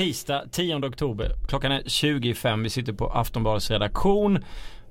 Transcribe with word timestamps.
tisdag 0.00 0.44
10 0.50 0.74
oktober. 0.74 1.32
Klockan 1.48 1.72
är 1.72 1.82
25. 1.86 2.62
Vi 2.62 2.70
sitter 2.70 2.92
på 2.92 3.06
Aftonbladets 3.06 3.70
redaktion. 3.70 4.44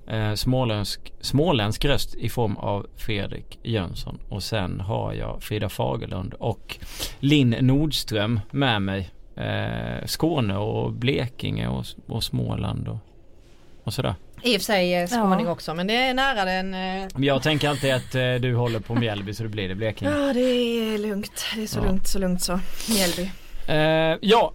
Eh, 0.08 0.34
småländsk, 0.34 1.14
småländsk 1.21 1.86
röst 1.86 2.16
i 2.16 2.30
form 2.30 2.57
av 2.57 2.88
Fredrik 2.96 3.60
Jönsson. 3.64 4.20
Och 4.30 4.43
sen 4.43 4.80
har 4.80 5.14
jag 5.14 5.43
Frida 5.43 5.70
Fagerlund 5.70 6.34
och 6.34 6.78
Linn 7.20 7.50
Nordström 7.50 8.39
med 8.52 8.82
mig. 8.82 9.10
Eh, 9.36 10.06
Skåne 10.06 10.57
och 10.57 10.93
Blekinge 10.93 11.68
och, 11.68 11.86
och 12.07 12.23
Småland 12.23 12.88
och, 12.88 12.98
och 13.84 13.94
sådär. 13.94 14.16
I 14.44 14.57
och 14.57 14.62
för 14.62 14.66
sig 14.66 14.96
eh, 14.96 15.07
skåning 15.07 15.46
ja. 15.46 15.52
också 15.52 15.73
men 15.73 15.88
det 15.88 15.96
är 15.96 16.14
nära 16.14 16.46
den 16.46 16.73
eh... 16.73 17.07
Jag 17.18 17.44
tänker 17.44 17.70
alltid 17.70 17.94
att 17.94 18.16
eh, 18.16 18.33
du 18.33 18.55
håller 18.55 18.80
på 18.80 18.96
Mjällby 18.96 19.33
så 19.33 19.44
det 19.44 19.50
blir 19.50 19.69
det 19.69 19.75
Blekinge. 19.75 20.11
Ja 20.11 20.33
det 20.33 20.39
är 20.39 20.97
lugnt. 20.97 21.46
Det 21.55 21.64
är 21.64 21.68
så 21.68 21.80
ja. 21.80 21.83
lugnt 21.83 22.07
så 22.07 22.19
lugnt 22.19 22.41
så. 22.41 22.60
Mjällby. 22.89 23.32
Eh, 23.68 24.18
ja, 24.21 24.54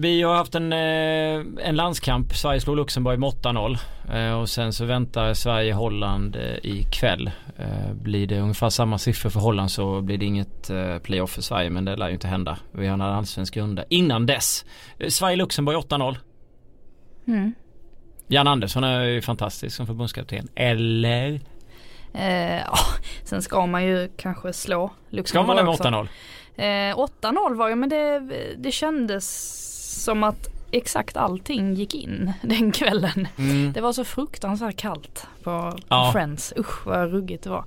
vi 0.00 0.22
har 0.22 0.34
haft 0.34 0.54
en, 0.54 0.72
eh, 0.72 1.68
en 1.68 1.76
landskamp. 1.76 2.34
Sverige 2.34 2.60
slog 2.60 2.76
Luxemburg 2.76 3.18
med 3.18 3.26
8-0. 3.26 3.78
Eh, 4.12 4.40
och 4.40 4.48
sen 4.48 4.72
så 4.72 4.84
väntar 4.84 5.34
Sverige-Holland 5.34 6.36
eh, 6.36 6.56
ikväll. 6.62 7.30
Blir 7.92 8.26
det 8.26 8.40
ungefär 8.40 8.70
samma 8.70 8.98
siffror 8.98 9.30
för 9.30 9.40
Holland 9.40 9.70
så 9.70 10.00
blir 10.00 10.18
det 10.18 10.24
inget 10.24 10.70
playoff 11.02 11.30
för 11.30 11.42
Sverige 11.42 11.70
men 11.70 11.84
det 11.84 11.96
lär 11.96 12.08
ju 12.08 12.14
inte 12.14 12.28
hända. 12.28 12.58
Vi 12.72 12.86
har 12.86 12.94
en 12.94 13.00
allsvensk 13.00 13.56
runda 13.56 13.84
innan 13.88 14.26
dess. 14.26 14.64
Sverige-Luxemburg 15.08 15.76
8-0. 15.76 16.16
Mm. 17.26 17.54
Jan 18.28 18.48
Andersson 18.48 18.84
är 18.84 19.04
ju 19.04 19.22
fantastisk 19.22 19.76
som 19.76 19.86
förbundskapten. 19.86 20.48
Eller? 20.54 21.40
Eh, 22.14 22.58
ja, 22.58 22.78
sen 23.24 23.42
ska 23.42 23.66
man 23.66 23.84
ju 23.84 24.10
kanske 24.16 24.52
slå 24.52 24.90
Luxemburg 25.10 25.28
Ska 25.28 25.42
man 25.42 25.56
det 25.56 25.64
med 25.64 26.08
8-0? 26.56 26.90
Eh, 26.90 26.96
8-0 26.96 27.54
var 27.54 27.68
ju 27.68 27.74
men 27.74 27.88
det, 27.88 28.20
det 28.56 28.72
kändes 28.72 29.68
som 29.98 30.24
att 30.24 30.48
exakt 30.70 31.16
allting 31.16 31.74
gick 31.74 31.94
in 31.94 32.32
den 32.42 32.72
kvällen. 32.72 33.28
Mm. 33.38 33.72
Det 33.72 33.80
var 33.80 33.92
så 33.92 34.04
fruktansvärt 34.04 34.76
kallt 34.76 35.26
på, 35.42 35.78
ja. 35.88 36.10
Friends. 36.12 36.52
Usch 36.56 36.86
vad 36.86 37.10
ruggigt 37.10 37.44
det 37.44 37.50
var. 37.50 37.64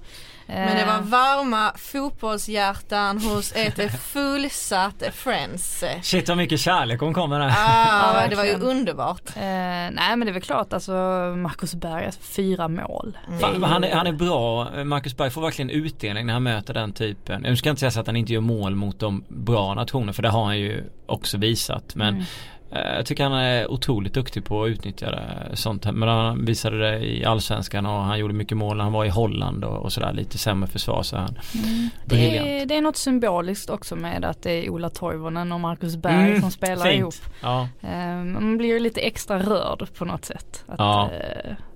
Men 0.56 0.78
det 0.78 0.86
var 0.86 0.98
eh. 0.98 1.02
varma 1.02 1.74
fotbollshjärtan 1.78 3.18
hos 3.18 3.54
ett 3.56 4.02
fullsatt 4.02 5.04
Friends. 5.14 5.84
Shit 6.02 6.28
vad 6.28 6.38
mycket 6.38 6.60
kärlek 6.60 7.00
hon 7.00 7.14
kommer 7.14 7.40
där. 7.40 7.48
Ah, 7.48 8.22
ja, 8.22 8.28
det 8.30 8.36
var 8.36 8.46
ju 8.46 8.54
underbart. 8.54 9.30
Eh, 9.36 9.42
nej 9.42 9.92
men 10.16 10.20
det 10.20 10.30
är 10.30 10.34
väl 10.34 10.42
klart 10.42 10.74
alltså 10.74 10.92
Marcus 11.38 11.76
Berg, 11.76 12.06
alltså, 12.06 12.22
fyra 12.22 12.68
mål. 12.68 13.18
Mm. 13.28 13.64
Han, 13.64 13.84
är, 13.84 13.96
han 13.96 14.08
är 14.08 14.12
bra, 14.12 14.70
Marcus 14.84 15.18
Berg 15.18 15.30
får 15.30 15.42
verkligen 15.42 15.70
utdelning 15.70 16.26
när 16.26 16.34
han 16.34 16.44
möter 16.44 16.74
den 16.74 16.94
typen. 16.94 17.44
Jag 17.44 17.58
ska 17.58 17.70
inte 17.70 17.80
säga 17.80 17.92
så 17.92 18.00
att 18.00 18.08
han 18.08 18.16
inte 18.16 18.34
gör 18.34 18.42
mål 18.42 18.76
mot 18.76 19.00
de 19.00 19.24
bra 19.28 19.74
nationerna 19.74 20.14
för 20.14 20.24
det 20.24 20.30
har 20.30 20.46
han 20.46 20.60
ju 20.60 20.84
också 21.06 21.38
visat. 21.38 21.96
Men 21.96 22.14
mm. 22.14 22.26
Eh, 22.72 22.96
jag 22.96 23.06
tycker 23.06 23.24
han 23.24 23.34
är 23.34 23.72
otroligt 23.72 24.14
duktig 24.14 24.46
på 24.46 24.64
att 24.64 24.70
utnyttja 24.70 25.12
det, 25.12 25.50
sånt. 25.54 25.86
Men 25.94 26.10
han 26.10 26.46
visade 26.46 26.80
det 26.80 27.00
i 27.00 27.26
Allsvenskan 27.26 27.86
och 27.86 28.04
han 28.04 28.20
gjorde 28.20 28.34
mycket 28.34 28.58
mål 28.58 28.78
när 28.78 28.84
han 28.84 28.94
var 28.94 29.06
i 29.06 29.10
Holland 29.10 29.64
och, 29.64 29.78
och 29.78 29.94
sådär 29.94 30.14
lite 30.14 30.38
sämre 30.38 30.68
försvar 30.68 31.04
så 31.04 31.18
han 31.18 31.38
mm. 31.64 31.90
det, 32.06 32.38
är, 32.38 32.66
det 32.66 32.76
är 32.76 32.82
något 32.82 32.98
symboliskt 32.98 33.70
också 33.70 33.96
med 33.96 34.26
att 34.26 34.44
det 34.44 34.52
är 34.52 34.70
Ola 34.70 34.90
Toivonen 34.90 35.52
och 35.52 35.60
Marcus 35.60 35.96
Berg 35.96 36.30
mm, 36.30 36.42
som 36.42 36.52
spelar 36.52 36.86
fint. 36.86 37.00
ihop. 37.00 37.16
Ja. 37.42 37.68
Um, 37.82 38.34
man 38.34 38.58
blir 38.58 38.70
ju 38.70 38.80
lite 38.80 39.02
extra 39.02 39.40
rörd 39.40 39.88
på 39.98 40.06
något 40.06 40.26
sätt. 40.26 40.64
Att, 40.68 40.80
ja 40.80 41.10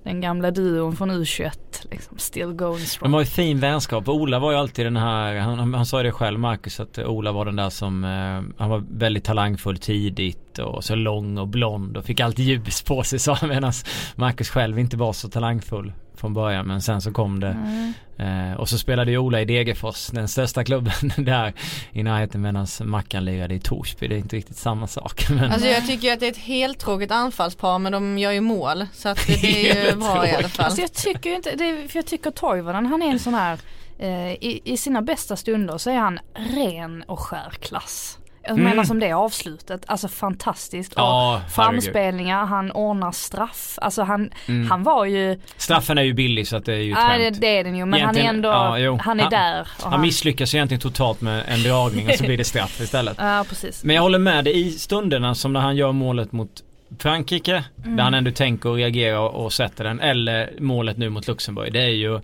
den 0.06 0.20
gamla 0.20 0.50
duon 0.50 0.96
från 0.96 1.10
U21 1.10 1.52
liksom 1.90 2.18
still 2.18 2.52
going 2.52 2.78
strong. 2.78 3.10
De 3.10 3.14
har 3.14 3.20
ju 3.20 3.26
fin 3.26 3.60
vänskap. 3.60 4.08
Ola 4.08 4.38
var 4.38 4.52
ju 4.52 4.58
alltid 4.58 4.86
den 4.86 4.96
här, 4.96 5.36
han, 5.36 5.58
han, 5.58 5.74
han 5.74 5.86
sa 5.86 6.02
det 6.02 6.12
själv 6.12 6.38
Marcus 6.38 6.80
att 6.80 6.98
Ola 6.98 7.32
var 7.32 7.44
den 7.44 7.56
där 7.56 7.70
som, 7.70 8.04
eh, 8.04 8.60
han 8.62 8.70
var 8.70 8.84
väldigt 8.90 9.24
talangfull 9.24 9.78
tidigt 9.78 10.58
och 10.58 10.84
så 10.84 10.94
lång 10.94 11.38
och 11.38 11.48
blond 11.48 11.96
och 11.96 12.04
fick 12.04 12.20
allt 12.20 12.38
ljus 12.38 12.82
på 12.82 13.02
sig 13.02 13.18
sa 13.18 13.34
han 13.34 13.48
medan 13.48 13.72
Marcus 14.14 14.50
själv 14.50 14.78
inte 14.78 14.96
var 14.96 15.12
så 15.12 15.28
talangfull 15.28 15.92
från 16.16 16.34
början 16.34 16.66
men 16.66 16.82
sen 16.82 17.00
så 17.00 17.12
kom 17.12 17.40
det. 17.40 17.48
Mm. 17.48 17.92
Eh, 18.18 18.56
och 18.56 18.68
så 18.68 18.78
spelade 18.78 19.10
ju 19.10 19.18
Ola 19.18 19.40
i 19.40 19.44
Degerfors, 19.44 20.06
den 20.06 20.28
största 20.28 20.64
klubben 20.64 21.12
där 21.16 21.52
i 21.92 22.02
närheten 22.02 22.40
medan 22.40 22.66
Mackan 22.80 23.24
lirade 23.24 23.54
i 23.54 23.60
Torsby. 23.60 24.08
Det 24.08 24.14
är 24.14 24.18
inte 24.18 24.36
riktigt 24.36 24.56
samma 24.56 24.86
sak. 24.86 25.28
Men... 25.30 25.52
Alltså 25.52 25.68
jag 25.68 25.86
tycker 25.86 26.12
att 26.12 26.20
det 26.20 26.26
är 26.26 26.30
ett 26.30 26.36
helt 26.36 26.78
tråkigt 26.78 27.10
anfallspar 27.10 27.78
men 27.78 27.92
de 27.92 28.18
gör 28.18 28.32
ju 28.32 28.40
mål 28.40 28.86
så 28.92 29.08
att 29.08 29.26
det, 29.26 29.40
det 29.40 29.70
är 29.78 29.90
ju 29.90 29.96
bra 29.96 30.28
i 30.28 30.34
alla 30.34 30.48
fall. 30.48 30.64
Alltså 30.64 30.80
jag 30.80 30.92
tycker 30.92 31.34
inte, 31.34 31.56
det 31.56 31.64
är, 31.64 31.88
för 31.88 31.98
jag 31.98 32.06
tycker 32.06 32.30
Toivonen 32.30 32.86
han 32.86 33.02
är 33.02 33.10
en 33.10 33.18
sån 33.18 33.34
här 33.34 33.58
eh, 33.98 34.32
i, 34.32 34.60
i, 34.64 34.76
sina 34.76 35.02
bästa 35.02 35.36
stunder 35.36 35.78
så 35.78 35.90
är 35.90 35.98
han 35.98 36.18
ren 36.34 37.02
och 37.02 37.20
skär 37.20 37.50
klass. 37.50 38.18
Jag 38.46 38.58
mm. 38.58 38.70
menar 38.70 38.84
som 38.84 39.00
det 39.00 39.12
avslutet, 39.12 39.84
alltså 39.86 40.08
fantastiskt. 40.08 40.92
Ja, 40.96 41.42
och 41.46 41.52
framspelningar, 41.52 42.46
han 42.46 42.70
ordnar 42.70 43.12
straff. 43.12 43.78
Alltså 43.82 44.02
han, 44.02 44.30
mm. 44.46 44.70
han 44.70 44.82
var 44.82 45.04
ju 45.04 45.40
Straffen 45.56 45.98
är 45.98 46.02
ju 46.02 46.12
billig 46.12 46.48
så 46.48 46.56
att 46.56 46.64
det 46.64 46.72
är 46.72 46.78
ju 46.78 46.90
Ja 46.90 47.18
det, 47.18 47.30
det, 47.30 47.58
är 47.58 47.64
den 47.64 47.76
ju 47.76 47.86
men 47.86 47.98
egentligen, 47.98 48.26
han 48.26 48.34
är 48.34 48.38
ändå, 48.38 48.48
ja, 48.48 48.98
han 49.02 49.20
är 49.20 49.22
han, 49.22 49.30
där. 49.30 49.68
Han, 49.80 49.92
han 49.92 50.00
misslyckas 50.00 50.54
egentligen 50.54 50.80
totalt 50.80 51.20
med 51.20 51.44
en 51.48 51.62
dragning 51.62 52.08
och 52.08 52.14
så 52.14 52.24
blir 52.24 52.38
det 52.38 52.44
straff 52.44 52.80
istället. 52.80 53.16
Ja 53.26 53.44
precis. 53.48 53.84
Men 53.84 53.96
jag 53.96 54.02
håller 54.02 54.18
med 54.18 54.44
dig 54.44 54.66
i 54.66 54.70
stunderna 54.70 55.34
som 55.34 55.52
när 55.52 55.60
han 55.60 55.76
gör 55.76 55.92
målet 55.92 56.32
mot 56.32 56.62
Frankrike, 56.98 57.64
mm. 57.84 57.96
där 57.96 58.04
han 58.04 58.14
ändå 58.14 58.30
tänker 58.30 58.68
och 58.68 58.76
reagerar 58.76 59.18
och 59.18 59.52
sätter 59.52 59.84
den. 59.84 60.00
Eller 60.00 60.52
målet 60.58 60.96
nu 60.96 61.10
mot 61.10 61.28
Luxemburg. 61.28 61.72
Det 61.72 61.82
är 61.82 61.88
ju 61.88 62.20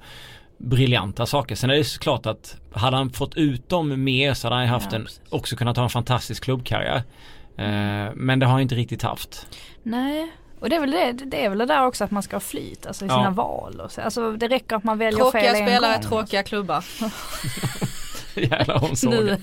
briljanta 0.62 1.26
saker. 1.26 1.54
Sen 1.54 1.70
är 1.70 1.74
det 1.74 1.84
såklart 1.84 2.26
att 2.26 2.56
hade 2.72 2.96
han 2.96 3.10
fått 3.10 3.34
ut 3.34 3.68
dem 3.68 4.04
mer 4.04 4.34
så 4.34 4.46
hade 4.46 4.60
han 4.60 4.68
haft 4.68 4.92
ja, 4.92 4.98
en, 4.98 5.06
också 5.28 5.56
kunnat 5.56 5.76
ha 5.76 5.84
en 5.84 5.90
fantastisk 5.90 6.44
klubbkarriär. 6.44 7.02
Eh, 7.56 8.12
men 8.14 8.38
det 8.38 8.46
har 8.46 8.52
han 8.52 8.60
inte 8.60 8.74
riktigt 8.74 9.02
haft. 9.02 9.46
Nej. 9.82 10.32
Och 10.60 10.70
det 10.70 10.76
är 10.76 10.80
väl 10.80 10.90
det, 10.90 11.12
det 11.12 11.44
är 11.44 11.48
väl 11.48 11.58
det 11.58 11.66
där 11.66 11.86
också 11.86 12.04
att 12.04 12.10
man 12.10 12.22
ska 12.22 12.36
ha 12.36 12.40
flyt 12.40 12.86
alltså 12.86 13.04
i 13.04 13.08
sina 13.08 13.24
ja. 13.24 13.30
val. 13.30 13.80
Och 13.80 13.92
så. 13.92 14.00
Alltså 14.00 14.32
det 14.32 14.48
räcker 14.48 14.76
att 14.76 14.84
man 14.84 14.98
väljer 14.98 15.20
tråkiga 15.20 15.42
fel 15.42 15.50
Tråkiga 15.50 15.66
spelare, 15.66 16.02
tråkiga 16.02 16.42
klubbar. 16.42 16.84
Jävla 18.50 18.75
omsorg. 18.75 19.37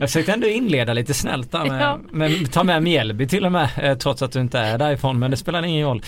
Jag 0.00 0.08
försökte 0.08 0.32
ändå 0.32 0.46
inleda 0.46 0.92
lite 0.92 1.14
snällt 1.14 1.52
där 1.52 1.64
med, 1.64 1.82
ja. 1.82 1.98
med 2.10 2.52
ta 2.52 2.64
med 2.64 2.82
Mjällby 2.82 3.28
till 3.28 3.46
och 3.46 3.52
med 3.52 3.68
eh, 3.82 3.98
trots 3.98 4.22
att 4.22 4.32
du 4.32 4.40
inte 4.40 4.58
är 4.58 4.78
därifrån 4.78 5.18
men 5.18 5.30
det 5.30 5.36
spelar 5.36 5.62
ingen 5.62 5.86
roll. 5.86 6.02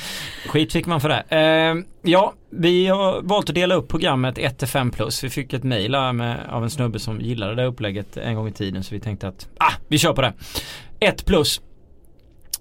Skit 0.47 0.73
fick 0.73 0.87
man 0.87 1.01
för 1.01 1.09
det. 1.09 1.25
Eh, 1.29 1.85
ja, 2.11 2.35
vi 2.51 2.87
har 2.87 3.23
valt 3.23 3.49
att 3.49 3.55
dela 3.55 3.75
upp 3.75 3.89
programmet 3.89 4.39
1 4.39 4.69
5 4.71 4.91
plus. 4.91 5.25
Vi 5.25 5.31
fick 5.31 5.53
ett 5.53 5.65
mail 5.65 5.95
av 5.95 6.62
en 6.62 6.71
snubbe 6.71 6.99
som 6.99 7.21
gillade 7.21 7.55
det 7.55 7.65
upplägget 7.65 8.17
en 8.17 8.35
gång 8.35 8.49
i 8.49 8.53
tiden 8.53 8.85
så 8.85 8.95
vi 8.95 9.01
tänkte 9.01 9.29
att 9.29 9.49
ah, 9.59 9.73
vi 9.89 9.99
kör 9.99 10.12
på 10.12 10.23
det. 10.23 10.33
1 11.01 11.25
plus 11.27 11.61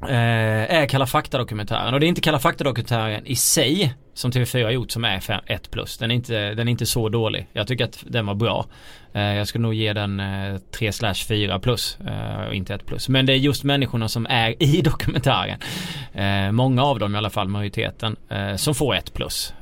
Eh, 0.09 0.75
är 0.75 0.85
Kalla 0.85 1.05
fakta-dokumentären 1.05 1.93
och 1.93 1.99
det 1.99 2.05
är 2.05 2.07
inte 2.07 2.21
Kalla 2.21 2.39
fakta-dokumentären 2.39 3.25
i 3.25 3.35
sig 3.35 3.95
som 4.13 4.31
TV4 4.31 4.63
har 4.63 4.71
gjort 4.71 4.91
som 4.91 5.05
är 5.05 5.41
1 5.45 5.71
plus. 5.71 5.97
Den 5.97 6.11
är, 6.11 6.15
inte, 6.15 6.53
den 6.53 6.67
är 6.67 6.71
inte 6.71 6.85
så 6.85 7.09
dålig. 7.09 7.47
Jag 7.53 7.67
tycker 7.67 7.85
att 7.85 8.03
den 8.07 8.25
var 8.25 8.35
bra. 8.35 8.65
Eh, 9.13 9.21
jag 9.21 9.47
skulle 9.47 9.61
nog 9.61 9.73
ge 9.73 9.93
den 9.93 10.19
eh, 10.19 10.57
3 10.71 10.91
4 11.27 11.59
plus 11.59 11.97
eh, 12.07 12.47
och 12.47 12.55
inte 12.55 12.73
1 12.73 12.85
plus. 12.85 13.09
Men 13.09 13.25
det 13.25 13.33
är 13.33 13.37
just 13.37 13.63
människorna 13.63 14.07
som 14.07 14.25
är 14.29 14.63
i 14.63 14.81
dokumentären. 14.83 15.59
Många 16.55 16.83
av 16.83 16.99
dem 16.99 17.15
i 17.15 17.17
alla 17.17 17.29
fall, 17.29 17.47
majoriteten, 17.47 18.15
som 18.57 18.75
får 18.75 18.95
1 18.95 19.13
plus. 19.13 19.53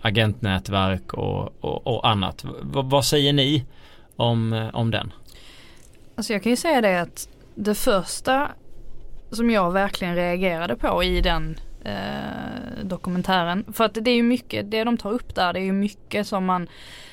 Agentnätverk 0.00 1.14
och, 1.14 1.64
och, 1.64 1.86
och 1.86 2.08
annat. 2.08 2.44
V 2.44 2.50
vad 2.62 3.04
säger 3.04 3.32
ni 3.32 3.64
om, 4.16 4.70
om 4.72 4.90
den? 4.90 5.12
Alltså 6.14 6.32
jag 6.32 6.42
kan 6.42 6.50
ju 6.50 6.56
säga 6.56 6.80
det 6.80 7.00
att 7.00 7.28
det 7.54 7.74
första 7.74 8.50
som 9.32 9.50
jag 9.50 9.72
verkligen 9.72 10.14
reagerade 10.14 10.76
på 10.76 11.02
i 11.04 11.20
den 11.20 11.58
eh, 11.84 12.84
dokumentären. 12.84 13.64
För 13.72 13.84
att 13.84 13.94
det 13.94 14.10
är 14.10 14.14
ju 14.14 14.22
mycket, 14.22 14.70
det 14.70 14.84
de 14.84 14.98
tar 14.98 15.10
upp 15.10 15.34
där, 15.34 15.52
det 15.52 15.60
är 15.60 15.64
ju 15.64 15.72
mycket 15.72 16.26
som 16.26 16.44
man, 16.44 16.68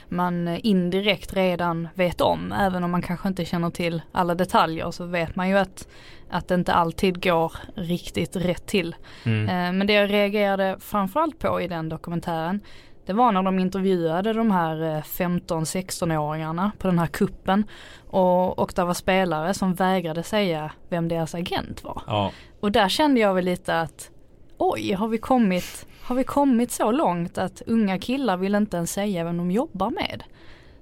man 0.09 0.47
indirekt 0.47 1.33
redan 1.33 1.87
vet 1.93 2.21
om. 2.21 2.51
Även 2.51 2.83
om 2.83 2.91
man 2.91 3.01
kanske 3.01 3.27
inte 3.27 3.45
känner 3.45 3.69
till 3.69 4.01
alla 4.11 4.35
detaljer 4.35 4.91
så 4.91 5.05
vet 5.05 5.35
man 5.35 5.49
ju 5.49 5.57
att, 5.57 5.87
att 6.29 6.47
det 6.47 6.55
inte 6.55 6.73
alltid 6.73 7.23
går 7.23 7.53
riktigt 7.75 8.35
rätt 8.35 8.65
till. 8.65 8.95
Mm. 9.23 9.49
Eh, 9.49 9.77
men 9.77 9.87
det 9.87 9.93
jag 9.93 10.11
reagerade 10.11 10.77
framförallt 10.79 11.39
på 11.39 11.61
i 11.61 11.67
den 11.67 11.89
dokumentären 11.89 12.61
det 13.09 13.13
var 13.13 13.31
när 13.31 13.43
de 13.43 13.59
intervjuade 13.59 14.33
de 14.33 14.51
här 14.51 15.01
15-16-åringarna 15.01 16.65
eh, 16.65 16.71
på 16.77 16.87
den 16.87 16.99
här 16.99 17.07
kuppen 17.07 17.63
och, 18.07 18.59
och 18.59 18.71
det 18.75 18.83
var 18.83 18.93
spelare 18.93 19.53
som 19.53 19.73
vägrade 19.73 20.23
säga 20.23 20.71
vem 20.89 21.07
deras 21.07 21.35
agent 21.35 21.83
var. 21.83 22.01
Ja. 22.07 22.31
Och 22.59 22.71
där 22.71 22.89
kände 22.89 23.19
jag 23.19 23.33
väl 23.33 23.45
lite 23.45 23.81
att 23.81 24.11
oj, 24.57 24.93
har 24.93 25.07
vi 25.07 25.17
kommit, 25.17 25.85
har 26.01 26.15
vi 26.15 26.23
kommit 26.23 26.71
så 26.71 26.91
långt 26.91 27.37
att 27.37 27.61
unga 27.67 27.99
killar 27.99 28.37
vill 28.37 28.55
inte 28.55 28.77
ens 28.77 28.91
säga 28.91 29.23
vem 29.23 29.37
de 29.37 29.51
jobbar 29.51 29.89
med? 29.89 30.23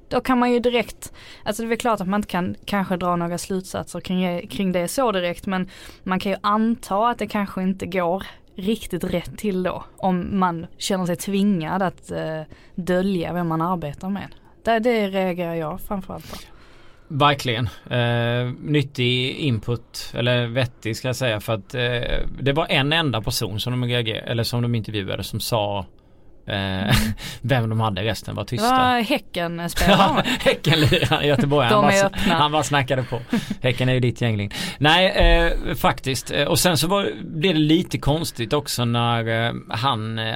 Då 0.07 0.21
kan 0.21 0.39
man 0.39 0.51
ju 0.51 0.59
direkt, 0.59 1.13
alltså 1.43 1.63
det 1.63 1.67
är 1.67 1.69
väl 1.69 1.77
klart 1.77 2.01
att 2.01 2.07
man 2.07 2.19
inte 2.19 2.29
kan 2.29 2.55
kanske 2.65 2.97
dra 2.97 3.15
några 3.15 3.37
slutsatser 3.37 3.99
kring, 3.99 4.47
kring 4.47 4.71
det 4.71 4.87
så 4.87 5.11
direkt 5.11 5.45
men 5.45 5.69
man 6.03 6.19
kan 6.19 6.31
ju 6.31 6.37
anta 6.41 7.09
att 7.09 7.19
det 7.19 7.27
kanske 7.27 7.63
inte 7.63 7.85
går 7.85 8.23
riktigt 8.57 9.03
rätt 9.03 9.37
till 9.37 9.63
då. 9.63 9.83
Om 9.97 10.39
man 10.39 10.67
känner 10.77 11.05
sig 11.05 11.15
tvingad 11.15 11.81
att 11.81 12.11
eh, 12.11 12.41
dölja 12.75 13.33
vem 13.33 13.47
man 13.47 13.61
arbetar 13.61 14.09
med. 14.09 14.27
Det, 14.63 14.79
det 14.79 15.09
reagerar 15.09 15.55
jag 15.55 15.81
framförallt 15.81 16.31
på. 16.31 16.37
Verkligen. 17.07 17.69
Eh, 17.89 18.53
nyttig 18.61 19.35
input, 19.35 20.13
eller 20.13 20.47
vettig 20.47 20.97
ska 20.97 21.07
jag 21.07 21.15
säga 21.15 21.39
för 21.39 21.53
att 21.53 21.75
eh, 21.75 22.27
det 22.41 22.53
var 22.53 22.67
en 22.69 22.93
enda 22.93 23.21
person 23.21 23.59
som 23.59 23.71
de 23.71 23.87
reagerade, 23.89 24.27
eller 24.27 24.43
som 24.43 24.61
de 24.61 24.75
intervjuade 24.75 25.23
som 25.23 25.39
sa 25.39 25.85
Eh, 26.47 26.95
vem 27.41 27.69
de 27.69 27.79
hade, 27.79 28.03
resten 28.03 28.35
var 28.35 28.43
tysta. 28.43 28.71
Det 28.71 28.83
var 28.83 29.01
Häcken-spelaren. 29.01 30.15
ja, 30.25 30.31
häcken 30.39 30.73
i 31.23 31.27
Göteborg. 31.27 31.67
Han, 31.67 31.81
bara, 31.81 32.35
han 32.35 32.51
bara 32.51 32.63
snackade 32.63 33.03
på. 33.03 33.19
Häcken 33.61 33.89
är 33.89 33.93
ju 33.93 33.99
ditt 33.99 34.21
gängling. 34.21 34.51
Nej, 34.77 35.07
eh, 35.07 35.75
faktiskt. 35.75 36.31
Eh, 36.31 36.43
och 36.43 36.59
sen 36.59 36.77
så 36.77 36.87
var, 36.87 37.11
blev 37.23 37.53
det 37.53 37.59
lite 37.59 37.97
konstigt 37.97 38.53
också 38.53 38.85
när 38.85 39.47
eh, 39.47 39.53
han, 39.69 40.19
eh, 40.19 40.35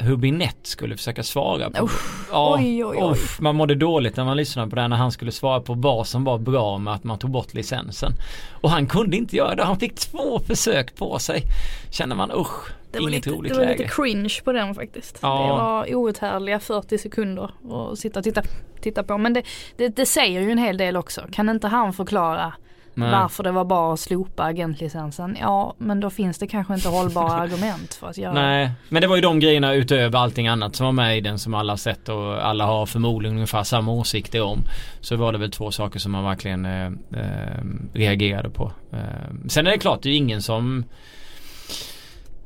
Hubinett 0.00 0.58
skulle 0.62 0.96
försöka 0.96 1.22
svara 1.22 1.70
på. 1.70 1.84
Uff, 1.84 2.26
ja, 2.32 2.54
oj, 2.58 2.84
oj, 2.84 2.98
oj. 3.00 3.12
Uff, 3.12 3.40
man 3.40 3.56
mådde 3.56 3.74
dåligt 3.74 4.16
när 4.16 4.24
man 4.24 4.36
lyssnade 4.36 4.70
på 4.70 4.76
det 4.76 4.88
när 4.88 4.96
han 4.96 5.12
skulle 5.12 5.32
svara 5.32 5.60
på 5.60 5.74
vad 5.74 6.06
som 6.06 6.24
var 6.24 6.38
bra 6.38 6.78
med 6.78 6.94
att 6.94 7.04
man 7.04 7.18
tog 7.18 7.30
bort 7.30 7.54
licensen. 7.54 8.12
Och 8.60 8.70
han 8.70 8.86
kunde 8.86 9.16
inte 9.16 9.36
göra 9.36 9.54
det. 9.54 9.64
Han 9.64 9.78
fick 9.78 9.94
två 9.94 10.40
försök 10.46 10.96
på 10.96 11.18
sig. 11.18 11.42
Känner 11.90 12.16
man 12.16 12.30
usch 12.32 12.72
det 12.92 13.00
var, 13.00 13.10
lite, 13.10 13.30
det 13.30 13.54
var 13.54 13.66
lite 13.66 13.88
cringe 13.88 14.40
på 14.44 14.52
den 14.52 14.74
faktiskt. 14.74 15.18
Ja. 15.22 15.42
Det 15.42 15.48
var 15.48 15.94
outhärdliga 15.94 16.60
40 16.60 16.98
sekunder 16.98 17.50
att 17.70 17.98
sitta 17.98 18.18
och 18.18 18.24
titta, 18.24 18.42
titta 18.80 19.02
på. 19.02 19.18
Men 19.18 19.32
det, 19.32 19.42
det, 19.76 19.88
det, 19.88 20.06
säger 20.06 20.40
ju 20.40 20.50
en 20.50 20.58
hel 20.58 20.76
del 20.76 20.96
också. 20.96 21.22
Kan 21.32 21.48
inte 21.48 21.68
han 21.68 21.92
förklara 21.92 22.52
Nej. 22.94 23.10
varför 23.10 23.42
det 23.42 23.50
var 23.50 23.64
bra 23.64 23.92
att 23.92 24.00
slopa 24.00 24.42
agentlicensen? 24.42 25.36
Ja, 25.40 25.74
men 25.78 26.00
då 26.00 26.10
finns 26.10 26.38
det 26.38 26.46
kanske 26.46 26.74
inte 26.74 26.88
hållbara 26.88 27.32
argument 27.40 27.94
för 27.94 28.06
att 28.06 28.18
göra 28.18 28.32
Nej, 28.32 28.70
men 28.88 29.02
det 29.02 29.08
var 29.08 29.16
ju 29.16 29.22
de 29.22 29.40
grejerna 29.40 29.74
utöver 29.74 30.18
allting 30.18 30.48
annat 30.48 30.76
som 30.76 30.86
var 30.86 30.92
med 30.92 31.18
i 31.18 31.20
den 31.20 31.38
som 31.38 31.54
alla 31.54 31.76
sett 31.76 32.08
och 32.08 32.46
alla 32.46 32.66
har 32.66 32.86
förmodligen 32.86 33.36
ungefär 33.36 33.62
samma 33.62 33.92
åsikter 33.92 34.42
om. 34.42 34.64
Så 35.00 35.16
var 35.16 35.32
det 35.32 35.38
väl 35.38 35.50
två 35.50 35.70
saker 35.70 35.98
som 35.98 36.12
man 36.12 36.24
verkligen 36.24 36.64
eh, 36.64 36.86
eh, 36.86 37.64
reagerade 37.92 38.50
på. 38.50 38.72
Eh, 38.92 39.48
sen 39.48 39.66
är 39.66 39.70
det 39.70 39.78
klart, 39.78 40.02
det 40.02 40.08
är 40.08 40.10
ju 40.10 40.16
ingen 40.16 40.42
som 40.42 40.84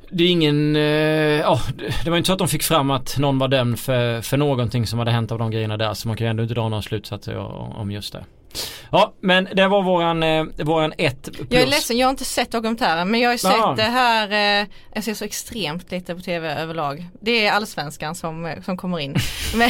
det 0.09 0.23
är 0.23 0.27
ingen, 0.27 0.75
ja 0.75 1.59
ja 1.85 1.85
det 2.03 2.09
var 2.09 2.17
inte 2.17 2.27
så 2.27 2.33
att 2.33 2.39
de 2.39 2.47
fick 2.47 2.63
fram 2.63 2.91
att 2.91 3.17
någon 3.17 3.39
var 3.39 3.47
dömd 3.47 3.79
för, 3.79 4.21
för 4.21 4.37
någonting 4.37 4.87
som 4.87 4.99
hade 4.99 5.11
hänt 5.11 5.31
av 5.31 5.39
de 5.39 5.51
grejerna 5.51 5.77
där 5.77 5.93
så 5.93 6.07
man 6.07 6.17
kan 6.17 6.27
ju 6.27 6.29
ändå 6.29 6.43
inte 6.43 6.55
dra 6.55 6.69
några 6.69 6.81
slutsatser 6.81 7.37
om 7.77 7.91
just 7.91 8.13
det. 8.13 8.25
Ja 8.91 9.13
men 9.21 9.47
det 9.53 9.67
var 9.67 9.83
våran, 9.83 10.23
eh, 10.23 10.45
våran 10.57 10.93
ett 10.97 11.23
plus. 11.23 11.47
Jag 11.49 11.61
är 11.61 11.67
ledsen, 11.67 11.97
jag 11.97 12.07
har 12.07 12.09
inte 12.09 12.25
sett 12.25 12.51
dokumentären 12.51 13.11
men 13.11 13.19
jag 13.19 13.29
har 13.29 13.37
sett 13.37 13.51
ja. 13.51 13.73
det 13.77 13.83
här, 13.83 14.61
eh, 14.61 14.67
jag 14.93 15.03
ser 15.03 15.13
så 15.13 15.25
extremt 15.25 15.91
lite 15.91 16.15
på 16.15 16.21
tv 16.21 16.53
överlag. 16.53 17.05
Det 17.21 17.47
är 17.47 17.51
allsvenskan 17.51 18.15
som, 18.15 18.45
eh, 18.45 18.61
som 18.61 18.77
kommer 18.77 18.99
in. 18.99 19.15
men, 19.55 19.69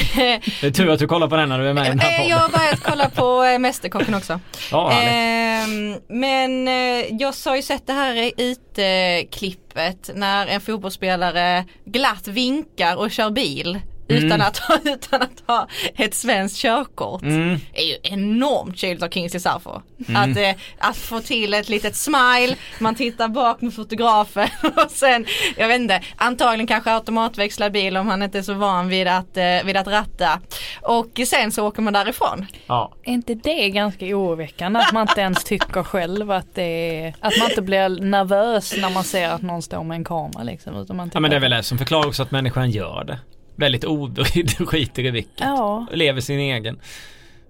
det 0.62 0.68
är 0.68 0.72
tur 0.72 0.90
att 0.90 1.00
du 1.00 1.08
kollar 1.08 1.28
på 1.28 1.36
den 1.36 1.50
när 1.50 1.60
du 1.60 1.70
är 1.70 1.74
med 1.74 1.86
i 1.86 1.90
den 1.90 2.00
här 2.00 2.18
podden. 2.18 2.30
Jag 2.30 2.38
har 2.38 2.50
börjat 2.50 2.84
kolla 2.84 3.10
på 3.10 3.44
eh, 3.44 3.60
Mästerkocken 3.60 4.14
också. 4.14 4.40
Ja, 4.72 4.92
eh, 4.92 5.68
men 6.08 6.68
eh, 6.68 7.16
jag 7.20 7.34
har 7.46 7.56
ju 7.56 7.62
sett 7.62 7.88
det 7.88 7.94
här 7.94 8.32
IT-klippet 8.38 10.10
när 10.16 10.48
en 10.48 10.62
fotbollsspelare 10.62 11.66
glatt 11.86 12.28
vinkar 12.28 12.96
och 12.96 13.12
kör 13.12 13.30
bil 13.30 13.80
utan, 14.08 14.32
mm. 14.32 14.42
att, 14.42 14.58
ha, 14.58 14.78
utan 14.86 15.22
att 15.22 15.44
ha 15.48 15.68
ett 15.96 16.14
svenskt 16.14 16.58
körkort. 16.58 17.22
Mm. 17.22 17.60
är 17.74 17.84
ju 17.84 17.96
enormt 18.04 18.78
kyligt 18.78 19.04
av 19.04 19.10
Kingsley 19.10 19.40
Sarfo. 19.40 19.82
Mm. 20.08 20.32
Att, 20.32 20.38
eh, 20.38 20.62
att 20.78 20.98
få 20.98 21.20
till 21.20 21.54
ett 21.54 21.70
litet 21.70 21.96
smile, 21.96 22.56
man 22.80 22.96
tittar 22.96 23.28
bak 23.28 23.62
med 23.62 23.74
fotografen 23.74 24.50
och 24.86 24.92
sen, 24.92 25.26
jag 25.58 25.68
vet 25.68 25.82
inte, 25.82 26.02
antagligen 26.16 26.68
kanske 26.68 26.92
automatväxla 26.92 27.70
bil 27.70 27.98
om 27.98 28.08
han 28.08 28.24
inte 28.24 28.38
är 28.38 28.42
så 28.42 28.54
van 28.54 28.88
vid 28.88 29.08
att, 29.08 29.38
eh, 29.38 29.64
vid 29.66 29.78
att 29.78 29.88
ratta. 29.88 30.40
Och 30.82 31.20
sen 31.28 31.52
så 31.52 31.68
åker 31.68 31.82
man 31.82 31.94
därifrån. 31.94 32.46
Ja. 32.68 32.94
Är 33.04 33.14
inte 33.14 33.34
det 33.34 33.70
ganska 33.70 34.06
oroväckande 34.06 34.80
att 34.80 34.94
man 34.94 35.08
inte 35.10 35.22
ens 35.22 35.44
tycker 35.44 35.84
själv 35.84 36.32
att 36.32 36.56
det 36.56 36.64
är, 37.02 37.16
att 37.20 37.38
man 37.40 37.50
inte 37.50 37.62
blir 37.62 37.90
nervös 37.90 38.76
när 38.78 38.90
man 38.90 39.04
ser 39.04 39.30
att 39.30 39.42
någon 39.42 39.62
står 39.62 39.84
med 39.84 39.96
en 39.96 40.04
kamera 40.04 40.44
liksom. 40.44 40.76
Utan 40.76 40.96
man 40.96 41.12
ja 41.14 41.20
men 41.20 41.30
det 41.30 41.36
är 41.36 41.42
väl 41.42 41.52
det 41.52 41.64
som 41.64 41.78
förklarar 41.78 42.08
också 42.08 42.24
att 42.24 42.32
människan 42.32 42.72
gör 42.72 43.04
det 43.04 43.20
väldigt 43.58 43.84
obrydd 43.84 44.52
och 44.60 44.70
skiter 44.70 45.06
i 45.06 45.12
vilket. 45.12 45.40
Ja. 45.40 45.88
Lever 45.92 46.22
sin 46.22 46.40
egen. 46.40 46.80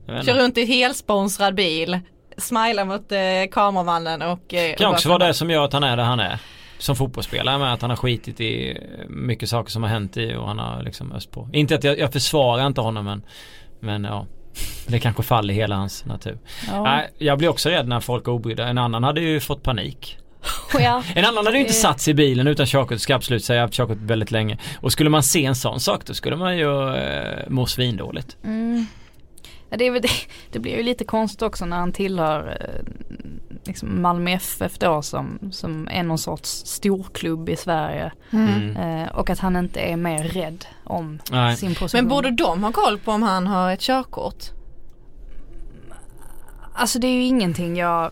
Kör 0.08 0.44
runt 0.44 0.58
i 0.58 0.66
helsponsrad 0.66 1.56
bil. 1.56 2.00
Smilar 2.38 2.86
mot 2.86 3.12
eh, 3.12 3.20
kameramannen 3.52 4.22
och... 4.22 4.54
Eh, 4.54 4.76
kan 4.76 4.94
också 4.94 5.10
vara 5.10 5.28
det 5.28 5.34
som 5.34 5.50
gör 5.50 5.66
att 5.66 5.74
han 5.74 5.84
är 5.84 5.98
där 5.98 6.04
han 6.04 6.20
är. 6.20 6.40
Som 6.78 6.96
fotbollsspelare 6.96 7.58
med 7.58 7.74
att 7.74 7.82
han 7.82 7.90
har 7.90 7.98
skitit 7.98 8.42
i 8.42 8.78
mycket 9.10 9.50
saker 9.50 9.72
som 9.72 9.84
har 9.84 9.90
hänt 9.90 10.18
i 10.18 10.36
och 10.36 10.48
han 10.48 10.60
har 10.60 10.84
liksom 10.84 11.12
öst 11.12 11.32
på. 11.32 11.50
Inte 11.54 11.76
att 11.76 11.84
jag, 11.84 12.00
jag 12.00 12.14
försvarar 12.14 12.68
inte 12.68 12.82
honom 12.82 13.06
men 13.06 13.24
Men 13.80 14.04
ja 14.04 14.26
Det 14.88 15.00
kanske 15.00 15.24
faller 15.24 15.54
hela 15.54 15.76
hans 15.76 16.06
natur. 16.06 16.40
Ja. 16.68 17.02
Jag 17.18 17.38
blir 17.38 17.50
också 17.50 17.70
rädd 17.70 17.88
när 17.88 18.00
folk 18.00 18.28
är 18.28 18.32
obrydda. 18.32 18.68
En 18.68 18.78
annan 18.78 19.04
hade 19.04 19.22
ju 19.22 19.40
fått 19.40 19.64
panik. 19.64 20.18
Ja. 20.80 21.04
En 21.16 21.26
annan 21.26 21.46
hade 21.46 21.58
ju 21.58 21.62
inte 21.62 21.74
satt 21.74 22.02
sig 22.02 22.12
i 22.12 22.14
bilen 22.14 22.48
utan 22.48 22.66
körkort, 22.66 23.00
ska 23.00 23.16
absolut 23.16 23.44
säga, 23.44 23.58
jag 23.58 23.62
har 23.62 23.68
haft 23.68 23.74
körkort 23.74 23.98
väldigt 24.02 24.32
länge. 24.32 24.58
Och 24.82 24.92
skulle 24.92 25.10
man 25.10 25.24
se 25.24 25.46
en 25.46 25.56
sån 25.56 25.80
sak 25.80 26.06
då 26.06 26.14
skulle 26.14 26.36
man 26.36 26.58
ju 26.58 26.96
eh, 26.96 27.50
må 27.50 27.66
svindåligt. 27.66 28.38
Mm. 28.44 28.86
Ja, 29.70 29.78
det, 29.78 29.90
det, 29.90 30.10
det, 30.52 30.60
blir 30.60 30.78
ju 30.78 30.84
lite 30.84 31.06
konstigt 31.06 31.42
också 31.42 31.66
när 31.66 31.78
han 31.78 31.92
tillhör 31.92 32.58
eh, 32.62 33.18
liksom 33.64 34.02
Malmö 34.02 34.32
FF 34.32 34.80
då 34.80 35.02
som, 35.02 35.40
som 35.52 35.88
är 35.92 36.04
någon 36.04 36.18
sorts 36.18 36.50
storklubb 36.50 37.50
i 37.50 37.56
Sverige. 37.56 38.12
Mm. 38.32 38.78
Eh, 38.78 39.08
och 39.08 39.30
att 39.30 39.40
han 39.40 39.56
inte 39.56 39.80
är 39.80 39.98
mer 39.98 40.24
rädd 40.24 40.66
om 40.84 41.20
Nej. 41.32 41.58
sin 41.58 41.76
position. 41.76 42.04
Men 42.04 42.08
borde 42.08 42.32
de 42.32 42.64
ha 42.64 42.72
koll 42.72 42.98
på 42.98 43.12
om 43.12 43.24
han 43.24 43.48
har 43.48 43.72
ett 43.72 43.82
körkort? 43.82 44.44
Alltså 46.74 47.00
det 47.00 47.08
är 47.08 47.12
ju 47.14 47.24
ingenting 47.24 47.78
jag, 47.78 48.12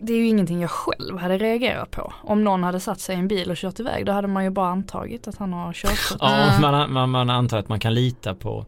det 0.00 0.12
är 0.12 0.16
ju 0.16 0.26
ingenting 0.26 0.60
jag 0.60 0.70
själv 0.70 1.18
hade 1.18 1.38
reagerat 1.38 1.90
på. 1.90 2.12
Om 2.22 2.44
någon 2.44 2.62
hade 2.62 2.80
satt 2.80 3.00
sig 3.00 3.16
i 3.16 3.18
en 3.18 3.28
bil 3.28 3.50
och 3.50 3.56
kört 3.56 3.80
iväg 3.80 4.06
då 4.06 4.12
hade 4.12 4.28
man 4.28 4.44
ju 4.44 4.50
bara 4.50 4.68
antagit 4.68 5.28
att 5.28 5.38
han 5.38 5.52
har 5.52 5.72
körkort. 5.72 6.18
Ja, 6.20 6.58
man, 6.60 6.92
man, 6.92 7.10
man 7.10 7.30
antar 7.30 7.58
att 7.58 7.68
man 7.68 7.80
kan 7.80 7.94
lita 7.94 8.34
på 8.34 8.66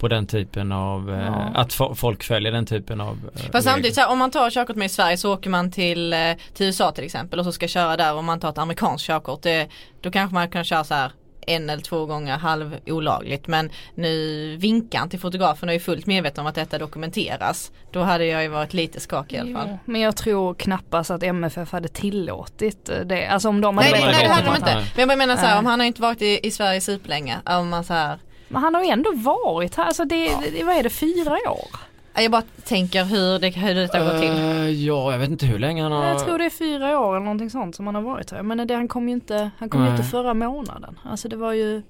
på 0.00 0.08
den 0.08 0.26
typen 0.26 0.72
av, 0.72 1.10
eh, 1.10 1.26
ja. 1.26 1.50
att 1.54 1.72
folk 1.98 2.22
följer 2.22 2.52
den 2.52 2.66
typen 2.66 3.00
av 3.00 3.30
eh, 3.34 3.50
Fast 3.52 3.64
samtidigt 3.64 3.94
så 3.94 4.00
här, 4.00 4.10
om 4.10 4.18
man 4.18 4.30
tar 4.30 4.50
körkort 4.50 4.76
med 4.76 4.86
i 4.86 4.88
Sverige 4.88 5.16
så 5.16 5.34
åker 5.34 5.50
man 5.50 5.70
till, 5.70 6.12
eh, 6.12 6.18
till 6.54 6.66
USA 6.66 6.92
till 6.92 7.04
exempel 7.04 7.38
och 7.38 7.44
så 7.44 7.52
ska 7.52 7.68
köra 7.68 7.96
där 7.96 8.14
om 8.14 8.24
man 8.24 8.40
tar 8.40 8.48
ett 8.48 8.58
amerikanskt 8.58 9.06
körkort. 9.06 9.42
Det, 9.42 9.68
då 10.00 10.10
kanske 10.10 10.34
man 10.34 10.50
kan 10.50 10.64
köra 10.64 10.84
så 10.84 10.94
här 10.94 11.12
en 11.46 11.70
eller 11.70 11.82
två 11.82 12.06
gånger 12.06 12.36
halv 12.36 12.76
olagligt 12.86 13.46
men 13.46 13.70
nu 13.94 14.56
vinkar 14.56 14.98
han 14.98 15.08
till 15.08 15.20
fotografen 15.20 15.68
och 15.68 15.74
är 15.74 15.78
fullt 15.78 16.06
medveten 16.06 16.40
om 16.40 16.46
att 16.46 16.54
detta 16.54 16.78
dokumenteras. 16.78 17.70
Då 17.92 18.00
hade 18.00 18.26
jag 18.26 18.42
ju 18.42 18.48
varit 18.48 18.74
lite 18.74 19.00
skakig 19.00 19.36
i 19.36 19.40
alla 19.40 19.58
fall. 19.58 19.68
Jo, 19.70 19.78
men 19.84 20.00
jag 20.00 20.16
tror 20.16 20.54
knappast 20.54 21.10
att 21.10 21.22
MFF 21.22 21.72
hade 21.72 21.88
tillåtit 21.88 22.90
det. 23.04 23.26
Alltså 23.26 23.48
om 23.48 23.60
de 23.60 23.78
hade 23.78 23.90
Nej, 23.90 24.00
nej, 24.00 24.12
nej 24.12 24.22
det 24.22 24.32
hade 24.32 24.46
de 24.46 24.56
inte. 24.56 24.84
Men 24.96 25.08
jag 25.08 25.18
menar 25.18 25.36
så 25.36 25.46
här, 25.46 25.58
om 25.58 25.66
han 25.66 25.80
har 25.80 25.86
inte 25.86 26.02
varit 26.02 26.22
i, 26.22 26.40
i 26.42 26.50
Sverige 26.50 26.80
superlänge. 26.80 27.38
Om 27.44 27.68
man 27.68 27.84
så 27.84 27.94
här 27.94 28.18
men 28.52 28.62
han 28.62 28.74
har 28.74 28.84
ju 28.84 28.88
ändå 28.88 29.12
varit 29.14 29.74
här, 29.74 29.84
alltså 29.84 30.04
det, 30.04 30.24
ja. 30.24 30.66
vad 30.66 30.76
är 30.76 30.82
det, 30.82 30.90
fyra 30.90 31.32
år? 31.50 31.70
Jag 32.14 32.30
bara 32.30 32.42
tänker 32.64 33.04
hur, 33.04 33.38
det, 33.38 33.50
hur 33.50 33.74
detta 33.74 34.00
går 34.00 34.18
till. 34.18 34.30
Uh, 34.30 34.70
ja, 34.70 35.12
jag 35.12 35.18
vet 35.18 35.30
inte 35.30 35.46
hur 35.46 35.58
länge 35.58 35.82
han 35.82 35.92
har... 35.92 36.04
Jag 36.04 36.24
tror 36.24 36.38
det 36.38 36.44
är 36.44 36.50
fyra 36.50 37.00
år 37.00 37.16
eller 37.16 37.24
någonting 37.24 37.50
sånt 37.50 37.76
som 37.76 37.86
han 37.86 37.94
har 37.94 38.02
varit 38.02 38.30
här. 38.30 38.42
Men 38.42 38.68
det, 38.68 38.74
han 38.74 38.88
kom 38.88 39.08
ju 39.08 39.14
inte, 39.14 39.50
han 39.58 39.68
kom 39.68 39.86
inte 39.86 40.02
förra 40.02 40.34
månaden. 40.34 40.98
Alltså 41.04 41.28
det 41.28 41.36
var 41.36 41.52
ju 41.52 41.82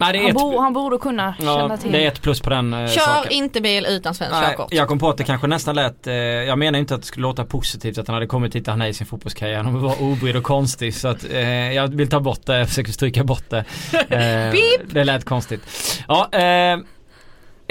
Nej, 0.00 0.18
han, 0.18 0.26
ett... 0.26 0.34
bo, 0.34 0.58
han, 0.58 0.72
borde 0.72 0.98
kunna 0.98 1.34
ja, 1.38 1.58
känna 1.58 1.76
till. 1.76 1.92
Det 1.92 2.04
är 2.04 2.08
ett 2.08 2.22
plus 2.22 2.40
på 2.40 2.50
den 2.50 2.74
eh, 2.74 2.88
Kör 2.88 3.00
saken. 3.00 3.32
inte 3.32 3.60
bil 3.60 3.86
utan 3.88 4.14
svenskt 4.14 4.40
körkort. 4.40 4.72
Jag 4.72 4.88
kom 4.88 4.98
på 4.98 5.08
att 5.08 5.16
det 5.16 5.24
kanske 5.24 5.46
nästan 5.46 5.74
lät, 5.74 6.06
eh, 6.06 6.14
jag 6.14 6.58
menar 6.58 6.78
inte 6.78 6.94
att 6.94 7.00
det 7.00 7.06
skulle 7.06 7.22
låta 7.22 7.44
positivt 7.44 7.98
att 7.98 8.06
han 8.06 8.14
hade 8.14 8.26
kommit 8.26 8.54
hit 8.54 8.66
han 8.66 8.82
är 8.82 8.86
i 8.86 8.94
sin 8.94 9.06
fotbollskarriär. 9.06 9.62
Han 9.62 9.82
var 9.82 10.02
obrydd 10.02 10.36
och 10.36 10.42
konstig 10.42 10.94
så 10.94 11.08
att 11.08 11.24
eh, 11.30 11.72
jag 11.72 11.88
vill 11.88 12.08
ta 12.08 12.20
bort 12.20 12.46
det, 12.46 12.58
jag 12.58 12.68
försöker 12.68 12.92
stryka 12.92 13.24
bort 13.24 13.50
det. 13.50 13.64
Eh, 14.10 14.54
det 14.92 15.04
lät 15.04 15.24
konstigt. 15.24 15.60
Ja, 16.08 16.28
eh, 16.32 16.78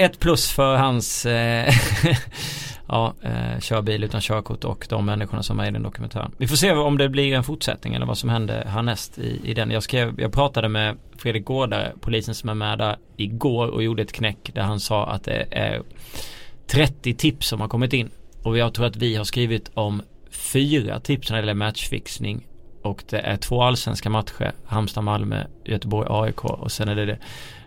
ett 0.00 0.18
plus 0.18 0.50
för 0.50 0.76
hans 0.76 1.26
eh, 1.26 1.74
ja, 2.88 3.14
eh, 3.22 3.60
körbil 3.60 4.04
utan 4.04 4.20
körkort 4.20 4.64
och 4.64 4.86
de 4.88 5.06
människorna 5.06 5.42
som 5.42 5.60
är 5.60 5.68
i 5.68 5.70
den 5.70 5.82
dokumentären. 5.82 6.32
Vi 6.38 6.46
får 6.46 6.56
se 6.56 6.72
om 6.72 6.98
det 6.98 7.08
blir 7.08 7.34
en 7.34 7.44
fortsättning 7.44 7.94
eller 7.94 8.06
vad 8.06 8.18
som 8.18 8.30
händer 8.30 8.64
härnäst 8.64 9.18
i, 9.18 9.40
i 9.44 9.54
den. 9.54 9.70
Jag, 9.70 9.82
skrev, 9.82 10.20
jag 10.20 10.32
pratade 10.32 10.68
med 10.68 10.96
Fredrik 11.16 11.44
Gårdare, 11.44 11.92
polisen 12.00 12.34
som 12.34 12.48
är 12.48 12.54
med 12.54 12.78
där 12.78 12.96
igår 13.16 13.66
och 13.66 13.82
gjorde 13.82 14.02
ett 14.02 14.12
knäck 14.12 14.50
där 14.54 14.62
han 14.62 14.80
sa 14.80 15.06
att 15.06 15.24
det 15.24 15.46
är 15.50 15.82
30 16.66 17.14
tips 17.14 17.48
som 17.48 17.60
har 17.60 17.68
kommit 17.68 17.92
in. 17.92 18.10
Och 18.42 18.58
jag 18.58 18.74
tror 18.74 18.86
att 18.86 18.96
vi 18.96 19.16
har 19.16 19.24
skrivit 19.24 19.70
om 19.74 20.02
fyra 20.30 21.00
tips 21.00 21.30
när 21.30 21.36
det 21.36 21.40
gäller 21.40 21.54
matchfixning 21.54 22.46
och 22.82 23.04
det 23.08 23.18
är 23.18 23.36
två 23.36 23.62
allsvenska 23.62 24.10
matcher, 24.10 24.52
Halmstad-Malmö, 24.66 25.44
Göteborg-AIK 25.64 26.44
och 26.44 26.72
sen 26.72 26.88
är 26.88 26.94
det, 26.94 27.06
det 27.06 27.18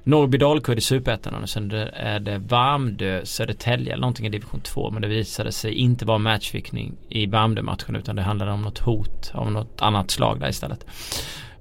Norrby 0.04 0.38
Dalkurd 0.38 0.78
i 0.78 0.82
Superettan 0.82 1.44
och 1.44 1.50
sen 1.50 1.72
är 1.94 2.20
det 2.20 2.38
Värmdö 2.38 3.26
Södertälje 3.26 3.94
eller 3.94 4.02
någonting 4.02 4.26
i 4.26 4.30
division 4.30 4.62
2 4.62 4.92
men 4.92 5.02
det 5.02 5.08
visade 5.08 5.52
sig 5.52 5.74
inte 5.74 6.06
vara 6.06 6.18
matchfixning 6.18 6.94
i 7.10 7.26
Värmdö-matchen 7.26 7.96
utan 7.96 8.16
det 8.16 8.22
handlade 8.22 8.52
om 8.52 8.62
något 8.62 8.80
hot 8.80 9.32
av 9.34 9.52
något 9.52 9.82
annat 9.82 10.12
slag 10.12 10.40
där 10.40 10.50
istället. 10.50 10.86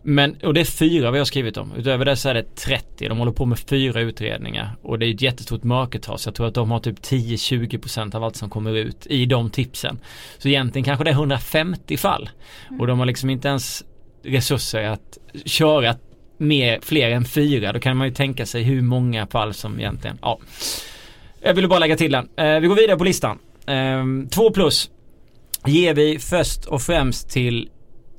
Men, 0.03 0.37
och 0.43 0.55
det 0.55 0.61
är 0.61 0.65
fyra 0.65 1.11
vi 1.11 1.19
har 1.19 1.25
skrivit 1.25 1.57
om. 1.57 1.73
Utöver 1.77 2.05
det 2.05 2.17
så 2.17 2.29
är 2.29 2.35
det 2.35 2.55
30. 2.55 3.09
De 3.09 3.19
håller 3.19 3.33
på 3.33 3.47
med 3.47 3.59
fyra 3.59 4.01
utredningar. 4.01 4.77
Och 4.83 4.99
det 4.99 5.07
är 5.07 5.15
ett 5.15 5.23
jättestort 5.23 5.63
mörkertal. 5.63 6.19
Så 6.19 6.29
jag 6.29 6.35
tror 6.35 6.47
att 6.47 6.55
de 6.55 6.71
har 6.71 6.79
typ 6.79 6.99
10-20% 6.99 8.17
av 8.17 8.25
allt 8.25 8.37
som 8.37 8.51
kommer 8.51 8.73
ut 8.73 9.07
i 9.07 9.27
de 9.27 9.51
tipsen. 9.51 9.99
Så 10.39 10.49
egentligen 10.49 10.85
kanske 10.85 11.05
det 11.05 11.11
är 11.11 11.15
150 11.15 11.97
fall. 11.97 12.31
Mm. 12.69 12.81
Och 12.81 12.87
de 12.87 12.99
har 12.99 13.07
liksom 13.07 13.31
inte 13.31 13.49
ens 13.49 13.85
resurser 14.25 14.85
att 14.85 15.19
köra 15.45 15.95
mer, 16.43 16.79
fler 16.83 17.11
än 17.11 17.25
fyra. 17.25 17.73
Då 17.73 17.81
kan 17.81 17.97
man 17.97 18.07
ju 18.07 18.15
tänka 18.15 18.47
sig 18.47 18.63
hur 18.63 18.83
många 18.83 19.27
fall 19.27 19.55
som 19.55 19.79
egentligen, 19.79 20.19
ja. 20.23 20.39
Jag 21.41 21.55
ville 21.55 21.69
bara 21.69 21.79
lägga 21.79 21.97
till 21.97 22.13
den. 22.13 22.29
Eh, 22.37 22.61
vi 22.61 22.67
går 22.67 22.77
vidare 22.77 22.97
på 22.97 23.05
listan. 23.05 23.39
Eh, 23.67 24.05
två 24.31 24.51
plus 24.51 24.91
ger 25.67 25.95
vi 25.95 26.19
först 26.19 26.65
och 26.65 26.83
främst 26.83 27.31
till 27.31 27.69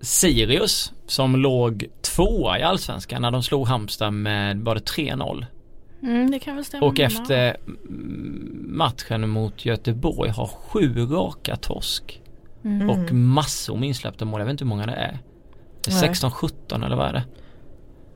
Sirius 0.02 0.94
som 1.08 1.36
låg 1.36 1.86
tvåa 2.02 2.60
i 2.60 2.64
allsvenskan 2.64 3.22
när 3.22 3.32
de 3.32 3.44
slog 3.44 3.68
Halmstad 3.68 4.14
med, 4.14 4.60
var 4.60 4.76
det 4.76 4.82
3-0? 4.82 5.46
Mm, 6.04 6.32
det 6.32 6.40
kan 6.40 6.56
väl 6.56 6.66
stämma. 6.66 6.86
Och 6.86 7.00
efter 7.00 7.58
matchen 8.68 9.30
mot 9.30 9.66
Göteborg 9.66 10.30
har 10.30 10.48
sju 10.48 11.06
raka 11.06 11.56
torsk. 11.56 12.22
Mm. 12.64 12.90
Och 12.90 13.14
massor 13.14 13.78
med 13.78 13.88
insläppta 13.88 14.26
mål. 14.26 14.40
Jag 14.40 14.46
vet 14.46 14.52
inte 14.52 14.64
hur 14.64 14.70
många 14.70 14.86
det 14.86 14.94
är. 14.94 15.20
16-17 15.88 16.86
eller 16.86 16.96
vad 16.96 17.08
är 17.08 17.14
det? 17.14 17.24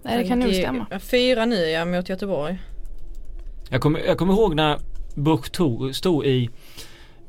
Nej 0.08 0.18
det 0.18 0.28
kan 0.28 0.40
nog 0.40 0.54
stämma. 0.54 0.86
Fyra 1.00 1.46
nu 1.46 1.56
ja 1.56 1.86
mot 1.86 2.10
Göteborg. 2.10 2.60
Jag 3.70 3.82
kommer, 3.82 4.00
jag 4.00 4.18
kommer 4.18 4.34
ihåg 4.34 4.56
när 4.56 4.80
Buch 5.16 5.46
stod 5.96 6.26
i 6.26 6.50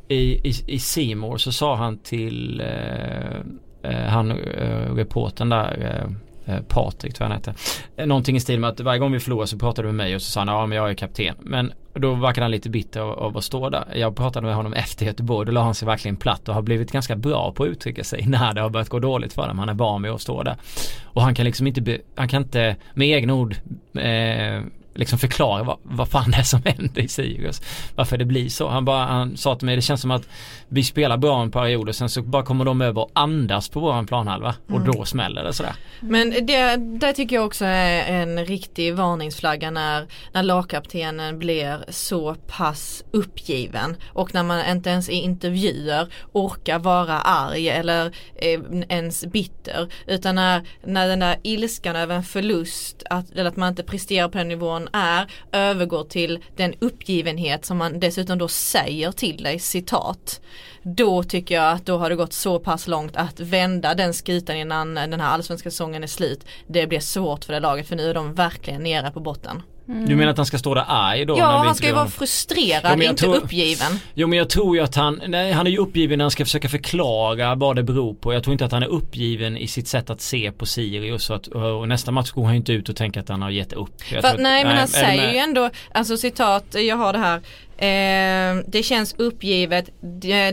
i, 0.09 0.49
i, 0.49 0.53
i 0.67 0.79
Seymour 0.79 1.37
så 1.37 1.53
sa 1.53 1.77
han 1.77 1.99
till 1.99 2.61
eh, 2.61 3.37
eh, 3.83 4.07
han 4.07 4.31
eh, 4.31 4.95
reporten 4.95 5.49
där 5.49 6.03
eh, 6.05 6.11
Eh, 6.49 6.61
Patrik 6.69 7.15
tror 7.15 7.25
jag 7.25 7.31
han 7.31 7.39
hette. 7.39 7.55
Eh, 7.97 8.07
någonting 8.07 8.37
i 8.37 8.41
stil 8.41 8.61
med 8.61 8.71
att 8.71 8.81
varje 8.81 8.99
gång 8.99 9.13
vi 9.13 9.21
förlorade 9.21 9.47
så 9.47 9.59
pratade 9.59 9.89
du 9.89 9.93
med 9.93 10.07
mig 10.07 10.15
och 10.15 10.23
så 10.23 10.31
sa 10.31 10.41
han 10.41 10.49
ja 10.49 10.67
men 10.67 10.79
jag 10.79 10.91
är 10.91 10.95
kapten. 10.95 11.35
Men 11.41 11.73
då 11.95 12.15
verkade 12.15 12.45
han 12.45 12.51
lite 12.51 12.71
bitter 12.71 13.01
av, 13.01 13.19
av 13.19 13.37
att 13.37 13.45
stå 13.45 13.71
där. 13.71 13.85
Jag 13.95 14.17
pratade 14.17 14.47
med 14.47 14.55
honom 14.55 14.73
efter 14.73 15.07
Göteborg. 15.07 15.47
Då 15.47 15.53
la 15.53 15.63
han 15.63 15.75
sig 15.75 15.87
verkligen 15.87 16.17
platt 16.17 16.49
och 16.49 16.55
har 16.55 16.63
blivit 16.63 16.93
ganska 16.93 17.17
bra 17.17 17.53
på 17.53 17.63
att 17.63 17.69
uttrycka 17.69 18.05
sig 18.05 18.25
när 18.27 18.55
det 18.55 18.61
har 18.61 18.71
börjat 18.71 18.89
gå 18.89 18.99
dåligt 18.99 19.33
för 19.33 19.49
dem. 19.49 19.59
Han 19.59 19.69
är 19.69 19.75
van 19.75 20.03
vid 20.03 20.13
att 20.13 20.21
stå 20.21 20.43
där. 20.43 20.57
Och 21.05 21.23
han 21.23 21.35
kan 21.35 21.45
liksom 21.45 21.67
inte, 21.67 21.81
be, 21.81 21.99
han 22.15 22.29
kan 22.29 22.43
inte 22.43 22.77
med 22.95 23.09
egna 23.09 23.35
ord 23.35 23.57
eh, 23.95 24.63
liksom 24.99 25.19
förklara 25.19 25.63
vad, 25.63 25.79
vad 25.83 26.09
fan 26.09 26.31
det 26.31 26.37
är 26.37 26.43
som 26.43 26.63
händer 26.65 27.03
i 27.03 27.09
Sirius. 27.09 27.63
Varför 27.95 28.17
det 28.17 28.25
blir 28.25 28.49
så. 28.49 28.69
Han, 28.69 28.85
bara, 28.85 29.05
han 29.05 29.37
sa 29.37 29.55
till 29.55 29.67
mig 29.67 29.77
det 29.77 29.83
känns 29.83 30.01
som 30.01 30.11
att 30.11 30.29
vi 30.69 30.85
spelar 30.85 31.17
bra 31.17 31.43
en 31.43 31.51
period 31.51 31.89
och 31.89 31.95
sen 31.95 32.09
så 32.09 32.23
bara 32.23 32.43
kommer 32.43 32.65
de 32.65 32.81
över 32.81 33.01
och 33.01 33.11
andas 33.13 33.69
på 33.69 33.81
våran 33.81 34.07
planhalva 34.07 34.55
och 34.67 34.77
mm. 34.77 34.93
då 34.93 35.05
smäller 35.05 35.45
det 35.45 35.53
sådär. 35.53 35.73
Men 36.01 36.47
det, 36.47 36.77
det 36.77 37.13
tycker 37.13 37.37
jag 37.37 37.47
också 37.47 37.65
är 37.65 38.23
en 38.23 38.45
riktig 38.45 38.95
varningsflagga 38.95 39.71
när, 39.71 40.07
när 40.33 40.43
lagkaptenen 40.43 41.39
blir 41.39 41.85
så 41.89 42.35
pass 42.35 43.05
uppgiven 43.11 43.97
och 44.13 44.35
när 44.35 44.43
man 44.43 44.71
inte 44.71 44.91
ens 44.91 45.09
i 45.09 45.15
intervjuer 45.15 46.13
orkar 46.33 46.79
vara 46.79 47.21
arg 47.21 47.69
eller 47.69 48.07
eh, 48.35 48.61
ens 48.89 49.27
bitter 49.27 49.93
utan 50.07 50.35
när, 50.35 50.63
när 50.85 51.09
den 51.09 51.19
där 51.19 51.37
ilskan 51.43 51.97
över 51.97 52.15
en 52.15 52.23
förlust 52.23 53.03
att, 53.11 53.31
eller 53.31 53.45
att 53.45 53.57
man 53.57 53.69
inte 53.69 53.83
presterar 53.83 54.29
på 54.29 54.39
den 54.39 54.49
nivån 54.49 54.88
är 54.93 55.33
övergår 55.53 56.05
till 56.05 56.45
den 56.57 56.75
uppgivenhet 56.79 57.65
som 57.65 57.77
man 57.77 58.01
dessutom 58.01 58.39
då 58.39 58.49
säger 58.49 59.13
till 59.13 59.43
dig 59.43 59.59
citat 59.59 60.41
då 60.83 61.23
tycker 61.23 61.55
jag 61.55 61.73
att 61.73 61.87
då 61.87 61.99
har 61.99 62.11
det 62.11 62.17
gått 62.17 62.33
så 62.33 62.59
pass 62.59 62.89
långt 62.89 63.17
att 63.17 63.41
vända 63.41 63.95
den 63.95 64.15
skutan 64.15 64.57
innan 64.57 64.95
den 64.95 65.21
här 65.21 65.29
allsvenska 65.29 65.71
säsongen 65.71 66.03
är 66.03 66.07
slut. 66.07 66.47
Det 66.67 66.87
blir 66.87 67.01
svårt 67.01 67.45
för 67.45 67.53
det 67.53 67.61
laget 67.61 67.89
för 67.89 67.97
nu 67.97 68.11
är 68.11 68.15
de 68.15 68.35
verkligen 68.35 68.83
nere 68.83 69.11
på 69.11 69.21
botten. 69.21 69.63
Mm. 69.89 70.09
Du 70.09 70.17
menar 70.17 70.31
att 70.31 70.37
han 70.37 70.47
ska 70.47 70.59
stå 70.59 70.75
där 70.75 70.85
arg 70.89 71.25
då? 71.25 71.39
Ja, 71.39 71.47
han 71.47 71.75
ska 71.75 71.87
ju 71.87 71.93
vara 71.93 72.09
frustrerad, 72.09 72.93
jo, 72.97 73.03
inte 73.03 73.23
tror, 73.23 73.37
uppgiven. 73.37 74.01
Jo 74.15 74.29
men 74.29 74.39
jag 74.39 74.51
tror 74.51 74.77
ju 74.77 74.83
att 74.83 74.95
han, 74.95 75.23
nej 75.27 75.53
han 75.53 75.67
är 75.67 75.71
ju 75.71 75.79
uppgiven 75.79 76.19
när 76.19 76.25
han 76.25 76.31
ska 76.31 76.45
försöka 76.45 76.69
förklara 76.69 77.55
vad 77.55 77.77
det 77.77 77.83
beror 77.83 78.15
på. 78.15 78.33
Jag 78.35 78.43
tror 78.43 78.53
inte 78.53 78.65
att 78.65 78.73
han 78.73 78.83
är 78.83 78.87
uppgiven 78.87 79.57
i 79.57 79.69
sitt 79.69 79.89
sätt 79.89 80.11
att 80.11 80.21
se 80.21 80.53
på 80.53 80.67
Sirius 80.67 81.31
och, 81.31 81.37
att, 81.37 81.47
och 81.47 81.89
nästa 81.89 82.11
match 82.11 82.31
går 82.31 82.45
han 82.45 82.53
ju 82.53 82.59
inte 82.59 82.73
ut 82.73 82.89
och 82.89 82.97
tänker 82.97 83.21
att 83.21 83.29
han 83.29 83.43
har 83.43 83.51
gett 83.51 83.73
upp. 83.73 84.03
För, 84.03 84.17
att, 84.17 84.39
nej 84.39 84.65
men 84.65 84.77
han 84.77 84.89
säger 84.89 85.33
ju 85.33 85.39
ändå, 85.39 85.71
alltså 85.93 86.17
citat, 86.17 86.65
jag 86.75 86.97
har 86.97 87.13
det 87.13 87.19
här. 87.19 87.41
Eh, 87.79 88.65
det 88.67 88.83
känns 88.83 89.15
uppgivet, 89.19 89.91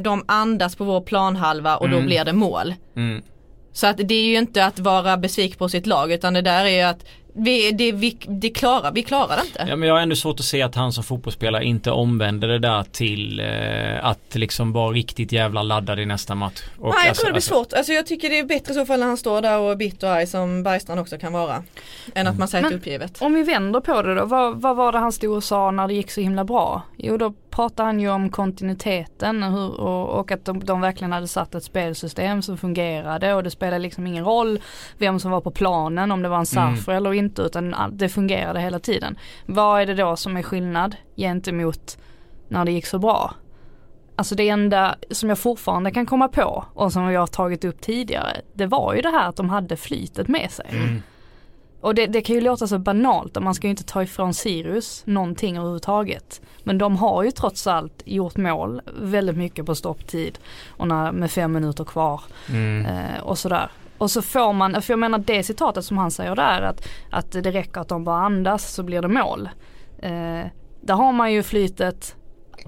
de 0.01 0.25
andas 0.27 0.75
på 0.75 0.83
vår 0.83 1.01
planhalva 1.01 1.77
och 1.77 1.85
mm. 1.85 1.99
då 1.99 2.05
blir 2.05 2.25
det 2.25 2.33
mål. 2.33 2.73
Mm. 2.95 3.21
Så 3.73 3.87
att 3.87 3.97
det 3.97 4.15
är 4.15 4.25
ju 4.25 4.37
inte 4.37 4.65
att 4.65 4.79
vara 4.79 5.17
besviken 5.17 5.57
på 5.57 5.69
sitt 5.69 5.85
lag 5.85 6.11
utan 6.11 6.33
det 6.33 6.41
där 6.41 6.65
är 6.65 6.69
ju 6.69 6.81
att 6.81 7.05
vi, 7.37 7.71
det, 7.71 7.91
vi, 7.91 8.17
det 8.27 8.49
klarar, 8.49 8.91
vi 8.91 9.03
klarar 9.03 9.35
det 9.35 9.41
inte. 9.45 9.65
Ja 9.69 9.75
men 9.75 9.87
jag 9.87 9.95
har 9.95 10.01
ändå 10.01 10.15
svårt 10.15 10.39
att 10.39 10.45
se 10.45 10.61
att 10.61 10.75
han 10.75 10.93
som 10.93 11.03
fotbollsspelare 11.03 11.65
inte 11.65 11.91
omvänder 11.91 12.47
det 12.47 12.59
där 12.59 12.83
till 12.83 13.39
eh, 13.39 14.05
att 14.05 14.35
liksom 14.35 14.71
vara 14.71 14.91
riktigt 14.91 15.31
jävla 15.31 15.63
laddad 15.63 15.99
i 15.99 16.05
nästa 16.05 16.35
match. 16.35 16.63
Och 16.79 16.89
Nej 16.89 16.93
jag 17.01 17.09
alltså, 17.09 17.21
tror 17.21 17.29
det 17.29 17.33
blir 17.33 17.37
alltså, 17.37 17.53
svårt. 17.53 17.73
Alltså 17.73 17.93
jag 17.93 18.05
tycker 18.05 18.29
det 18.29 18.39
är 18.39 18.43
bättre 18.43 18.71
i 18.71 18.75
så 18.75 18.85
fall 18.85 18.99
när 18.99 19.07
han 19.07 19.17
står 19.17 19.41
där 19.41 19.59
och 19.59 19.71
är 19.71 19.75
bitter 19.75 20.07
och 20.07 20.13
arg 20.13 20.27
som 20.27 20.63
Bergstrand 20.63 20.99
också 20.99 21.17
kan 21.17 21.33
vara. 21.33 21.63
Än 22.13 22.27
att 22.27 22.39
man 22.39 22.47
säger 22.47 22.63
men, 22.63 22.73
uppgivet. 22.73 23.21
Om 23.21 23.33
vi 23.33 23.43
vänder 23.43 23.79
på 23.79 24.01
det 24.01 24.15
då, 24.15 24.25
vad, 24.25 24.61
vad 24.61 24.75
var 24.75 24.91
det 24.91 24.97
han 24.97 25.11
stod 25.11 25.35
och 25.35 25.43
sa 25.43 25.71
när 25.71 25.87
det 25.87 25.93
gick 25.93 26.11
så 26.11 26.21
himla 26.21 26.43
bra? 26.43 26.81
Jo 26.97 27.17
då 27.17 27.33
pratade 27.55 27.87
han 27.87 27.99
ju 27.99 28.09
om 28.09 28.29
kontinuiteten 28.29 29.43
och, 29.43 29.51
hur, 29.51 29.79
och, 29.79 30.19
och 30.19 30.31
att 30.31 30.45
de, 30.45 30.59
de, 30.59 30.81
verkligen 30.81 31.11
hade 31.11 31.27
satt 31.27 31.55
ett 31.55 31.63
spelsystem 31.63 32.41
som 32.41 32.57
fungerade 32.57 33.33
och 33.33 33.43
det 33.43 33.51
spelade 33.51 33.79
liksom 33.79 34.07
ingen 34.07 34.25
roll 34.25 34.59
vem 34.97 35.19
som 35.19 35.31
var 35.31 35.41
på 35.41 35.51
planen, 35.51 36.11
om 36.11 36.21
det 36.21 36.29
var 36.29 36.37
en 36.37 36.45
Safra 36.45 36.93
mm. 36.93 36.97
eller 36.97 37.13
inte 37.13 37.41
utan 37.41 37.75
det 37.91 38.09
fungerade 38.09 38.59
hela 38.59 38.79
tiden. 38.79 39.17
Vad 39.45 39.81
är 39.81 39.85
det 39.85 39.93
då 39.93 40.15
som 40.15 40.37
är 40.37 40.41
skillnad 40.41 40.95
gentemot 41.15 41.97
när 42.47 42.65
det 42.65 42.71
gick 42.71 42.85
så 42.85 42.99
bra? 42.99 43.33
Alltså 44.15 44.35
det 44.35 44.49
enda 44.49 44.95
som 45.11 45.29
jag 45.29 45.39
fortfarande 45.39 45.91
kan 45.91 46.05
komma 46.05 46.27
på 46.27 46.65
och 46.73 46.93
som 46.93 47.11
jag 47.11 47.19
har 47.19 47.27
tagit 47.27 47.63
upp 47.63 47.81
tidigare, 47.81 48.41
det 48.53 48.65
var 48.65 48.93
ju 48.93 49.01
det 49.01 49.09
här 49.09 49.29
att 49.29 49.35
de 49.35 49.49
hade 49.49 49.77
flytet 49.77 50.27
med 50.27 50.51
sig. 50.51 50.65
Mm. 50.69 51.01
Och 51.85 51.95
det, 51.95 52.07
det, 52.07 52.21
kan 52.21 52.35
ju 52.35 52.41
låta 52.41 52.67
så 52.67 52.79
banalt 52.79 53.37
och 53.37 53.43
man 53.43 53.55
ska 53.55 53.67
ju 53.67 53.71
inte 53.71 53.83
ta 53.83 54.03
ifrån 54.03 54.33
Sirius 54.33 55.03
någonting 55.05 55.57
överhuvudtaget. 55.57 56.41
Men 56.63 56.77
de 56.77 56.97
har 56.97 57.23
ju 57.23 57.31
trots 57.31 57.67
allt 57.67 58.01
gjort 58.05 58.37
mål 58.37 58.81
väldigt 59.01 59.37
mycket 59.37 59.65
på 59.65 59.75
stopptid 59.75 60.39
och 60.67 60.87
när, 60.87 61.11
med 61.11 61.31
fem 61.31 61.51
minuter 61.51 61.83
kvar 61.83 62.21
mm. 62.49 62.85
eh, 62.85 63.19
och 63.23 63.37
sådär. 63.37 63.69
Och 63.97 64.11
så 64.11 64.21
får 64.21 64.53
man, 64.53 64.81
för 64.81 64.93
jag 64.93 64.99
menar 64.99 65.17
det 65.17 65.43
citatet 65.43 65.85
som 65.85 65.97
han 65.97 66.11
säger 66.11 66.35
där 66.35 66.61
att, 66.61 66.87
att 67.09 67.31
det 67.31 67.51
räcker 67.51 67.81
att 67.81 67.87
de 67.87 68.03
bara 68.03 68.25
andas 68.25 68.73
så 68.73 68.83
blir 68.83 69.01
det 69.01 69.07
mål. 69.07 69.49
Eh, 69.99 70.45
där 70.81 70.93
har 70.93 71.11
man 71.11 71.33
ju 71.33 71.43
flytet 71.43 72.15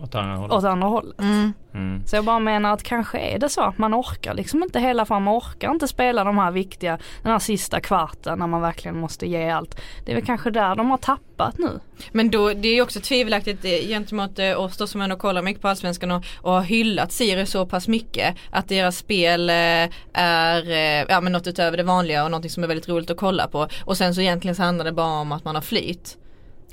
åt 0.03 0.15
andra 0.15 0.35
hållet. 0.35 0.57
Åt 0.57 0.63
andra 0.63 0.87
hållet. 0.87 1.19
Mm. 1.19 1.53
Mm. 1.73 2.03
Så 2.05 2.15
jag 2.15 2.25
bara 2.25 2.39
menar 2.39 2.73
att 2.73 2.83
kanske 2.83 3.17
är 3.19 3.39
det 3.39 3.49
så 3.49 3.61
att 3.61 3.77
man 3.77 3.95
orkar 3.95 4.33
liksom 4.33 4.63
inte 4.63 4.79
hela 4.79 5.05
fram, 5.05 5.23
man 5.23 5.37
orkar 5.37 5.71
inte 5.71 5.87
spela 5.87 6.23
de 6.23 6.37
här 6.37 6.51
viktiga, 6.51 6.99
den 7.23 7.31
här 7.31 7.39
sista 7.39 7.79
kvarten 7.79 8.39
när 8.39 8.47
man 8.47 8.61
verkligen 8.61 8.99
måste 8.99 9.27
ge 9.27 9.49
allt. 9.49 9.81
Det 10.05 10.11
är 10.11 10.15
väl 10.15 10.25
kanske 10.25 10.51
där 10.51 10.75
de 10.75 10.89
har 10.89 10.97
tappat 10.97 11.57
nu. 11.57 11.79
Men 12.11 12.29
då, 12.29 12.53
det 12.53 12.67
är 12.67 12.73
ju 12.73 12.81
också 12.81 12.99
tvivelaktigt 12.99 13.65
eh, 13.65 13.87
gentemot 13.87 14.39
eh, 14.39 14.59
oss 14.59 14.77
då 14.77 14.87
som 14.87 15.01
ändå 15.01 15.15
kollar 15.15 15.41
mycket 15.41 15.61
på 15.61 15.67
Allsvenskan 15.67 16.11
och, 16.11 16.25
och 16.41 16.51
har 16.51 16.61
hyllat 16.61 17.11
Sirius 17.11 17.51
så 17.51 17.65
pass 17.65 17.87
mycket 17.87 18.35
att 18.49 18.67
deras 18.67 18.97
spel 18.97 19.49
eh, 19.49 19.89
är 20.13 20.65
ja, 21.09 21.21
men 21.21 21.31
något 21.31 21.47
utöver 21.47 21.77
det 21.77 21.83
vanliga 21.83 22.23
och 22.23 22.31
något 22.31 22.51
som 22.51 22.63
är 22.63 22.67
väldigt 22.67 22.89
roligt 22.89 23.09
att 23.09 23.17
kolla 23.17 23.47
på. 23.47 23.67
Och 23.85 23.97
sen 23.97 24.15
så 24.15 24.21
egentligen 24.21 24.55
så 24.55 24.63
handlar 24.63 24.85
det 24.85 24.91
bara 24.91 25.19
om 25.19 25.31
att 25.31 25.45
man 25.45 25.55
har 25.55 25.61
flyt. 25.61 26.17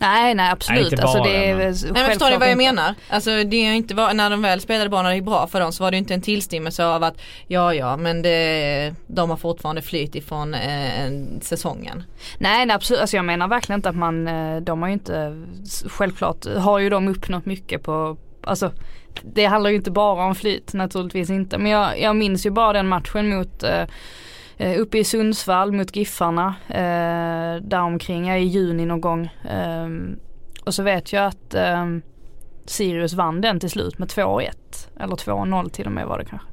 Nej 0.01 0.35
nej 0.35 0.51
absolut. 0.51 0.93
Nej, 0.93 1.01
alltså, 1.03 1.23
det 1.23 1.51
är 1.51 1.57
nej, 1.57 1.93
men 1.93 2.07
förstår 2.07 2.31
ni 2.31 2.37
vad 2.37 2.51
jag 2.51 2.57
menar? 2.57 2.95
Alltså 3.09 3.31
det 3.45 3.57
är 3.57 3.73
inte 3.73 3.95
var, 3.95 4.15
när 4.15 4.31
de 4.31 4.43
väl 4.43 4.61
spelade 4.61 4.91
bra 4.91 5.03
när 5.03 5.11
det 5.11 5.17
gick 5.17 5.25
bra 5.25 5.47
för 5.47 5.61
dem 5.61 5.73
så 5.73 5.85
var 5.85 5.91
det 5.91 5.97
inte 5.97 6.15
en 6.15 6.21
tillstymmelse 6.21 6.85
av 6.85 7.03
att 7.03 7.21
ja 7.47 7.75
ja 7.75 7.97
men 7.97 8.23
det, 8.23 8.95
de 9.07 9.31
har 9.31 9.37
fortfarande 9.37 9.83
flyt 9.83 10.15
ifrån 10.15 10.55
eh, 10.55 11.11
säsongen. 11.41 12.05
Nej, 12.39 12.67
nej 12.67 12.75
absolut, 12.75 13.01
alltså 13.01 13.17
jag 13.17 13.25
menar 13.25 13.49
verkligen 13.49 13.79
inte 13.79 13.89
att 13.89 13.97
man, 13.97 14.29
eh, 14.29 14.57
de 14.57 14.83
har 14.83 14.89
ju 14.89 14.95
inte, 14.95 15.47
självklart 15.87 16.47
har 16.57 16.79
ju 16.79 16.91
de 16.91 17.09
uppnått 17.09 17.47
mycket 17.47 17.83
på, 17.83 18.17
alltså 18.45 18.73
det 19.23 19.45
handlar 19.45 19.71
ju 19.71 19.77
inte 19.77 19.91
bara 19.91 20.25
om 20.25 20.35
flyt 20.35 20.73
naturligtvis 20.73 21.31
inte 21.31 21.59
men 21.59 21.71
jag, 21.71 22.01
jag 22.01 22.17
minns 22.17 22.47
ju 22.47 22.51
bara 22.51 22.73
den 22.73 22.89
matchen 22.89 23.29
mot 23.29 23.63
eh, 23.63 23.85
eh, 24.57 24.81
uppe 24.81 24.99
i 24.99 25.05
Sundsvall 25.05 25.73
mot 25.73 25.97
Giffarna 25.97 26.55
eh, 26.69 27.63
däromkring, 27.63 28.31
i 28.31 28.45
juni 28.45 28.87
någon 28.87 29.01
gång. 29.01 29.25
Eh, 29.51 29.89
och 30.65 30.75
så 30.75 30.83
vet 30.83 31.13
jag 31.13 31.27
att 31.27 31.55
eh, 31.55 31.87
Sirius 32.67 33.13
vann 33.13 33.41
den 33.41 33.61
till 33.61 33.71
slut 33.71 33.99
med 33.99 34.09
2-1 34.09 34.51
eller 35.01 35.17
2-0 35.17 35.69
till 35.69 35.87
och 35.87 35.93
med 35.93 36.07
var 36.07 36.19
det 36.19 36.25
kanske. 36.25 36.49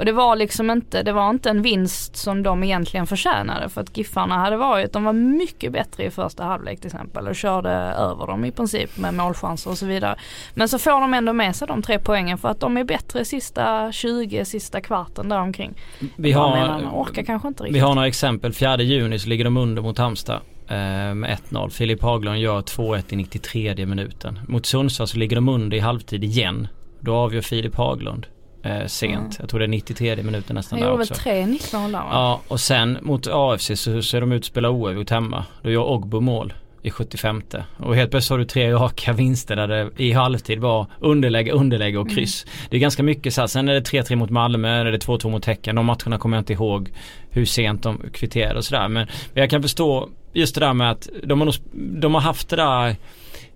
Och 0.00 0.06
det 0.06 0.12
var 0.12 0.36
liksom 0.36 0.70
inte, 0.70 1.02
det 1.02 1.12
var 1.12 1.30
inte 1.30 1.50
en 1.50 1.62
vinst 1.62 2.16
som 2.16 2.42
de 2.42 2.64
egentligen 2.64 3.06
förtjänade 3.06 3.68
för 3.68 3.80
att 3.80 3.96
Giffarna 3.96 4.34
hade 4.34 4.56
varit, 4.56 4.92
de 4.92 5.04
var 5.04 5.12
mycket 5.12 5.72
bättre 5.72 6.04
i 6.04 6.10
första 6.10 6.44
halvlek 6.44 6.80
till 6.80 6.86
exempel 6.86 7.28
och 7.28 7.36
körde 7.36 7.70
över 7.70 8.26
dem 8.26 8.44
i 8.44 8.50
princip 8.50 8.98
med 8.98 9.14
målchanser 9.14 9.70
och 9.70 9.78
så 9.78 9.86
vidare. 9.86 10.16
Men 10.54 10.68
så 10.68 10.78
får 10.78 11.00
de 11.00 11.14
ändå 11.14 11.32
med 11.32 11.56
sig 11.56 11.68
de 11.68 11.82
tre 11.82 11.98
poängen 11.98 12.38
för 12.38 12.48
att 12.48 12.60
de 12.60 12.76
är 12.76 12.84
bättre 12.84 13.24
sista 13.24 13.92
20, 13.92 14.44
sista 14.44 14.80
kvarten 14.80 15.28
däromkring. 15.28 15.74
Vi 16.16 16.32
har, 16.32 16.50
menar, 16.56 16.90
orkar 16.92 17.22
kanske 17.22 17.48
inte 17.48 17.62
riktigt. 17.62 17.76
Vi 17.76 17.80
har 17.80 17.94
några 17.94 18.08
exempel, 18.08 18.52
4 18.52 18.82
juni 18.82 19.18
så 19.18 19.28
ligger 19.28 19.44
de 19.44 19.56
under 19.56 19.82
mot 19.82 19.98
Halmstad 19.98 20.40
eh, 20.68 20.76
med 21.14 21.38
1-0. 21.50 21.70
Filip 21.70 22.02
Haglund 22.02 22.38
gör 22.38 22.60
2-1 22.60 23.02
i 23.08 23.16
93 23.16 23.86
minuten. 23.86 24.38
Mot 24.48 24.66
Sundsvall 24.66 25.08
så 25.08 25.18
ligger 25.18 25.36
de 25.36 25.48
under 25.48 25.76
i 25.76 25.80
halvtid 25.80 26.24
igen. 26.24 26.68
Då 27.00 27.14
avgör 27.14 27.40
Filip 27.40 27.74
Haglund 27.74 28.26
eh, 28.62 28.86
sent. 28.86 29.20
Mm. 29.20 29.36
Jag 29.38 29.48
tror 29.48 29.60
det 29.60 29.66
är 29.66 29.68
93 29.68 30.22
minuter 30.22 30.54
nästan 30.54 30.80
där 30.80 30.92
också. 30.92 31.14
Väl 31.14 31.22
tre 31.22 31.46
nickmål? 31.46 31.92
Ja 31.92 32.40
och 32.48 32.60
sen 32.60 32.98
mot 33.02 33.26
AFC 33.26 33.70
så, 33.74 33.90
är 33.90 34.20
de 34.20 34.32
ute 34.32 34.40
och 34.40 34.44
spelar 34.44 34.68
oavgjort 34.68 35.10
hemma. 35.10 35.44
Då 35.62 35.70
gör 35.70 35.90
Ogbo 35.90 36.20
mål 36.20 36.52
i 36.82 36.90
75 36.90 37.42
och 37.76 37.96
helt 37.96 38.10
plötsligt 38.10 38.30
har 38.30 38.38
du 38.38 38.44
tre 38.44 38.72
raka 38.72 39.12
vinster 39.16 39.56
där 39.56 39.68
det 39.68 39.90
i 39.96 40.12
halvtid 40.12 40.58
var 40.58 40.86
underläge, 40.98 41.52
underläge 41.52 41.98
och 41.98 42.10
kryss. 42.10 42.44
Mm. 42.44 42.66
Det 42.70 42.76
är 42.76 42.80
ganska 42.80 43.02
mycket 43.02 43.34
så 43.34 43.40
här. 43.40 43.48
Sen 43.48 43.68
är 43.68 43.74
det 43.74 43.80
3-3 43.80 44.16
mot 44.16 44.30
Malmö, 44.30 44.68
är 44.68 44.84
det 44.84 45.06
2-2 45.06 45.30
mot 45.30 45.44
Häcken. 45.44 45.76
De 45.76 45.86
matcherna 45.86 46.18
kommer 46.18 46.36
jag 46.36 46.42
inte 46.42 46.52
ihåg 46.52 46.90
hur 47.30 47.44
sent 47.44 47.82
de 47.82 48.02
kvitterade 48.12 48.58
och 48.58 48.64
sådär. 48.64 48.88
Men 48.88 49.06
jag 49.34 49.50
kan 49.50 49.62
förstå 49.62 50.08
just 50.32 50.54
det 50.54 50.60
där 50.60 50.72
med 50.72 50.90
att 50.90 51.08
de 51.22 51.40
har, 51.40 51.54
de 52.00 52.14
har 52.14 52.20
haft 52.20 52.48
det 52.48 52.56
där 52.56 52.96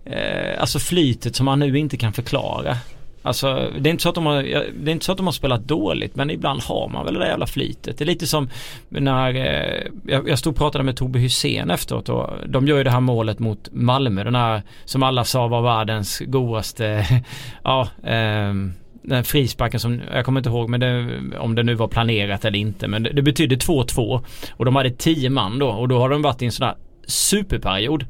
eh, 0.05 0.61
alltså 0.61 0.79
flytet 0.79 1.37
som 1.37 1.45
man 1.45 1.59
nu 1.59 1.79
inte 1.79 1.97
kan 1.97 2.13
förklara. 2.13 2.77
Alltså 3.25 3.71
det 3.79 3.89
är, 3.89 3.91
inte 3.91 4.03
så 4.03 4.09
att 4.09 4.15
de 4.15 4.27
har, 4.27 4.43
det 4.83 4.91
är 4.91 4.93
inte 4.93 5.05
så 5.05 5.13
att 5.13 5.19
de 5.19 5.27
har 5.27 5.33
spelat 5.33 5.65
dåligt 5.65 6.17
men 6.17 6.31
ibland 6.31 6.63
har 6.63 6.89
man 6.89 7.05
väl 7.05 7.15
det 7.15 7.21
där 7.21 7.27
jävla 7.27 7.47
flytet. 7.47 7.99
Det 7.99 8.05
är 8.05 8.07
lite 8.07 8.27
som 8.27 8.51
när 8.89 9.35
eh, 9.35 9.91
jag, 10.07 10.29
jag 10.29 10.39
stod 10.39 10.51
och 10.51 10.57
pratade 10.57 10.85
med 10.85 10.97
Tobbe 10.97 11.19
Hussein 11.19 11.71
efteråt 11.71 12.09
och 12.09 12.31
de 12.47 12.67
gör 12.67 12.79
ju 12.79 12.85
det 12.85 12.91
här 12.91 13.01
målet 13.01 13.39
mot 13.39 13.69
Malmö. 13.73 14.25
Den 14.25 14.35
här 14.35 14.63
som 14.85 15.03
alla 15.03 15.25
sa 15.25 15.49
var 15.49 15.63
världens 15.63 16.23
godaste, 16.27 17.07
ja 17.65 17.89
eh, 18.03 18.55
den 19.03 19.25
frisparken 19.25 19.81
som, 19.81 20.01
jag 20.13 20.25
kommer 20.25 20.41
inte 20.41 20.51
ihåg 20.51 20.69
men 20.69 20.81
det, 20.81 21.21
om 21.39 21.55
det 21.55 21.63
nu 21.63 21.75
var 21.75 21.89
planerat 21.89 22.45
eller 22.45 22.59
inte 22.59 22.89
men 22.89 23.03
det, 23.03 23.11
det 23.11 23.23
betydde 23.23 23.57
2-2 23.57 24.25
och 24.51 24.65
de 24.65 24.77
hade 24.77 24.91
10 24.91 25.31
man 25.31 25.59
då 25.59 25.69
och 25.69 25.89
då 25.89 25.99
har 25.99 26.09
de 26.09 26.23
varit 26.23 26.43
i 26.43 26.45
en 26.45 26.53
sån 26.53 26.67
här 26.67 26.77
superperiod 27.07 28.05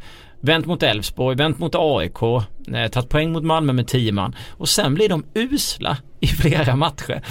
vänt 0.45 0.67
mot 0.67 0.83
Elfsborg, 0.83 1.37
vänt 1.37 1.59
mot 1.59 1.75
AIK, 1.75 2.23
eh, 2.75 2.91
tagit 2.91 3.09
poäng 3.09 3.33
mot 3.33 3.45
Malmö 3.45 3.73
med 3.73 3.87
10 3.87 4.13
man 4.13 4.37
och 4.51 4.69
sen 4.69 4.95
blir 4.95 5.09
de 5.09 5.25
usla 5.35 5.97
i 6.21 6.27
flera 6.43 6.77
matcher. 6.77 7.23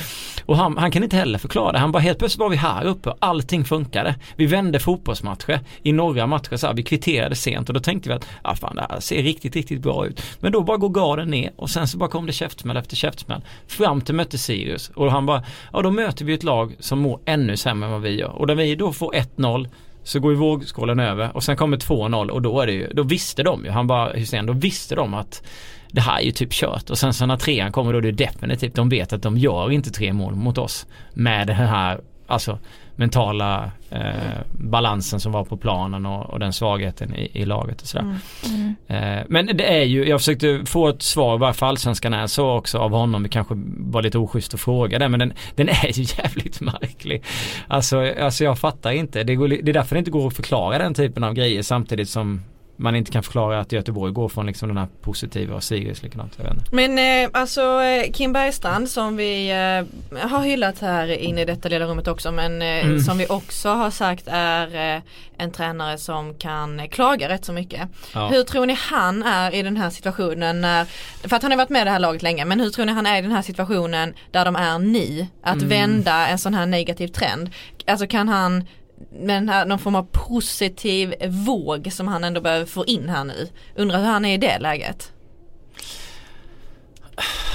Och 0.45 0.57
han, 0.57 0.77
han, 0.77 0.91
kan 0.91 1.03
inte 1.03 1.15
heller 1.15 1.39
förklara 1.39 1.71
det. 1.71 1.79
Han 1.79 1.91
bara 1.91 1.99
helt 1.99 2.19
plötsligt 2.19 2.39
var 2.39 2.49
vi 2.49 2.55
här 2.55 2.85
uppe 2.85 3.09
och 3.09 3.17
allting 3.19 3.65
funkade. 3.65 4.15
Vi 4.35 4.45
vände 4.45 4.79
fotbollsmatcher 4.79 5.59
i 5.83 5.91
några 5.91 6.27
matcher 6.27 6.55
så 6.55 6.67
här, 6.67 6.73
vi 6.73 6.83
kvitterade 6.83 7.35
sent 7.35 7.69
och 7.69 7.73
då 7.73 7.79
tänkte 7.79 8.09
vi 8.09 8.15
att 8.15 8.27
ah, 8.41 8.55
fan, 8.55 8.75
det 8.75 8.85
här 8.89 8.99
ser 8.99 9.23
riktigt, 9.23 9.55
riktigt 9.55 9.81
bra 9.81 10.07
ut. 10.07 10.21
Men 10.39 10.51
då 10.51 10.61
bara 10.61 10.77
går 10.77 10.89
garden 10.89 11.29
ner 11.29 11.51
och 11.55 11.69
sen 11.69 11.87
så 11.87 11.97
bara 11.97 12.09
kom 12.09 12.25
det 12.25 12.33
käftsmäll 12.33 12.77
efter 12.77 12.95
käftsmäll. 12.95 13.41
Fram 13.67 14.01
till 14.01 14.15
mötte 14.15 14.37
Sirius 14.37 14.89
och 14.89 15.11
han 15.11 15.25
bara, 15.25 15.43
ja 15.73 15.81
då 15.81 15.91
möter 15.91 16.25
vi 16.25 16.33
ett 16.33 16.43
lag 16.43 16.75
som 16.79 16.99
mår 16.99 17.19
ännu 17.25 17.57
sämre 17.57 17.87
än 17.87 17.91
vad 17.91 18.01
vi 18.01 18.19
gör. 18.19 18.29
Och 18.29 18.47
när 18.47 18.55
vi 18.55 18.75
då 18.75 18.93
får 18.93 19.13
1-0 19.13 19.67
så 20.03 20.19
går 20.19 20.31
ju 20.31 20.37
vågskålen 20.37 20.99
över 20.99 21.35
och 21.35 21.43
sen 21.43 21.57
kommer 21.57 21.77
2-0 21.77 22.29
och 22.29 22.41
då 22.41 22.61
är 22.61 22.67
det 22.67 22.73
ju, 22.73 22.87
då 22.93 23.03
visste 23.03 23.43
de 23.43 23.65
ju, 23.65 23.71
han 23.71 23.87
bara 23.87 24.13
Hussein, 24.13 24.45
då 24.45 24.53
visste 24.53 24.95
de 24.95 25.13
att 25.13 25.43
det 25.91 26.01
här 26.01 26.19
är 26.19 26.25
ju 26.25 26.31
typ 26.31 26.51
kört. 26.51 26.89
Och 26.89 26.97
sen 26.97 27.13
så 27.13 27.25
när 27.25 27.37
trean 27.37 27.71
kommer 27.71 27.91
då 27.93 27.97
är 27.97 28.01
det 28.01 28.11
definitivt, 28.11 28.75
de 28.75 28.89
vet 28.89 29.13
att 29.13 29.21
de 29.21 29.37
gör 29.37 29.71
inte 29.71 29.91
tre 29.91 30.13
mål 30.13 30.35
mot 30.35 30.57
oss 30.57 30.85
med 31.13 31.47
den 31.47 31.55
här, 31.55 32.01
alltså 32.27 32.59
mentala 32.95 33.71
eh, 33.89 34.39
balansen 34.51 35.19
som 35.19 35.31
var 35.31 35.45
på 35.45 35.57
planen 35.57 36.05
och, 36.05 36.29
och 36.29 36.39
den 36.39 36.53
svagheten 36.53 37.15
i, 37.15 37.31
i, 37.33 37.45
laget 37.45 37.81
och 37.81 37.87
sådär. 37.87 38.03
Mm. 38.03 38.75
Mm. 38.87 39.19
Eh, 39.19 39.25
men 39.29 39.57
det 39.57 39.77
är 39.77 39.83
ju, 39.83 40.07
jag 40.07 40.19
försökte 40.19 40.63
få 40.65 40.87
ett 40.87 41.01
svar 41.01 41.37
varför 41.37 41.65
allsvenskan 41.65 42.13
är 42.13 42.27
så 42.27 42.51
också 42.51 42.77
av 42.77 42.91
honom. 42.91 43.23
Det 43.23 43.29
kanske 43.29 43.53
var 43.77 44.01
lite 44.01 44.17
oschysst 44.17 44.53
att 44.53 44.59
fråga 44.59 44.99
det 44.99 45.09
men 45.09 45.19
den, 45.19 45.33
den 45.55 45.69
är 45.69 45.99
ju 45.99 46.05
jävligt 46.17 46.61
märklig. 46.61 47.23
Alltså, 47.67 48.13
alltså 48.21 48.43
jag 48.43 48.59
fattar 48.59 48.91
inte. 48.91 49.23
Det, 49.23 49.35
går, 49.35 49.47
det 49.47 49.69
är 49.69 49.73
därför 49.73 49.95
det 49.95 49.99
inte 49.99 50.11
går 50.11 50.27
att 50.27 50.35
förklara 50.35 50.77
den 50.77 50.93
typen 50.93 51.23
av 51.23 51.33
grejer 51.33 51.61
samtidigt 51.61 52.09
som 52.09 52.41
man 52.83 52.95
inte 52.95 53.11
kan 53.11 53.23
förklara 53.23 53.59
att 53.59 53.71
Göteborg 53.71 54.13
går 54.13 54.29
från 54.29 54.45
liksom 54.45 54.67
den 54.67 54.77
här 54.77 54.87
positiva 55.01 55.55
och 55.55 55.63
Sirius 55.63 56.03
likadant. 56.03 56.37
Men 56.71 56.97
eh, 56.99 57.29
alltså 57.33 57.81
eh, 57.81 58.11
Kim 58.11 58.33
Bergstrand 58.33 58.89
som 58.89 59.17
vi 59.17 59.49
eh, 59.49 60.19
har 60.29 60.43
hyllat 60.43 60.79
här 60.79 61.07
inne 61.07 61.41
i 61.41 61.45
detta 61.45 61.69
lilla 61.69 61.85
rummet 61.85 62.07
också 62.07 62.31
men 62.31 62.61
eh, 62.61 62.85
mm. 62.85 62.99
som 62.99 63.17
vi 63.17 63.27
också 63.27 63.69
har 63.69 63.91
sagt 63.91 64.27
är 64.27 64.95
eh, 64.95 65.01
en 65.37 65.51
tränare 65.51 65.97
som 65.97 66.33
kan 66.33 66.89
klaga 66.89 67.29
rätt 67.29 67.45
så 67.45 67.53
mycket. 67.53 67.89
Ja. 68.13 68.27
Hur 68.27 68.43
tror 68.43 68.65
ni 68.65 68.77
han 68.79 69.23
är 69.23 69.55
i 69.55 69.63
den 69.63 69.77
här 69.77 69.89
situationen 69.89 70.61
när, 70.61 70.85
för 71.27 71.35
att 71.35 71.41
han 71.41 71.51
har 71.51 71.57
varit 71.57 71.69
med 71.69 71.81
i 71.81 71.85
det 71.85 71.91
här 71.91 71.99
laget 71.99 72.23
länge, 72.23 72.45
men 72.45 72.59
hur 72.59 72.69
tror 72.69 72.85
ni 72.85 72.91
han 72.91 73.05
är 73.05 73.19
i 73.19 73.21
den 73.21 73.31
här 73.31 73.41
situationen 73.41 74.13
där 74.31 74.45
de 74.45 74.55
är 74.55 74.79
ni? 74.79 75.29
Att 75.43 75.55
mm. 75.55 75.69
vända 75.69 76.27
en 76.27 76.37
sån 76.37 76.53
här 76.53 76.65
negativ 76.65 77.07
trend. 77.07 77.49
Alltså 77.87 78.07
kan 78.07 78.29
han 78.29 78.63
men 79.11 79.49
här, 79.49 79.65
någon 79.65 79.79
form 79.79 79.95
av 79.95 80.07
positiv 80.11 81.13
våg 81.27 81.93
som 81.93 82.07
han 82.07 82.23
ändå 82.23 82.41
behöver 82.41 82.65
få 82.65 82.85
in 82.85 83.09
här 83.09 83.23
nu. 83.23 83.49
Undrar 83.75 83.99
hur 83.99 84.07
han 84.07 84.25
är 84.25 84.33
i 84.33 84.37
det 84.37 84.59
läget? 84.59 85.11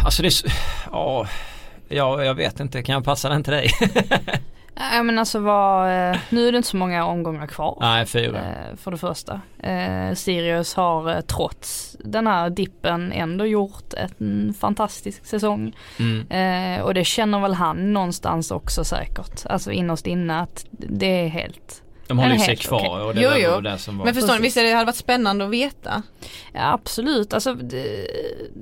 Alltså 0.04 0.22
det 0.22 0.28
är, 0.28 0.52
ja, 0.90 1.26
jag 2.24 2.34
vet 2.34 2.60
inte, 2.60 2.82
kan 2.82 2.92
jag 2.92 3.04
passa 3.04 3.28
den 3.28 3.44
till 3.44 3.52
dig? 3.52 3.70
Nej 4.78 5.02
men 5.02 5.18
alltså 5.18 5.38
vad, 5.38 6.10
eh, 6.10 6.18
nu 6.28 6.48
är 6.48 6.52
det 6.52 6.56
inte 6.56 6.68
så 6.68 6.76
många 6.76 7.04
omgångar 7.04 7.46
kvar. 7.46 7.78
Nej 7.80 8.06
fyra. 8.06 8.38
Eh, 8.38 8.76
för 8.76 8.90
det 8.90 8.96
första. 8.96 9.40
Eh, 9.58 10.14
Sirius 10.14 10.74
har 10.74 11.20
trots 11.20 11.96
den 12.04 12.26
här 12.26 12.50
dippen 12.50 13.12
ändå 13.12 13.46
gjort 13.46 13.94
en 13.94 14.54
fantastisk 14.60 15.26
säsong. 15.26 15.76
Mm. 15.98 16.82
Och 16.82 16.94
det 16.94 17.04
känner 17.04 17.40
väl 17.40 17.54
han 17.54 17.92
någonstans 17.92 18.50
också 18.50 18.84
säkert. 18.84 19.46
Alltså 19.46 19.70
innerst 19.70 20.06
inne 20.06 20.40
att 20.40 20.66
det 20.70 21.24
är 21.24 21.28
helt 21.28 21.82
de 22.06 22.18
håller 22.18 22.34
ju 22.34 22.38
sig 22.38 22.56
kvar 22.56 22.80
okay. 22.80 23.00
och 23.00 23.14
det 23.14 23.22
jo, 23.22 23.30
jo. 23.54 23.60
det 23.60 23.78
som 23.78 23.98
var. 23.98 24.04
Men 24.04 24.14
förstår 24.14 24.34
ni, 24.34 24.40
visst 24.40 24.56
det 24.56 24.72
hade 24.72 24.84
varit 24.84 24.96
spännande 24.96 25.44
att 25.44 25.50
veta? 25.50 26.02
Ja 26.52 26.72
absolut, 26.72 27.34
alltså 27.34 27.56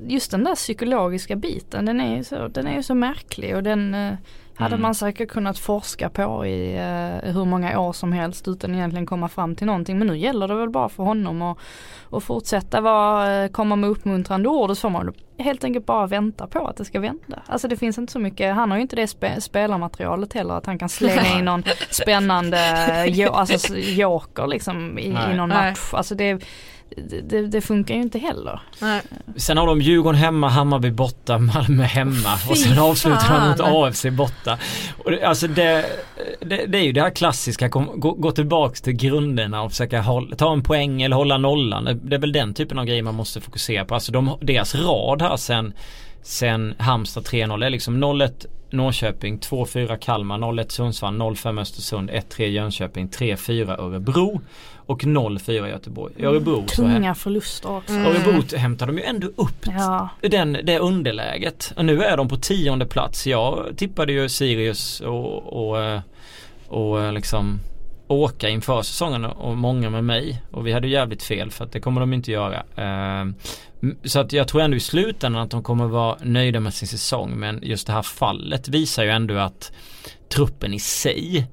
just 0.06 0.30
den 0.30 0.44
där 0.44 0.54
psykologiska 0.54 1.36
biten 1.36 1.86
den 1.86 2.00
är 2.00 2.16
ju 2.16 2.24
så, 2.24 2.48
den 2.48 2.66
är 2.66 2.82
så 2.82 2.94
märklig 2.94 3.56
och 3.56 3.62
den 3.62 3.96
hade 4.56 4.74
mm. 4.74 4.82
man 4.82 4.94
säkert 4.94 5.28
kunnat 5.28 5.58
forska 5.58 6.08
på 6.10 6.46
i 6.46 6.74
uh, 6.74 7.32
hur 7.32 7.44
många 7.44 7.80
år 7.80 7.92
som 7.92 8.12
helst 8.12 8.48
utan 8.48 8.74
egentligen 8.74 9.06
komma 9.06 9.28
fram 9.28 9.54
till 9.54 9.66
någonting. 9.66 9.98
Men 9.98 10.06
nu 10.06 10.16
gäller 10.18 10.48
det 10.48 10.54
väl 10.54 10.70
bara 10.70 10.88
för 10.88 11.02
honom 11.02 11.42
att, 11.42 11.58
att 12.10 12.24
fortsätta 12.24 12.80
vara, 12.80 13.44
uh, 13.44 13.50
komma 13.50 13.76
med 13.76 13.90
uppmuntrande 13.90 14.48
ord 14.48 14.70
och 14.70 14.76
så 14.76 14.80
får 14.80 14.90
man 14.90 15.12
helt 15.38 15.64
enkelt 15.64 15.86
bara 15.86 16.06
vänta 16.06 16.46
på 16.46 16.66
att 16.66 16.76
det 16.76 16.84
ska 16.84 17.00
vända. 17.00 17.42
Alltså 17.46 17.68
det 17.68 17.76
finns 17.76 17.98
inte 17.98 18.12
så 18.12 18.18
mycket, 18.18 18.54
han 18.54 18.70
har 18.70 18.78
ju 18.78 18.82
inte 18.82 18.96
det 18.96 19.06
spe, 19.06 19.40
spelarmaterialet 19.40 20.32
heller 20.32 20.54
att 20.54 20.66
han 20.66 20.78
kan 20.78 20.88
slänga 20.88 21.38
in 21.38 21.44
någon 21.44 21.62
spännande 21.90 22.58
jo, 23.08 23.32
alltså, 23.32 23.76
joker 23.76 24.46
liksom 24.46 24.98
i, 24.98 25.06
i 25.32 25.36
någon 25.36 25.48
match. 25.48 25.90
Alltså 25.92 26.14
det 26.14 26.42
det, 27.22 27.46
det, 27.46 27.60
funkar 27.60 27.94
ju 27.94 28.02
inte 28.02 28.18
heller. 28.18 28.60
Nej. 28.80 29.02
Sen 29.36 29.56
har 29.56 29.66
de 29.66 29.80
Djurgården 29.80 30.20
hemma, 30.20 30.48
Hammarby 30.48 30.90
borta, 30.90 31.38
Malmö 31.38 31.82
hemma 31.82 32.34
oh, 32.34 32.50
och 32.50 32.58
sen 32.58 32.78
avslutar 32.78 33.40
de 33.40 33.48
mot 33.48 33.60
AFC 33.60 34.06
borta. 34.10 34.58
Och 35.04 35.10
det, 35.10 35.24
alltså 35.24 35.48
det, 35.48 35.86
det, 36.40 36.66
det, 36.66 36.78
är 36.78 36.82
ju 36.82 36.92
det 36.92 37.00
här 37.00 37.10
klassiska, 37.10 37.68
gå, 37.68 38.12
gå 38.12 38.30
tillbaks 38.30 38.80
till 38.80 38.92
grunderna 38.92 39.62
och 39.62 39.70
försöka 39.70 40.00
hålla, 40.00 40.36
ta 40.36 40.52
en 40.52 40.62
poäng 40.62 41.02
eller 41.02 41.16
hålla 41.16 41.38
nollan. 41.38 41.84
Det, 42.02 42.16
är 42.16 42.20
väl 42.20 42.32
den 42.32 42.54
typen 42.54 42.78
av 42.78 42.84
grejer 42.84 43.02
man 43.02 43.14
måste 43.14 43.40
fokusera 43.40 43.84
på. 43.84 43.94
Alltså 43.94 44.12
de, 44.12 44.38
deras 44.40 44.74
rad 44.74 45.22
här 45.22 45.36
sen 45.36 45.72
Sen 46.26 46.74
Halmstad 46.78 47.24
3-0 47.24 47.64
är 47.64 47.70
liksom 47.70 48.04
0-1 48.04 48.46
Norrköping, 48.76 49.38
2-4 49.38 49.96
Kalmar, 49.96 50.38
0-1 50.38 50.68
Sundsvall, 50.68 51.14
0-5 51.14 51.60
Östersund, 51.60 52.10
1-3 52.10 52.44
Jönköping, 52.44 53.08
3-4 53.08 53.80
Örebro 53.80 54.40
och 54.86 55.02
0-4 55.02 55.68
Göteborg. 55.68 56.24
Örebro 56.24 56.54
mm, 56.54 56.66
Tunga 56.66 57.14
förluster 57.14 57.76
också. 57.76 57.92
Mm. 57.92 58.06
Örebro 58.06 58.56
hämtar 58.56 58.86
de 58.86 58.98
ju 58.98 59.04
ändå 59.04 59.26
upp 59.26 59.66
ja. 59.66 60.08
den, 60.20 60.58
det 60.62 60.78
underläget. 60.78 61.72
Och 61.76 61.84
nu 61.84 62.02
är 62.02 62.16
de 62.16 62.28
på 62.28 62.36
tionde 62.36 62.86
plats. 62.86 63.26
Jag 63.26 63.66
tippade 63.76 64.12
ju 64.12 64.28
Sirius 64.28 65.00
och, 65.00 65.68
och, 65.68 65.82
eh, 65.82 66.00
och 66.68 67.02
eh, 67.02 67.12
liksom 67.12 67.60
åka 68.08 68.48
inför 68.48 68.82
säsongen 68.82 69.24
och 69.24 69.56
många 69.56 69.90
med 69.90 70.04
mig. 70.04 70.42
Och 70.50 70.66
vi 70.66 70.72
hade 70.72 70.88
jävligt 70.88 71.22
fel 71.22 71.50
för 71.50 71.64
att 71.64 71.72
det 71.72 71.80
kommer 71.80 72.00
de 72.00 72.12
inte 72.12 72.32
göra. 72.32 72.62
Mm, 73.82 73.96
så 74.04 74.20
att 74.20 74.32
jag 74.32 74.48
tror 74.48 74.62
ändå 74.62 74.76
i 74.76 74.80
slutändan 74.80 75.42
att 75.42 75.50
de 75.50 75.62
kommer 75.62 75.86
vara 75.86 76.18
nöjda 76.22 76.60
med 76.60 76.74
sin 76.74 76.88
säsong. 76.88 77.30
Men 77.36 77.60
just 77.62 77.86
det 77.86 77.92
här 77.92 78.02
fallet 78.02 78.68
visar 78.68 79.04
ju 79.04 79.10
ändå 79.10 79.38
att 79.38 79.72
truppen 80.28 80.74
i 80.74 80.78
sig, 80.78 81.46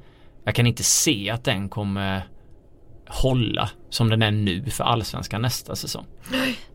jag 0.44 0.56
kan 0.56 0.68
inte 0.68 0.84
se 0.84 1.30
att 1.30 1.44
den 1.44 1.70
kommer 1.70 2.28
hålla 3.08 3.70
som 3.94 4.10
den 4.10 4.22
är 4.22 4.32
nu 4.32 4.64
för 4.66 4.84
allsvenskan 4.84 5.42
nästa 5.42 5.76
säsong. 5.76 6.06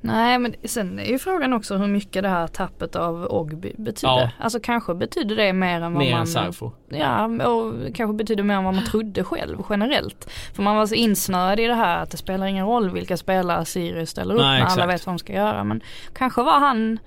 Nej 0.01 0.39
men 0.39 0.55
sen 0.65 0.99
är 0.99 1.05
ju 1.05 1.19
frågan 1.19 1.53
också 1.53 1.77
hur 1.77 1.87
mycket 1.87 2.23
det 2.23 2.29
här 2.29 2.47
tappet 2.47 2.97
av 2.97 3.27
Ogby 3.31 3.73
betyder. 3.77 4.13
Ja. 4.13 4.31
Alltså 4.39 4.61
kanske 4.61 4.95
betyder 4.95 5.37
det 5.37 5.53
mer 5.53 5.81
än 5.81 5.93
vad 5.93 6.03
mer 6.03 6.13
man... 6.13 6.21
Än 6.21 6.27
Sarfo. 6.27 6.73
Ja 6.89 7.25
och 7.25 7.95
kanske 7.95 8.15
betyder 8.17 8.43
mer 8.43 8.55
än 8.55 8.65
vad 8.65 8.75
man 8.75 8.85
trodde 8.85 9.25
själv 9.25 9.59
generellt. 9.71 10.31
För 10.55 10.63
man 10.63 10.77
var 10.77 10.87
så 10.87 10.95
insnöad 10.95 11.61
i 11.61 11.67
det 11.67 11.75
här 11.75 12.03
att 12.03 12.11
det 12.11 12.17
spelar 12.17 12.47
ingen 12.47 12.67
roll 12.67 12.91
vilka 12.91 13.17
spelare 13.17 13.65
Sirius 13.65 14.11
ställer 14.11 14.35
upp 14.35 14.41
Nej, 14.41 14.61
när 14.61 14.67
alla 14.67 14.87
vet 14.87 15.07
vad 15.07 15.15
de 15.15 15.19
ska 15.19 15.33
göra. 15.33 15.65
Men 15.65 15.81
kanske 16.13 16.43
var 16.43 16.61
han 16.61 16.99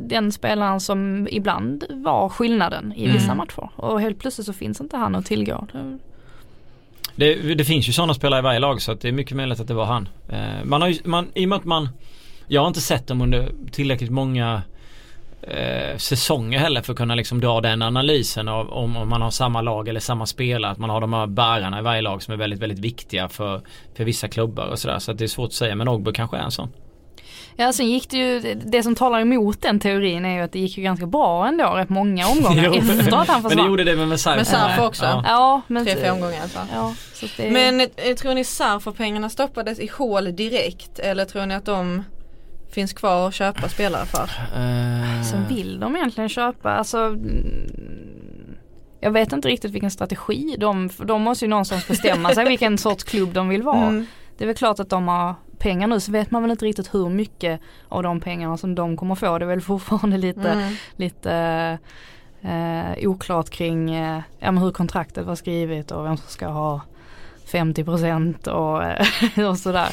den 0.00 0.32
spelaren 0.32 0.80
som 0.80 1.28
ibland 1.30 1.84
var 1.90 2.28
skillnaden 2.28 2.92
i 2.92 3.06
vissa 3.06 3.24
mm. 3.24 3.36
matcher. 3.36 3.70
Och 3.76 4.00
helt 4.00 4.18
plötsligt 4.18 4.46
så 4.46 4.52
finns 4.52 4.80
inte 4.80 4.96
han 4.96 5.14
att 5.14 5.26
tillgå. 5.26 5.66
Det, 7.16 7.54
det, 7.54 7.64
finns 7.64 7.88
ju 7.88 7.92
sådana 7.92 8.14
spelare 8.14 8.38
i 8.38 8.42
varje 8.42 8.58
lag 8.58 8.82
så 8.82 8.92
att 8.92 9.00
det 9.00 9.08
är 9.08 9.12
mycket 9.12 9.36
möjligt 9.36 9.60
att 9.60 9.68
det 9.68 9.74
var 9.74 9.84
han. 9.84 10.08
Eh, 10.28 10.64
man 10.64 10.82
har 10.82 10.88
ju, 10.88 10.98
man, 11.04 11.28
i 11.34 11.44
och 11.44 11.48
med 11.48 11.58
att 11.58 11.64
man 11.64 11.88
Jag 12.48 12.60
har 12.60 12.68
inte 12.68 12.80
sett 12.80 13.06
dem 13.06 13.20
under 13.20 13.52
tillräckligt 13.70 14.10
många 14.10 14.62
eh, 15.42 15.96
säsonger 15.96 16.58
heller 16.58 16.82
för 16.82 16.92
att 16.92 16.98
kunna 16.98 17.14
liksom 17.14 17.40
dra 17.40 17.60
den 17.60 17.82
analysen 17.82 18.48
av 18.48 18.70
om, 18.70 18.96
om 18.96 19.08
man 19.08 19.22
har 19.22 19.30
samma 19.30 19.60
lag 19.60 19.88
eller 19.88 20.00
samma 20.00 20.26
spelare. 20.26 20.72
Att 20.72 20.78
man 20.78 20.90
har 20.90 21.00
de 21.00 21.12
här 21.12 21.26
bärarna 21.26 21.78
i 21.78 21.82
varje 21.82 22.02
lag 22.02 22.22
som 22.22 22.34
är 22.34 22.38
väldigt, 22.38 22.60
väldigt 22.60 22.78
viktiga 22.78 23.28
för, 23.28 23.60
för 23.94 24.04
vissa 24.04 24.28
klubbar 24.28 24.66
och 24.66 24.78
sådär. 24.78 24.98
Så 24.98 25.10
att 25.10 25.18
det 25.18 25.24
är 25.24 25.28
svårt 25.28 25.48
att 25.48 25.52
säga 25.52 25.74
men 25.74 25.88
Ogbu 25.88 26.12
kanske 26.12 26.36
är 26.36 26.42
en 26.42 26.50
sån. 26.50 26.68
Ja 27.56 27.72
sen 27.72 27.90
gick 27.90 28.10
det 28.10 28.16
ju, 28.16 28.54
det 28.54 28.82
som 28.82 28.94
talar 28.94 29.20
emot 29.20 29.62
den 29.62 29.80
teorin 29.80 30.24
är 30.24 30.34
ju 30.34 30.40
att 30.40 30.52
det 30.52 30.58
gick 30.58 30.76
ju 30.78 30.82
ganska 30.82 31.06
bra 31.06 31.46
ändå 31.46 31.64
rätt 31.64 31.88
många 31.88 32.28
omgångar 32.28 32.76
efter 32.78 33.16
att 33.16 33.28
han 33.28 33.42
försvann. 33.42 33.42
Men 33.48 33.56
det 33.56 33.70
gjorde 33.70 33.84
det 33.84 34.06
med 34.06 34.20
Sarf. 34.20 34.36
Med 34.36 34.46
Sarf 34.46 34.80
också. 34.80 35.04
Ja, 35.04 35.22
ja 35.26 35.62
men, 35.66 35.84
Tre, 35.84 35.96
fyra 35.96 36.12
omgångar 36.12 36.34
i 36.34 36.38
alla 36.38 36.48
fall. 36.48 36.66
Ja, 36.72 36.94
det... 37.36 37.50
Men 37.50 37.80
eh, 37.80 38.14
tror 38.16 38.34
ni 38.34 38.44
Sarf-pengarna 38.44 39.28
stoppades 39.28 39.78
i 39.78 39.90
hål 39.98 40.36
direkt 40.36 40.98
eller 40.98 41.24
tror 41.24 41.46
ni 41.46 41.54
att 41.54 41.66
de 41.66 42.04
finns 42.70 42.92
kvar 42.92 43.28
att 43.28 43.34
köpa 43.34 43.68
spelare 43.68 44.06
för? 44.06 44.22
Uh... 44.22 45.22
Sen 45.22 45.48
vill 45.48 45.80
de 45.80 45.96
egentligen 45.96 46.28
köpa, 46.28 46.70
alltså 46.70 46.98
mm, 46.98 48.56
jag 49.00 49.10
vet 49.10 49.32
inte 49.32 49.48
riktigt 49.48 49.70
vilken 49.70 49.90
strategi 49.90 50.56
de, 50.58 50.90
de 51.04 51.22
måste 51.22 51.44
ju 51.44 51.48
någonstans 51.48 51.88
bestämma 51.88 52.34
sig 52.34 52.44
vilken 52.48 52.78
sorts 52.78 53.04
klubb 53.04 53.32
de 53.32 53.48
vill 53.48 53.62
vara. 53.62 53.86
Mm. 53.86 54.06
Det 54.38 54.44
är 54.44 54.46
väl 54.46 54.56
klart 54.56 54.80
att 54.80 54.90
de 54.90 55.08
har 55.08 55.34
pengar 55.62 55.88
nu 55.88 56.00
så 56.00 56.12
vet 56.12 56.30
man 56.30 56.42
väl 56.42 56.50
inte 56.50 56.64
riktigt 56.64 56.94
hur 56.94 57.08
mycket 57.08 57.60
av 57.88 58.02
de 58.02 58.20
pengarna 58.20 58.56
som 58.56 58.74
de 58.74 58.96
kommer 58.96 59.14
få. 59.14 59.38
Det 59.38 59.44
är 59.44 59.48
väl 59.48 59.60
fortfarande 59.60 60.18
lite, 60.18 60.50
mm. 60.50 60.74
lite 60.96 61.32
eh, 62.42 63.08
oklart 63.08 63.50
kring 63.50 63.94
eh, 63.94 64.22
ja, 64.38 64.50
hur 64.50 64.70
kontraktet 64.70 65.26
var 65.26 65.34
skrivet 65.34 65.90
och 65.90 66.04
vem 66.04 66.16
som 66.16 66.28
ska 66.28 66.46
ha 66.46 66.80
50% 67.52 68.48
och, 68.48 68.84
eh, 68.84 69.48
och 69.50 69.58
sådär. 69.58 69.88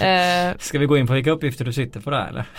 Eh, 0.00 0.56
ska 0.58 0.78
vi 0.78 0.86
gå 0.86 0.98
in 0.98 1.06
på 1.06 1.12
vilka 1.12 1.30
uppgifter 1.30 1.64
du 1.64 1.72
sitter 1.72 2.00
på 2.00 2.10
där 2.10 2.28
eller? 2.28 2.44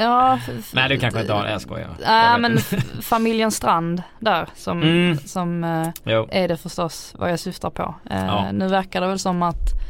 Ja, 0.00 0.38
Nej 0.72 0.88
det 0.88 0.98
kanske 0.98 1.20
inte 1.20 1.32
har, 1.32 1.46
jag 1.46 1.60
skojar. 1.60 1.88
Ja 2.02 2.38
men 2.38 2.58
familjen 3.02 3.50
Strand 3.50 4.02
där 4.18 4.48
som, 4.54 4.82
mm. 4.82 5.18
som 5.18 5.64
eh, 5.64 5.88
är 6.30 6.48
det 6.48 6.56
förstås 6.56 7.14
vad 7.18 7.30
jag 7.30 7.40
syftar 7.40 7.70
på. 7.70 7.94
Eh, 8.10 8.26
ja. 8.26 8.52
Nu 8.52 8.68
verkar 8.68 9.00
det 9.00 9.06
väl 9.06 9.18
som 9.18 9.42
att 9.42 9.85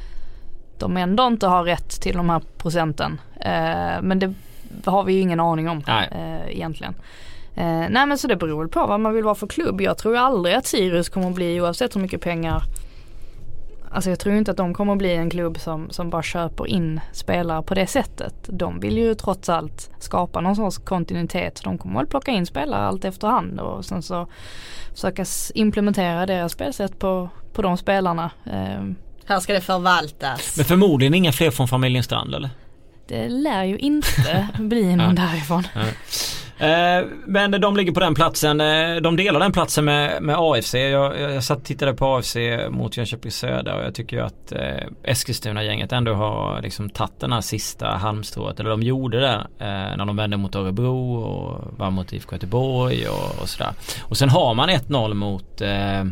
de 0.79 0.97
ändå 0.97 1.27
inte 1.27 1.47
har 1.47 1.65
rätt 1.65 2.01
till 2.01 2.17
de 2.17 2.31
här 2.31 2.43
procenten. 2.59 3.21
Eh, 3.41 4.03
men 4.03 4.19
det 4.19 4.35
har 4.85 5.05
vi 5.05 5.13
ju 5.13 5.21
ingen 5.21 5.41
aning 5.41 5.69
om 5.69 5.83
eh, 5.89 6.57
egentligen. 6.57 6.95
Eh, 7.55 7.87
nej 7.91 8.07
men 8.07 8.19
så 8.19 8.29
det 8.29 8.37
beror 8.37 8.59
väl 8.59 8.69
på 8.69 8.87
vad 8.87 9.01
man 9.01 9.15
vill 9.15 9.25
vara 9.25 9.35
för 9.35 9.47
klubb. 9.47 9.81
Jag 9.81 9.99
tror 9.99 10.17
aldrig 10.17 10.55
att 10.55 10.67
Sirius 10.67 11.09
kommer 11.09 11.29
att 11.29 11.35
bli 11.35 11.61
oavsett 11.61 11.97
hur 11.97 12.01
mycket 12.01 12.21
pengar 12.21 12.63
Alltså 13.97 14.11
jag 14.11 14.19
tror 14.19 14.35
inte 14.35 14.51
att 14.51 14.57
de 14.57 14.75
kommer 14.75 14.93
att 14.93 14.99
bli 14.99 15.15
en 15.15 15.31
klubb 15.31 15.59
som, 15.59 15.91
som 15.91 16.11
bara 16.11 16.23
köper 16.23 16.67
in 16.67 17.01
spelare 17.13 17.63
på 17.63 17.75
det 17.75 17.87
sättet. 17.87 18.35
De 18.47 18.81
vill 18.81 18.99
ju 18.99 19.15
trots 19.15 19.49
allt 19.49 19.91
skapa 19.99 20.41
någon 20.41 20.57
sorts 20.57 20.79
kontinuitet. 20.79 21.61
De 21.65 21.79
kommer 21.79 21.97
väl 22.01 22.07
plocka 22.07 22.31
in 22.31 22.47
spelare 22.47 22.87
allt 22.87 23.05
efterhand 23.05 23.61
och 23.61 23.85
sen 23.85 24.03
så 24.03 24.27
försöka 24.91 25.25
implementera 25.55 26.27
deras 26.27 26.53
spelsätt 26.53 26.99
på, 26.99 27.29
på 27.53 27.63
de 27.63 27.77
spelarna. 27.77 28.31
Här 29.27 29.41
ska 29.41 29.53
det 29.53 29.61
förvaltas. 29.61 30.57
Men 30.57 30.65
förmodligen 30.65 31.15
inga 31.15 31.33
fler 31.33 31.51
från 31.51 31.69
familjen 31.69 32.03
Strand 32.05 32.35
eller? 32.35 32.51
Det 33.09 33.29
lär 33.29 33.65
ju 33.65 33.79
inte 33.79 34.49
bli 34.59 34.97
någon 34.97 35.15
därifrån. 35.15 35.65
Eh, 36.59 37.07
men 37.27 37.51
de 37.51 37.77
ligger 37.77 37.93
på 37.93 38.01
den 38.01 38.15
platsen. 38.15 38.61
Eh, 38.61 38.97
de 38.97 39.17
delar 39.17 39.41
den 39.41 39.53
platsen 39.53 39.85
med, 39.85 40.23
med 40.23 40.37
AFC. 40.39 40.75
Jag, 40.75 41.21
jag 41.21 41.45
satt 41.45 41.59
och 41.59 41.65
tittade 41.65 41.95
på 41.95 42.17
AFC 42.17 42.37
mot 42.71 42.97
Jönköping 42.97 43.31
Södra 43.31 43.75
och 43.75 43.85
jag 43.85 43.95
tycker 43.95 44.17
ju 44.17 44.23
att 44.23 44.53
eh, 44.53 45.11
Eskilstuna-gänget 45.11 45.93
ändå 45.93 46.15
har 46.15 46.63
liksom 46.63 46.91
tagit 46.91 47.21
den 47.21 47.33
här 47.33 47.41
sista 47.41 47.87
halmstrået. 47.87 48.61
Eller 48.61 48.71
de 48.71 48.83
gjorde 48.83 49.21
det 49.21 49.47
eh, 49.59 49.97
när 49.97 50.05
de 50.07 50.17
vände 50.17 50.37
mot 50.37 50.55
Örebro 50.55 51.15
och 51.15 51.79
var 51.79 51.91
mot 51.91 52.13
IFK 52.13 52.35
Göteborg 52.35 53.09
och, 53.09 53.43
och 53.43 53.49
sådär. 53.49 53.73
Och 54.03 54.17
sen 54.17 54.29
har 54.29 54.55
man 54.55 54.71
1-0 54.71 55.15
mot 55.15 55.61
eh, 55.61 56.05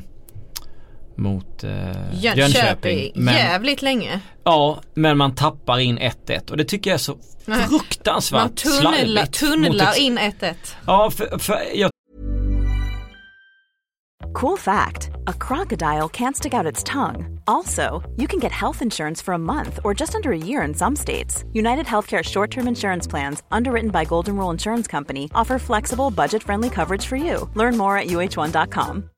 mot 1.16 1.64
eh, 1.64 1.70
Jönköping. 2.12 2.36
Jönköping. 2.36 3.12
Men, 3.14 3.34
Jävligt 3.34 3.82
länge. 3.82 4.20
Ja, 4.44 4.80
men 4.94 5.18
man 5.18 5.34
tappar 5.34 5.78
in 5.78 5.98
1-1 5.98 6.50
och 6.50 6.56
det 6.56 6.64
tycker 6.64 6.90
jag 6.90 6.94
är 6.94 6.98
så 6.98 7.16
Nej. 7.44 7.66
fruktansvärt 7.68 8.40
man 8.40 8.54
tunnlar, 8.54 9.26
tunnlar 9.26 9.90
ett, 9.90 9.98
in 9.98 10.18
1-1. 10.18 10.54
Ja, 10.86 11.10
för, 11.10 11.38
för 11.38 11.58
jag... 11.74 11.90
Cool 14.32 14.58
fact, 14.58 15.10
a 15.26 15.32
crocodile 15.32 16.08
can't 16.08 16.34
stick 16.34 16.54
out 16.54 16.72
its 16.72 16.82
tongue. 16.82 17.40
Also, 17.46 18.02
you 18.16 18.26
can 18.26 18.40
get 18.40 18.52
health 18.52 18.82
insurance 18.82 19.24
for 19.24 19.34
a 19.34 19.38
month 19.38 19.78
or 19.84 19.94
just 20.00 20.14
under 20.14 20.30
a 20.32 20.36
year 20.36 20.68
in 20.68 20.74
some 20.74 20.96
states. 20.96 21.44
United 21.52 21.86
Healthcare 21.86 22.22
short 22.22 22.50
term 22.50 22.68
insurance 22.68 23.10
plans, 23.10 23.42
underwritten 23.52 23.90
by 23.90 24.04
Golden 24.04 24.36
Rule 24.36 24.50
Insurance 24.50 24.90
Company, 24.90 25.28
offer 25.34 25.58
flexible, 25.58 26.10
budget 26.10 26.42
friendly 26.42 26.70
coverage 26.70 27.06
for 27.06 27.16
you. 27.16 27.48
Learn 27.54 27.76
more 27.76 27.96
at 27.96 28.08
uh1.com 28.08 29.10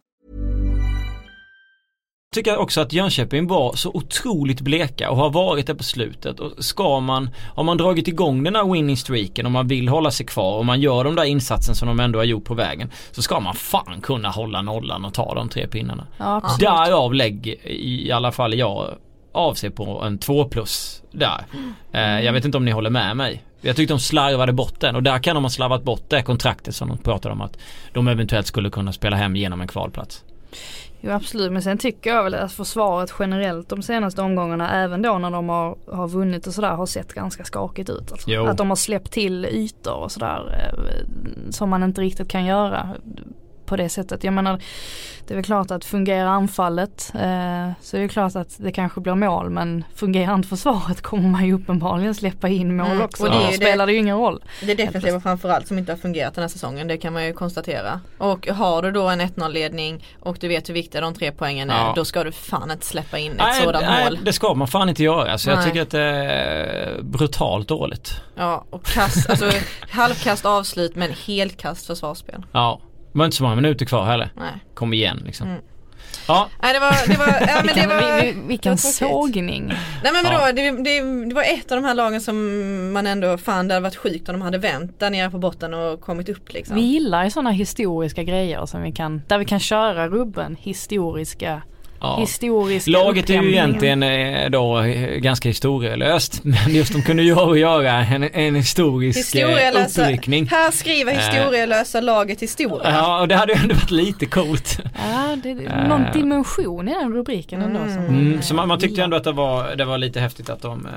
tycker 2.37 2.57
också 2.57 2.81
att 2.81 2.93
Jönköping 2.93 3.47
var 3.47 3.73
så 3.73 3.91
otroligt 3.95 4.61
bleka 4.61 5.11
och 5.11 5.17
har 5.17 5.31
varit 5.31 5.67
det 5.67 5.75
på 5.75 5.83
slutet. 5.83 6.41
Och 6.41 6.65
ska 6.65 7.01
man, 7.01 7.31
har 7.55 7.65
man 7.65 7.77
dragit 7.77 8.09
igång 8.09 8.43
den 8.43 8.57
här 8.57 8.73
winning 8.73 8.97
streaken 8.97 9.47
och 9.47 9.53
man 9.53 9.69
vill 9.69 9.89
hålla 9.89 10.11
sig 10.11 10.27
kvar 10.27 10.59
och 10.59 10.67
man 10.67 10.81
gör 10.81 11.05
de 11.05 11.15
där 11.15 11.25
insatsen 11.25 11.75
som 11.75 11.89
de 11.89 12.01
ändå 12.01 12.19
har 12.19 12.25
gjort 12.25 12.45
på 12.45 12.55
vägen. 12.55 12.91
Så 13.11 13.23
ska 13.23 13.41
man 13.41 13.55
fan 13.55 14.01
kunna 14.01 14.31
hålla 14.31 14.63
nollan 14.63 15.05
och 15.05 15.15
ta 15.15 15.35
de 15.35 15.49
tre 15.49 15.67
pinnarna. 15.67 16.07
Ja, 16.19 16.43
Därav 16.61 17.15
lägg 17.15 17.47
i 17.65 18.13
alla 18.13 18.33
fall 18.33 18.55
jag 18.55 18.95
avser 19.33 19.71
på 19.71 20.03
en 20.03 20.19
2 20.19 20.45
plus 20.45 21.03
där. 21.13 21.47
Mm. 21.53 22.25
jag 22.25 22.33
vet 22.33 22.45
inte 22.45 22.59
om 22.59 22.65
ni 22.65 22.71
håller 22.71 22.91
med 22.91 23.17
mig. 23.17 23.43
Jag 23.61 23.77
tyckte 23.77 23.95
de 23.95 24.01
slarvade 24.01 24.53
bort 24.53 24.81
den 24.81 24.97
och 24.97 25.03
där 25.03 25.19
kan 25.19 25.35
de 25.35 25.45
ha 25.45 25.51
slarvat 25.51 25.83
bort 25.83 26.05
det 26.09 26.23
kontraktet 26.23 26.75
som 26.75 26.89
de 26.89 26.99
pratade 26.99 27.33
om 27.33 27.41
att 27.41 27.59
de 27.93 28.09
eventuellt 28.09 28.47
skulle 28.47 28.71
kunna 28.71 28.93
spela 28.93 29.17
hem 29.17 29.37
genom 29.37 29.61
en 29.61 29.69
kvalplats. 29.69 30.25
Jo 31.01 31.11
absolut 31.11 31.53
men 31.53 31.63
sen 31.63 31.79
tycker 31.79 32.11
jag 32.11 32.25
väl 32.25 32.35
att 32.35 32.53
försvaret 32.53 33.15
generellt 33.19 33.69
de 33.69 33.83
senaste 33.83 34.23
omgångarna 34.23 34.83
även 34.83 35.03
då 35.03 35.19
när 35.19 35.31
de 35.31 35.49
har, 35.49 35.77
har 35.87 36.09
vunnit 36.09 36.47
och 36.47 36.55
sådär 36.55 36.71
har 36.75 36.87
sett 36.87 37.13
ganska 37.13 37.45
skakigt 37.45 37.91
ut. 37.91 38.13
Alltså. 38.13 38.45
Att 38.45 38.59
de 38.59 38.69
har 38.69 38.77
släppt 38.77 39.13
till 39.13 39.45
ytor 39.45 39.95
och 39.95 40.13
sådär 40.13 40.71
eh, 40.73 41.51
som 41.51 41.71
man 41.71 41.83
inte 41.83 42.01
riktigt 42.01 42.29
kan 42.29 42.45
göra 42.45 42.89
på 43.67 43.77
det 43.77 43.89
sättet. 43.89 44.25
Jag 44.25 44.35
menar 44.35 44.61
det 45.27 45.35
är 45.35 45.37
väl 45.37 45.45
klart 45.45 45.71
att 45.71 45.85
fungerar 45.85 46.27
anfallet 46.27 47.13
eh, 47.15 47.71
så 47.81 47.97
är 47.97 48.01
det 48.01 48.09
klart 48.09 48.37
att 48.37 48.55
det 48.57 48.73
kanske 48.73 49.01
blir 49.01 49.15
mål 49.15 49.51
men 49.51 49.85
fungerar 49.95 50.35
inte 50.35 50.49
försvaret 50.49 51.01
kommer 51.03 51.29
man 51.29 51.47
ju 51.47 51.55
uppenbarligen 51.55 52.15
släppa 52.15 52.49
in 52.49 52.77
mål 52.77 52.87
mm. 52.87 53.03
också. 53.03 53.25
Och 53.25 53.31
det, 53.31 53.43
ja. 53.43 53.53
spelar 53.53 53.87
det 53.87 53.93
ju 53.93 53.99
ingen 53.99 54.17
roll. 54.17 54.45
Det 54.61 54.73
är 54.73 54.77
definitivt 54.77 55.23
framförallt 55.23 55.69
som 55.69 55.79
inte 55.79 55.93
har 55.93 55.97
fungerat 55.97 56.35
den 56.35 56.43
här 56.43 56.49
säsongen 56.49 56.89
det 56.89 56.97
kan 56.97 57.13
man 57.13 57.25
ju 57.25 57.33
konstatera. 57.33 58.01
Och 58.19 58.49
har 58.49 58.83
du 58.83 58.93
då 58.93 59.09
en 59.09 59.21
1-0 59.21 59.49
ledning 59.49 60.05
och 60.21 60.37
du 60.41 60.49
vet 60.49 60.69
hur 60.69 60.75
viktiga 60.75 61.01
de 61.01 61.15
tre 61.15 61.33
poängen 61.33 61.71
är 61.71 61.81
ja. 61.81 61.93
då 61.97 62.05
ska 62.05 62.25
du 62.25 62.33
fan 62.33 62.71
inte 62.71 62.87
släppa 62.87 63.19
in 63.19 63.33
ett 63.33 63.39
nej, 63.39 63.63
sådant 63.63 63.87
nej, 63.87 64.05
mål. 64.05 64.19
det 64.25 64.33
ska 64.33 64.55
man 64.55 64.69
fan 64.69 64.89
inte 64.89 65.03
göra. 65.03 65.33
Alltså, 65.33 65.51
jag 65.51 65.65
tycker 65.65 65.83
att 65.83 65.91
det 65.91 66.01
är 66.01 67.03
brutalt 67.03 67.69
dåligt. 67.69 68.21
Ja 68.37 68.65
och 68.71 68.85
kast, 68.85 69.31
alltså 69.31 69.51
halvkast 69.91 70.47
avslut 70.47 70.97
men 70.97 71.13
helkast 71.27 71.87
försvarsspel. 71.87 72.47
Ja. 72.53 72.81
Det 73.17 73.19
var 73.19 73.25
inte 73.25 73.37
så 73.37 73.43
många 73.43 73.57
minuter 73.57 73.87
kvar 73.87 74.05
heller. 74.05 74.31
Nej. 74.37 74.53
Kom 74.75 74.93
igen 74.93 75.23
liksom. 75.25 75.49
Mm. 75.49 75.61
Ja. 76.29 76.49
Nej 76.63 76.73
det 76.73 76.81
var, 76.81 77.09
det 77.09 77.19
var, 77.19 77.27
ja, 77.27 77.63
men 77.65 77.75
det 77.75 77.87
var 77.87 78.49
Vilken 78.49 78.79
sågning. 78.79 79.67
Nej 80.03 80.13
men 80.13 80.25
vadå, 80.25 80.47
ja. 80.47 80.53
det, 80.53 80.71
det, 80.71 81.25
det, 81.29 81.35
var 81.35 81.43
ett 81.43 81.73
av 81.73 81.77
de 81.77 81.85
här 81.85 81.95
lagen 81.95 82.21
som 82.21 82.93
man 82.93 83.07
ändå 83.07 83.39
fann 83.39 83.69
det 83.69 83.75
hade 83.75 83.83
varit 83.83 83.97
sjukt 83.97 84.29
om 84.29 84.33
de 84.33 84.43
hade 84.43 84.59
vänt 84.59 85.01
där 85.01 85.11
nere 85.11 85.31
på 85.31 85.39
botten 85.39 85.75
och 85.75 86.01
kommit 86.01 86.29
upp 86.29 86.53
liksom. 86.53 86.77
Vi 86.77 86.83
gillar 86.83 87.25
ju 87.25 87.31
sådana 87.31 87.51
historiska 87.51 88.23
grejer 88.23 88.67
som 88.67 88.83
vi 88.83 88.93
kan, 88.93 89.23
där 89.27 89.39
vi 89.39 89.45
kan 89.45 89.61
köra 89.61 90.09
rubben 90.09 90.57
historiska 90.61 91.63
ja. 92.01 92.21
historisk 92.21 92.87
Laget 92.87 93.31
är 93.31 93.43
ju 93.43 93.51
egentligen 93.51 94.03
eh, 94.03 94.51
då 94.51 94.81
eh, 94.81 95.17
ganska 95.17 95.49
historielöst. 95.49 96.41
Men 96.45 96.75
just 96.75 96.93
de 96.93 97.03
kunde 97.03 97.23
ju 97.23 97.57
göra 97.59 98.05
en, 98.05 98.23
en 98.23 98.55
historisk 98.55 99.19
Historielösa. 99.19 100.03
uppryckning. 100.03 100.47
Här 100.47 100.71
skriver 100.71 101.13
historielösa 101.13 102.01
laget 102.01 102.43
historia. 102.43 102.91
Ja, 102.91 103.21
och 103.21 103.29
det 103.29 103.35
hade 103.35 103.53
ju 103.53 103.59
ändå 103.59 103.75
varit 103.75 103.91
lite 103.91 104.27
coolt. 104.27 104.79
Ja, 104.95 105.37
det 105.43 105.51
är 105.51 105.89
någon 105.89 106.05
dimension 106.13 106.89
i 106.89 106.95
den 106.95 107.13
rubriken 107.13 107.63
ändå. 107.63 107.79
Mm. 107.79 107.95
Som, 107.95 108.05
mm, 108.05 108.43
så 108.43 108.55
man, 108.55 108.69
man 108.69 108.81
tyckte 108.81 109.03
ändå 109.03 109.17
att 109.17 109.25
det 109.25 109.33
var, 109.33 109.77
det 109.77 109.85
var 109.85 109.99
lite 109.99 110.21
häftigt 110.21 110.51
att 110.51 110.63
de, 110.63 110.89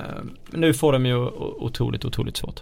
nu 0.52 0.74
får 0.74 0.94
de 0.94 1.06
ju 1.06 1.16
otroligt, 1.60 2.06
otroligt 2.06 2.38
svårt. 2.38 2.62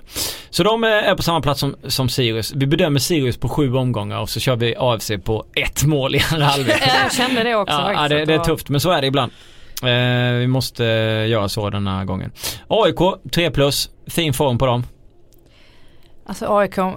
Så 0.50 0.63
de 0.63 0.84
är 0.84 1.15
på 1.15 1.23
samma 1.23 1.41
plats 1.41 1.60
som, 1.60 1.76
som 1.88 2.10
Sirius. 2.10 2.54
Vi 2.56 2.67
bedömer 2.67 3.00
Sirius 3.00 3.38
på 3.38 3.50
sju 3.50 3.76
omgångar 3.76 4.19
och 4.19 4.30
så 4.30 4.39
kör 4.39 4.56
vi 4.56 4.76
AFC 4.78 5.12
på 5.23 5.45
ett 5.56 5.84
mål 5.84 6.15
i 6.15 6.21
andra 6.32 6.45
halvlek. 6.45 6.82
Jag 7.04 7.13
kände 7.13 7.43
det 7.43 7.56
också 7.56 7.76
ja, 7.76 7.93
faktiskt. 7.93 8.26
Det, 8.26 8.26
det 8.27 8.33
är 8.33 8.39
tufft 8.39 8.69
men 8.69 8.79
så 8.79 8.91
är 8.91 9.01
det 9.01 9.07
ibland. 9.07 9.31
Eh, 9.83 10.39
vi 10.39 10.47
måste 10.47 10.83
göra 11.29 11.49
så 11.49 11.69
den 11.69 11.87
här 11.87 12.05
gången. 12.05 12.31
AIK 12.67 13.31
3 13.31 13.51
plus, 13.51 13.89
fin 14.07 14.33
form 14.33 14.57
på 14.57 14.65
dem. 14.65 14.83
Alltså 16.25 16.57
AIK, 16.57 16.77
eh, 16.77 16.93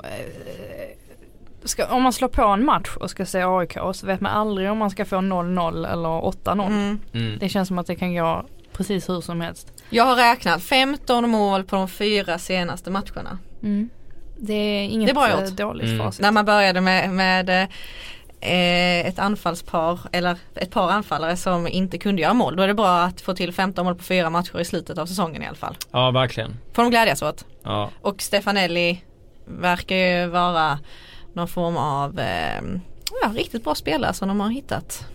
ska, 1.64 1.86
om 1.86 2.02
man 2.02 2.12
slår 2.12 2.28
på 2.28 2.42
en 2.42 2.64
match 2.64 2.96
och 2.96 3.10
ska 3.10 3.26
se 3.26 3.42
AIK 3.42 3.76
så 3.94 4.06
vet 4.06 4.20
man 4.20 4.32
aldrig 4.32 4.70
om 4.70 4.78
man 4.78 4.90
ska 4.90 5.04
få 5.04 5.16
0-0 5.16 5.92
eller 5.92 6.08
8-0. 6.08 6.66
Mm. 6.66 7.00
Mm. 7.12 7.38
Det 7.38 7.48
känns 7.48 7.68
som 7.68 7.78
att 7.78 7.86
det 7.86 7.94
kan 7.94 8.14
gå 8.14 8.44
precis 8.72 9.08
hur 9.08 9.20
som 9.20 9.40
helst. 9.40 9.72
Jag 9.90 10.04
har 10.04 10.16
räknat 10.16 10.62
15 10.62 11.30
mål 11.30 11.64
på 11.64 11.76
de 11.76 11.88
fyra 11.88 12.38
senaste 12.38 12.90
matcherna. 12.90 13.38
Mm. 13.62 13.90
Det 14.36 14.54
är 14.54 14.84
inget 14.84 15.06
det 15.06 15.12
är 15.12 15.14
bra 15.14 15.44
gjort. 15.44 15.56
dåligt 15.56 15.86
mm. 15.86 15.98
facit. 15.98 16.20
När 16.20 16.32
man 16.32 16.44
började 16.44 16.80
med, 16.80 17.10
med 17.10 17.62
eh, 17.62 17.68
ett 18.40 19.18
anfallspar 19.18 20.00
eller 20.12 20.36
ett 20.54 20.70
par 20.70 20.90
anfallare 20.90 21.36
som 21.36 21.66
inte 21.66 21.98
kunde 21.98 22.22
göra 22.22 22.34
mål. 22.34 22.56
Då 22.56 22.62
är 22.62 22.68
det 22.68 22.74
bra 22.74 23.02
att 23.02 23.20
få 23.20 23.34
till 23.34 23.52
15 23.52 23.84
mål 23.84 23.94
på 23.94 24.02
fyra 24.02 24.30
matcher 24.30 24.60
i 24.60 24.64
slutet 24.64 24.98
av 24.98 25.06
säsongen 25.06 25.42
i 25.42 25.46
alla 25.46 25.56
fall. 25.56 25.76
Ja 25.90 26.10
verkligen. 26.10 26.56
Får 26.72 26.82
de 26.82 26.90
glädjas 26.90 27.22
åt. 27.22 27.44
Ja. 27.62 27.90
Och 28.00 28.22
Stefanelli 28.22 29.04
verkar 29.44 29.96
ju 29.96 30.26
vara 30.26 30.78
någon 31.32 31.48
form 31.48 31.76
av 31.76 32.18
eh, 32.18 32.62
ja, 33.22 33.32
riktigt 33.34 33.64
bra 33.64 33.74
spelare 33.74 34.14
som 34.14 34.28
de 34.28 34.40
har 34.40 34.48
hittat. 34.48 35.06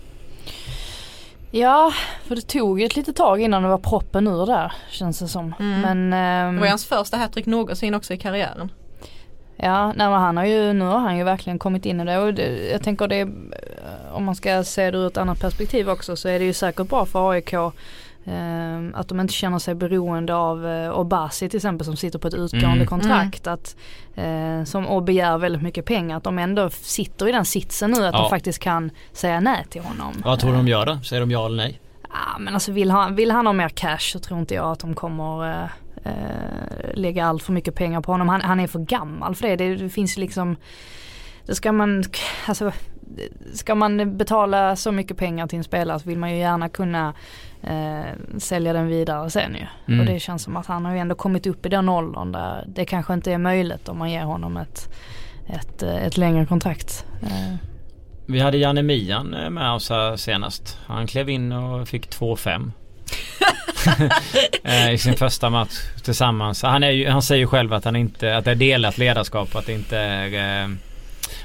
Ja, 1.51 1.93
för 2.23 2.35
det 2.35 2.41
tog 2.41 2.79
ju 2.79 2.85
ett 2.85 2.95
litet 2.95 3.15
tag 3.15 3.41
innan 3.41 3.63
det 3.63 3.69
var 3.69 3.77
proppen 3.77 4.27
ur 4.27 4.45
där 4.45 4.73
känns 4.89 5.19
det 5.19 5.27
som. 5.27 5.53
Mm. 5.59 5.81
Men, 5.81 6.47
um, 6.47 6.55
det 6.55 6.61
var 6.61 6.67
hans 6.67 6.85
första 6.85 7.17
hattrick 7.17 7.45
någonsin 7.45 7.93
också 7.93 8.13
i 8.13 8.17
karriären. 8.17 8.71
Ja, 9.57 9.93
nej, 9.95 10.07
han 10.07 10.37
har 10.37 10.45
ju, 10.45 10.73
nu 10.73 10.85
har 10.85 10.99
han 10.99 11.17
ju 11.17 11.23
verkligen 11.23 11.59
kommit 11.59 11.85
in 11.85 12.01
i 12.01 12.05
det 12.05 12.17
och 12.17 12.33
det, 12.33 12.71
jag 12.71 12.83
tänker 12.83 13.07
det, 13.07 13.27
om 14.11 14.23
man 14.23 14.35
ska 14.35 14.63
se 14.63 14.91
det 14.91 14.97
ur 14.97 15.07
ett 15.07 15.17
annat 15.17 15.39
perspektiv 15.39 15.89
också 15.89 16.15
så 16.15 16.29
är 16.29 16.39
det 16.39 16.45
ju 16.45 16.53
säkert 16.53 16.89
bra 16.89 17.05
för 17.05 17.31
AIK 17.31 17.53
eh, 17.53 17.69
att 18.93 19.07
de 19.07 19.19
inte 19.19 19.33
känner 19.33 19.59
sig 19.59 19.75
beroende 19.75 20.35
av 20.35 20.67
eh, 20.67 20.99
Obasi 20.99 21.49
till 21.49 21.57
exempel 21.57 21.85
som 21.85 21.95
sitter 21.95 22.19
på 22.19 22.27
ett 22.27 22.33
utgående 22.33 22.69
mm. 22.69 22.87
kontrakt. 22.87 23.47
Mm. 23.47 23.53
Att, 23.53 23.75
eh, 24.15 24.63
som, 24.63 24.87
och 24.87 25.03
begär 25.03 25.37
väldigt 25.37 25.61
mycket 25.61 25.85
pengar. 25.85 26.17
Att 26.17 26.23
de 26.23 26.39
ändå 26.39 26.69
sitter 26.69 27.27
i 27.27 27.31
den 27.31 27.45
sitsen 27.45 27.91
nu 27.91 28.05
att 28.05 28.13
ja. 28.13 28.21
de 28.21 28.29
faktiskt 28.29 28.59
kan 28.59 28.91
säga 29.13 29.39
nej 29.39 29.65
till 29.69 29.81
honom. 29.81 30.13
Vad 30.25 30.39
tror 30.39 30.51
du 30.51 30.57
de 30.57 30.67
gör 30.67 30.85
då? 30.85 30.97
Säger 31.03 31.19
de 31.19 31.31
ja 31.31 31.45
eller 31.45 31.57
nej? 31.57 31.79
Ja 32.09 32.39
men 32.39 32.53
alltså 32.53 32.71
vill 32.71 32.91
han, 32.91 33.15
vill 33.15 33.31
han 33.31 33.45
ha 33.45 33.53
mer 33.53 33.69
cash 33.69 34.11
så 34.11 34.19
tror 34.19 34.39
inte 34.39 34.53
jag 34.53 34.71
att 34.71 34.79
de 34.79 34.95
kommer 34.95 35.69
eh, 36.05 36.93
lägga 36.93 37.25
allt 37.25 37.43
för 37.43 37.53
mycket 37.53 37.75
pengar 37.75 38.01
på 38.01 38.11
honom. 38.11 38.29
Han, 38.29 38.41
han 38.41 38.59
är 38.59 38.67
för 38.67 38.79
gammal 38.79 39.35
för 39.35 39.47
det. 39.47 39.55
Det, 39.55 39.75
det 39.75 39.89
finns 39.89 40.17
liksom 40.17 40.55
det 41.45 41.55
ska 41.55 41.71
man, 41.71 42.03
alltså, 42.45 42.71
ska 43.53 43.75
man 43.75 44.17
betala 44.17 44.75
så 44.75 44.91
mycket 44.91 45.17
pengar 45.17 45.47
till 45.47 45.57
en 45.57 45.63
spelare 45.63 45.99
så 45.99 46.09
vill 46.09 46.17
man 46.17 46.31
ju 46.31 46.37
gärna 46.37 46.69
kunna 46.69 47.13
eh, 47.63 48.37
sälja 48.37 48.73
den 48.73 48.87
vidare 48.87 49.29
sen 49.29 49.55
ju. 49.55 49.65
Mm. 49.87 49.99
Och 49.99 50.05
det 50.05 50.19
känns 50.19 50.43
som 50.43 50.57
att 50.57 50.65
han 50.65 50.85
har 50.85 50.93
ju 50.93 50.99
ändå 50.99 51.15
kommit 51.15 51.47
upp 51.47 51.65
i 51.65 51.69
den 51.69 51.89
åldern 51.89 52.31
där 52.31 52.65
det 52.67 52.85
kanske 52.85 53.13
inte 53.13 53.31
är 53.31 53.37
möjligt 53.37 53.89
om 53.89 53.97
man 53.97 54.11
ger 54.11 54.23
honom 54.23 54.57
ett, 54.57 54.93
ett, 55.47 55.83
eh, 55.83 56.05
ett 56.05 56.17
längre 56.17 56.45
kontrakt. 56.45 57.05
Eh. 57.21 57.55
Vi 58.27 58.39
hade 58.39 58.57
Janne 58.57 58.83
Mian 58.83 59.33
eh, 59.33 59.49
med 59.49 59.71
oss 59.71 59.89
här 59.89 60.15
senast. 60.15 60.79
Han 60.85 61.07
klev 61.07 61.29
in 61.29 61.51
och 61.51 61.87
fick 61.87 62.09
2-5. 62.09 62.71
Eh, 64.63 64.93
I 64.93 64.97
sin 64.97 65.15
första 65.15 65.49
match 65.49 65.71
tillsammans. 66.03 66.63
Han, 66.63 66.83
är 66.83 66.91
ju, 66.91 67.09
han 67.09 67.21
säger 67.21 67.39
ju 67.39 67.47
själv 67.47 67.73
att 67.73 67.85
han 67.85 67.95
inte, 67.95 68.37
att 68.37 68.45
det 68.45 68.51
är 68.51 68.55
delat 68.55 68.97
ledarskap 68.97 69.49
och 69.53 69.59
att 69.59 69.65
det 69.65 69.73
inte 69.73 69.97
är 69.97 70.63
eh, 70.63 70.69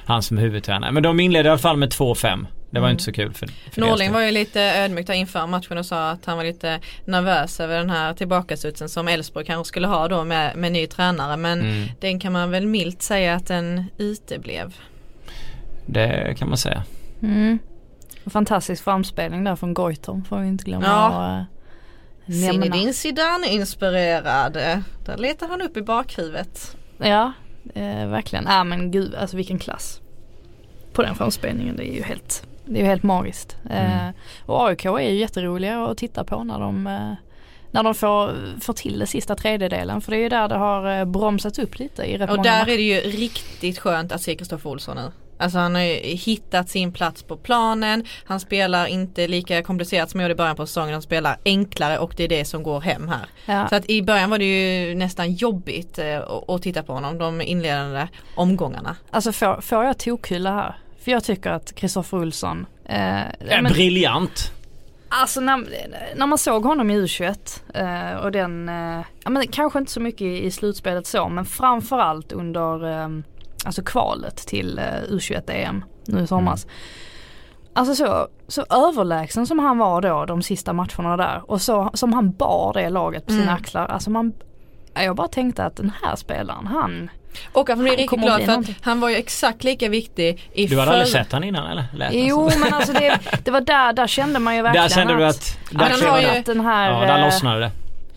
han 0.05 0.23
som 0.23 0.39
är 0.39 0.43
huvudtränare. 0.43 0.93
Men 0.93 1.03
de 1.03 1.21
inledde 1.21 1.49
i 1.49 1.51
alla 1.51 1.59
fall 1.59 1.77
med 1.77 1.93
2-5. 1.93 2.47
Det 2.71 2.81
var 2.81 2.89
mm. 2.89 2.91
inte 2.91 3.05
så 3.05 3.13
kul 3.13 3.33
för, 3.33 3.49
för 3.73 3.81
Norling 3.81 4.13
var 4.13 4.21
ju 4.21 4.31
lite 4.31 4.61
ödmjuk 4.61 5.07
där 5.07 5.15
inför 5.15 5.47
matchen 5.47 5.79
och 5.79 5.87
sa 5.87 6.11
att 6.11 6.25
han 6.27 6.37
var 6.37 6.45
lite 6.45 6.81
nervös 7.05 7.61
över 7.61 7.79
den 7.79 7.91
här 7.91 8.15
tillbakastudsen 8.15 8.89
som 8.89 9.09
Elfsborg 9.09 9.47
kanske 9.47 9.69
skulle 9.69 9.87
ha 9.87 10.09
då 10.09 10.25
med, 10.25 10.57
med 10.57 10.73
ny 10.73 10.87
tränare. 10.87 11.37
Men 11.37 11.61
mm. 11.61 11.89
den 12.01 12.21
kan 12.21 12.33
man 12.33 12.51
väl 12.51 12.67
milt 12.67 13.03
säga 13.03 13.35
att 13.35 13.47
den 13.47 13.85
uteblev. 13.99 14.75
Det 15.87 16.35
kan 16.39 16.49
man 16.49 16.59
säga. 16.59 16.83
Mm. 17.23 17.59
Fantastisk 18.31 18.85
framspelning 18.85 19.45
där 19.45 19.57
från 19.57 19.75
Goitom 19.75 20.25
får 20.25 20.39
vi 20.39 20.49
inte 20.49 20.65
glömma. 20.65 20.87
Ja. 20.87 21.45
Zinedine 22.33 22.93
Zidane 22.93 23.47
inspirerad. 23.47 24.53
Där 25.05 25.17
letar 25.17 25.49
han 25.49 25.63
upp 25.63 25.77
i 25.77 25.83
bakhuvudet. 25.83 26.77
Ja, 26.99 27.33
eh, 27.75 28.07
verkligen. 28.07 28.45
Ja 28.49 28.65
men 28.65 28.91
gud, 28.91 29.15
alltså 29.15 29.37
vilken 29.37 29.59
klass. 29.59 30.01
På 30.93 31.03
den 31.03 31.15
framspelningen, 31.15 31.77
det 31.77 31.93
är 31.93 31.95
ju 31.95 32.03
helt, 32.03 32.47
det 32.65 32.79
är 32.79 32.83
ju 32.83 32.89
helt 32.89 33.03
magiskt. 33.03 33.57
Eh, 33.71 34.03
mm. 34.03 34.15
och 34.47 34.69
AIK 34.69 34.85
är 34.85 34.99
ju 34.99 35.19
jätteroliga 35.19 35.85
att 35.85 35.99
titta 35.99 36.25
på 36.25 36.45
när 36.45 36.59
de 36.59 36.87
eh, 36.87 37.13
när 37.73 37.83
de 37.83 37.95
får, 37.95 38.35
får 38.61 38.73
till 38.73 38.99
det 38.99 39.07
sista 39.07 39.35
tredjedelen 39.35 40.01
för 40.01 40.11
det 40.11 40.17
är 40.17 40.23
ju 40.23 40.29
där 40.29 40.49
det 40.49 40.55
har 40.55 40.99
eh, 40.99 41.05
bromsats 41.05 41.59
upp 41.59 41.79
lite 41.79 42.03
i 42.03 42.19
rätt 42.19 42.31
Och 42.31 42.43
där 42.43 42.63
är 42.69 42.77
det 42.77 42.83
ju 42.83 43.01
riktigt 43.01 43.79
skönt 43.79 44.13
att 44.13 44.23
se 44.23 44.35
Kristoffer 44.35 44.71
Olsson 44.71 44.97
nu. 44.97 45.13
Alltså 45.41 45.59
han 45.59 45.75
har 45.75 45.83
ju 45.83 45.95
hittat 46.03 46.69
sin 46.69 46.93
plats 46.93 47.23
på 47.23 47.37
planen. 47.37 48.05
Han 48.25 48.41
spelar 48.41 48.87
inte 48.87 49.29
lika 49.29 49.63
komplicerat 49.63 50.11
som 50.11 50.21
jag 50.21 50.25
gjorde 50.25 50.35
i 50.35 50.37
början 50.37 50.57
på 50.57 50.67
säsongen. 50.67 50.93
Han 50.93 51.03
spelar 51.03 51.37
enklare 51.45 51.99
och 51.99 52.13
det 52.17 52.25
är 52.25 52.29
det 52.29 52.45
som 52.45 52.63
går 52.63 52.81
hem 52.81 53.09
här. 53.09 53.27
Ja. 53.47 53.69
Så 53.69 53.75
att 53.75 53.91
i 53.91 54.03
början 54.03 54.31
var 54.31 54.39
det 54.39 54.45
ju 54.45 54.95
nästan 54.95 55.33
jobbigt 55.33 55.99
eh, 55.99 56.21
att 56.49 56.63
titta 56.63 56.83
på 56.83 56.93
honom. 56.93 57.19
De 57.19 57.41
inledande 57.41 58.09
omgångarna. 58.35 58.97
Alltså 59.11 59.33
får, 59.33 59.61
får 59.61 59.85
jag 59.85 59.99
tokhylla 59.99 60.53
här? 60.55 60.75
För 61.05 61.11
jag 61.11 61.25
tycker 61.25 61.51
att 61.51 61.75
Kristoffer 61.75 62.19
Olsson 62.19 62.67
eh, 62.85 62.97
är 62.99 63.63
men, 63.63 63.73
briljant. 63.73 64.53
Alltså 65.09 65.41
när, 65.41 65.57
när, 66.17 66.27
man 66.27 66.39
såg 66.39 66.65
honom 66.65 66.91
i 66.91 67.01
U21 67.01 67.61
eh, 67.75 68.17
och 68.17 68.33
den, 68.33 68.69
eh, 68.69 69.05
ja 69.25 69.31
men 69.31 69.47
kanske 69.47 69.79
inte 69.79 69.93
så 69.93 70.01
mycket 70.01 70.23
i, 70.23 70.45
i 70.45 70.51
slutspelet 70.51 71.07
så 71.07 71.29
men 71.29 71.45
framförallt 71.45 72.33
under 72.33 73.03
eh, 73.03 73.09
alltså 73.65 73.83
kvalet 73.83 74.37
till 74.37 74.79
uh, 74.79 75.15
U21-EM 75.15 75.85
nu 76.07 76.23
i 76.23 76.27
somras. 76.27 76.65
Mm. 76.65 76.77
Alltså 77.73 77.95
så, 77.95 78.29
så 78.49 78.65
överlägsen 78.71 79.47
som 79.47 79.59
han 79.59 79.79
var 79.79 80.01
då 80.01 80.25
de 80.25 80.43
sista 80.43 80.73
matcherna 80.73 81.17
där 81.17 81.43
och 81.47 81.63
så 81.63 81.91
som 81.95 82.13
han 82.13 82.33
bar 82.33 82.73
det 82.75 82.91
laget 82.91 83.27
på 83.27 83.33
sina 83.33 83.43
mm. 83.43 83.55
axlar. 83.55 83.87
Alltså 83.87 84.11
man, 84.11 84.33
jag 84.95 85.17
bara 85.17 85.29
tänkte 85.29 85.65
att 85.65 85.77
den 85.77 85.93
här 86.03 86.17
spelaren 86.17 86.67
han 86.67 87.11
och 87.53 87.71
att 87.71 87.79
man 87.79 87.85
blir 87.85 87.97
riktigt 87.97 88.21
glad 88.21 88.43
för 88.43 88.53
att 88.53 88.67
han 88.81 89.01
var 89.01 89.09
ju 89.09 89.17
exakt 89.17 89.65
lika 89.65 89.89
viktig 89.89 90.51
i 90.53 90.67
Du 90.67 90.79
hade 90.79 90.91
aldrig 90.91 91.09
sett 91.09 91.33
han 91.33 91.45
innan 91.45 91.71
eller? 91.71 91.85
Lät 91.95 92.11
jo 92.15 92.51
men 92.59 92.75
alltså 92.75 92.93
det, 92.93 93.19
det, 93.45 93.51
var 93.51 93.61
där, 93.61 93.93
där 93.93 94.07
kände 94.07 94.39
man 94.39 94.57
ju 94.57 94.63
verkligen 94.63 94.89
Där 94.89 94.95
kände 94.95 95.17
du 95.17 95.27
att, 95.27 95.59
där, 95.71 95.85
att, 95.85 95.91
han 95.91 96.11
har 96.11 96.21
ju, 96.21 96.27
att 96.27 96.47
den 96.47 96.61
här 96.61 96.91
Ja 96.91 97.15
där 97.15 97.25
lossnade 97.25 97.61
det 97.61 97.71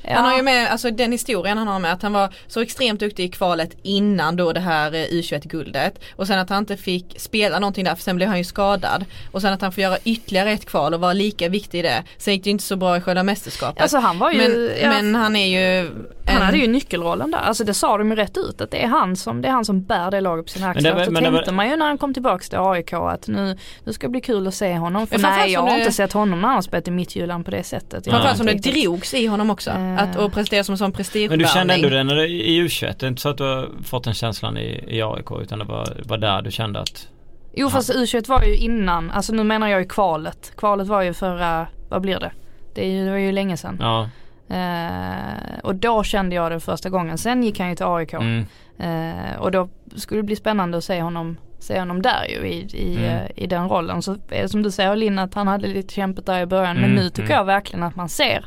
Ja. 0.04 0.16
Han 0.16 0.26
har 0.26 0.38
ju 0.38 0.44
med, 0.44 0.72
alltså 0.72 0.92
den 0.92 1.12
historien 1.12 1.58
han 1.58 1.68
har 1.68 1.80
med 1.80 1.94
att 1.94 2.02
han 2.02 2.14
var 2.14 2.34
så 2.48 2.62
extremt 2.62 3.00
duktig 3.00 3.24
i 3.24 3.30
kvalet 3.30 3.78
innan 3.84 4.36
då 4.36 4.54
det 4.54 4.60
här 4.60 4.94
eh, 4.94 4.98
U21-guldet. 4.98 6.00
Och 6.16 6.28
sen 6.28 6.40
att 6.40 6.50
han 6.50 6.60
inte 6.60 6.78
fick 6.78 7.16
spela 7.18 7.60
någonting 7.60 7.86
där 7.86 7.96
för 7.96 8.04
sen 8.04 8.16
blev 8.16 8.30
han 8.30 8.38
ju 8.38 8.44
skadad. 8.44 9.06
Och 9.32 9.42
sen 9.42 9.54
att 9.54 9.62
han 9.62 9.72
får 9.72 9.82
göra 9.82 9.98
ytterligare 10.04 10.52
ett 10.52 10.66
kval 10.66 10.94
och 10.94 11.00
vara 11.00 11.14
lika 11.14 11.50
viktig 11.50 11.80
i 11.80 11.82
det. 11.82 12.04
Sen 12.18 12.34
gick 12.34 12.44
det 12.44 12.50
inte 12.50 12.64
så 12.64 12.76
bra 12.76 12.98
i 12.98 13.02
själva 13.02 13.24
mästerskapet. 13.24 13.82
Alltså 13.82 13.98
han 13.98 14.20
var 14.20 14.32
ju, 14.32 14.38
men, 14.38 14.70
ja, 14.82 14.90
men 14.90 15.16
han 15.16 15.36
är 15.36 15.48
ju 15.48 15.88
en... 16.26 16.34
Han 16.34 16.42
hade 16.42 16.58
ju 16.58 16.68
nyckelrollen 16.68 17.32
där. 17.32 17.40
Alltså 17.40 17.64
det 17.64 17.74
sa 17.74 17.98
de 17.98 18.10
ju 18.10 18.16
rätt 18.16 18.38
ut 18.38 18.62
att 18.62 18.72
det 18.72 18.84
är 18.84 18.88
han 18.88 19.16
som, 19.16 19.42
det 19.42 19.48
är 19.48 19.52
han 19.52 19.66
som 19.66 19.84
bär 19.84 20.12
det 20.12 20.22
laget 20.22 20.46
på 20.46 20.52
sina 20.52 20.70
axlar. 20.70 20.96
Men 20.96 21.06
så 21.06 21.12
men 21.12 21.24
tänkte 21.24 21.52
var... 21.52 21.56
man 21.56 21.70
ju 21.70 21.76
när 21.76 21.86
han 21.86 21.98
kom 21.98 22.14
tillbaks 22.14 22.50
till 22.50 22.60
AIK 22.60 22.94
att 22.94 23.28
nu, 23.28 23.58
nu 23.84 23.94
ska 23.94 24.08
det 24.08 24.12
bli 24.12 24.22
kul 24.22 24.48
att 24.48 24.54
se 24.54 24.78
honom. 24.78 25.08
För 25.08 25.20
nej 25.20 25.52
jag 25.52 25.62
har 25.62 25.70
det... 25.70 25.80
inte 25.80 25.92
sett 25.92 26.14
honom 26.14 26.42
när 26.42 26.48
han 26.48 26.64
spelat 26.64 26.88
i 26.88 26.92
Midtjylland 26.92 27.46
på 27.46 27.52
det 27.52 27.64
sättet. 27.64 28.06
Framförallt 28.06 28.38
som 28.38 28.46
det 28.46 28.54
drogs 28.54 29.14
i 29.14 29.26
honom 29.26 29.50
också. 29.50 29.72
Att, 29.98 30.16
och 30.16 30.34
prestera 30.34 30.64
som 30.64 30.74
en 30.74 30.78
sån 30.78 30.92
prestige 30.92 31.30
Men 31.30 31.40
du 31.40 31.46
kände 31.46 31.74
ändå 31.74 31.90
det 31.90 32.04
när 32.04 32.16
du, 32.16 32.28
i 32.28 32.62
U21? 32.62 32.96
Det 33.00 33.06
är 33.06 33.08
inte 33.08 33.22
så 33.22 33.30
att 33.30 33.38
du 33.38 33.44
har 33.44 33.70
fått 33.84 34.04
den 34.04 34.14
känslan 34.14 34.58
i, 34.58 34.84
i 34.88 35.02
AIK 35.02 35.32
utan 35.42 35.60
det 35.60 35.66
var, 35.66 35.98
var 36.06 36.18
där 36.18 36.42
du 36.42 36.52
kände 36.52 36.80
att 36.80 37.08
Jo 37.56 37.70
fast 37.70 37.96
U21 37.96 38.30
var 38.30 38.44
ju 38.44 38.58
innan, 38.58 39.12
alltså 39.12 39.34
nu 39.34 39.44
menar 39.44 39.68
jag 39.68 39.80
ju 39.80 39.88
kvalet. 39.88 40.54
Kvalet 40.58 40.88
var 40.88 41.02
ju 41.02 41.14
förra, 41.14 41.68
vad 41.90 42.02
blir 42.02 42.20
det? 42.20 42.32
Det, 42.76 42.86
ju, 42.86 43.06
det 43.06 43.12
var 43.12 43.18
ju 43.18 43.32
länge 43.32 43.58
sedan. 43.58 43.78
Ja. 43.80 44.10
Uh, 44.52 45.60
och 45.64 45.76
då 45.76 46.04
kände 46.04 46.36
jag 46.36 46.52
det 46.52 46.60
första 46.60 46.90
gången. 46.90 47.18
Sen 47.18 47.44
gick 47.44 47.60
han 47.60 47.70
ju 47.70 47.76
till 47.76 47.86
AIK. 47.86 48.14
Mm. 48.14 48.46
Uh, 48.84 49.38
och 49.40 49.52
då 49.52 49.70
skulle 49.96 50.20
det 50.20 50.26
bli 50.26 50.36
spännande 50.36 50.78
att 50.78 50.84
se 50.84 51.02
honom 51.02 51.38
se 51.64 51.80
honom 51.80 52.02
där 52.02 52.26
ju 52.30 52.48
i, 52.48 52.68
i, 52.74 52.96
mm. 52.96 53.10
Eh, 53.10 53.30
i 53.36 53.48
den 53.48 53.70
rollen. 53.70 54.02
Så 54.02 54.18
det 54.30 54.52
som 54.52 54.64
du 54.64 54.72
säger 54.72 54.96
Linn 54.96 55.20
att 55.20 55.34
han 55.34 55.48
hade 55.48 55.68
lite 55.68 55.94
kämpigt 55.94 56.26
där 56.26 56.42
i 56.42 56.46
början 56.46 56.78
mm. 56.78 56.90
men 56.90 57.04
nu 57.04 57.10
tycker 57.10 57.24
mm. 57.24 57.38
jag 57.38 57.46
verkligen 57.46 57.84
att 57.84 57.96
man 57.96 58.10
ser 58.10 58.46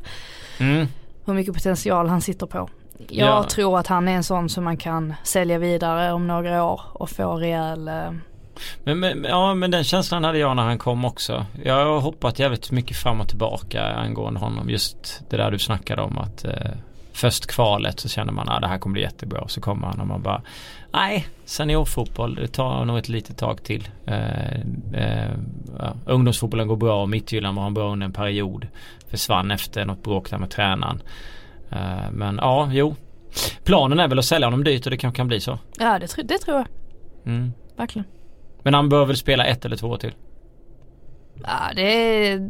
mm. 0.59 0.87
Hur 1.27 1.35
mycket 1.35 1.55
potential 1.55 2.09
han 2.09 2.21
sitter 2.21 2.47
på. 2.47 2.69
Jag 3.09 3.29
ja. 3.29 3.43
tror 3.43 3.79
att 3.79 3.87
han 3.87 4.09
är 4.09 4.13
en 4.13 4.25
sån 4.25 4.49
som 4.49 4.65
man 4.65 4.77
kan 4.77 5.15
sälja 5.25 5.59
vidare 5.59 6.13
om 6.13 6.27
några 6.27 6.65
år 6.65 6.81
och 6.93 7.11
få 7.11 7.37
rejäl 7.37 7.89
eh, 7.89 8.11
men, 8.85 9.01
men, 9.01 9.25
ja 9.25 9.55
men 9.55 9.71
den 9.71 9.85
känslan 9.85 10.25
hade 10.25 10.39
jag 10.39 10.57
när 10.57 10.63
han 10.63 10.79
kom 10.79 11.05
också. 11.05 11.47
Jag 11.65 11.85
har 11.85 12.01
hoppat 12.01 12.39
jävligt 12.39 12.71
mycket 12.71 12.97
fram 12.97 13.21
och 13.21 13.29
tillbaka 13.29 13.85
angående 13.85 14.41
honom. 14.41 14.71
Just 14.71 15.23
det 15.29 15.37
där 15.37 15.51
du 15.51 15.59
snackade 15.59 16.03
om 16.03 16.19
att 16.19 16.45
eh, 16.45 16.71
först 17.13 17.47
kvalet 17.47 18.01
så 18.01 18.09
känner 18.09 18.33
man 18.33 18.49
att 18.49 18.57
ah, 18.57 18.61
det 18.61 18.69
här 18.69 18.79
kommer 18.79 18.93
bli 18.93 19.03
jättebra. 19.03 19.49
Så 19.49 19.61
kommer 19.61 19.87
han 19.87 20.01
och 20.01 20.07
man 20.07 20.23
bara 20.23 20.43
nej 20.97 21.27
seniorfotboll 21.45 22.35
det 22.35 22.49
tar 22.49 22.85
nog 22.85 22.99
ett 22.99 23.09
litet 23.09 23.39
tag 23.39 23.63
till. 23.63 23.89
Eh, 24.07 24.61
eh, 24.93 25.31
ja, 25.79 25.95
ungdomsfotbollen 26.07 26.69
går 26.69 26.77
bra 26.77 27.03
och 27.03 27.09
Midtjylland 27.09 27.59
var 27.59 27.71
bra 27.71 27.93
under 27.93 28.07
en 28.07 28.13
period. 28.13 28.67
Försvann 29.09 29.51
efter 29.51 29.85
något 29.85 30.03
bråk 30.03 30.31
där 30.31 30.39
med 30.39 30.51
tränaren. 30.51 31.03
Eh, 31.71 32.11
men 32.13 32.37
ja, 32.43 32.71
jo. 32.73 32.97
Planen 33.65 34.01
är 34.01 34.09
väl 34.09 34.19
att 34.19 34.25
sälja 34.25 34.47
honom 34.47 34.65
dyrt 34.65 34.87
och 34.87 34.91
det 34.91 34.97
kanske 34.97 35.17
kan 35.17 35.29
bli 35.29 35.41
så. 35.41 35.59
Ja 35.79 35.99
det, 35.99 36.23
det 36.23 36.39
tror 36.39 36.57
jag. 36.57 36.67
Mm. 37.27 37.53
Verkligen. 37.77 38.07
Men 38.63 38.75
han 38.75 38.89
bör 38.89 39.05
väl 39.05 39.17
spela 39.17 39.45
ett 39.45 39.65
eller 39.65 39.77
två 39.77 39.97
till? 39.97 40.13
Ja, 41.43 41.73
det 41.75 41.83
är, 41.83 42.49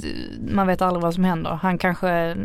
man 0.54 0.66
vet 0.66 0.82
aldrig 0.82 1.02
vad 1.02 1.14
som 1.14 1.24
händer. 1.24 1.50
Han 1.50 1.78
kanske 1.78 2.36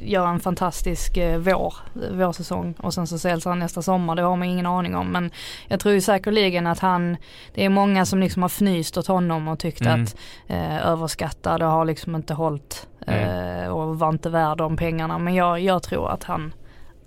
gör 0.00 0.26
en 0.26 0.40
fantastisk 0.40 1.16
eh, 1.16 1.38
vår, 1.38 1.74
vårsäsong 2.12 2.74
och 2.78 2.94
sen 2.94 3.06
så 3.06 3.18
säljs 3.18 3.44
han 3.44 3.58
nästa 3.58 3.82
sommar. 3.82 4.16
Det 4.16 4.22
har 4.22 4.36
man 4.36 4.48
ingen 4.48 4.66
aning 4.66 4.96
om. 4.96 5.12
Men 5.12 5.30
jag 5.68 5.80
tror 5.80 5.94
ju 5.94 6.00
säkerligen 6.00 6.66
att 6.66 6.78
han, 6.78 7.16
det 7.54 7.64
är 7.64 7.68
många 7.68 8.06
som 8.06 8.20
liksom 8.20 8.42
har 8.42 8.48
fnyst 8.48 8.96
åt 8.96 9.06
honom 9.06 9.48
och 9.48 9.58
tyckt 9.58 9.80
mm. 9.80 10.02
att 10.02 10.16
eh, 10.46 10.86
överskattad 10.86 11.62
och 11.62 11.70
har 11.70 11.84
liksom 11.84 12.14
inte 12.14 12.34
hållit 12.34 12.86
eh, 13.06 13.66
och 13.66 13.98
var 13.98 14.08
inte 14.08 14.30
värd 14.30 14.58
de 14.58 14.76
pengarna. 14.76 15.18
Men 15.18 15.34
jag, 15.34 15.60
jag 15.60 15.82
tror 15.82 16.10
att 16.10 16.24
han 16.24 16.54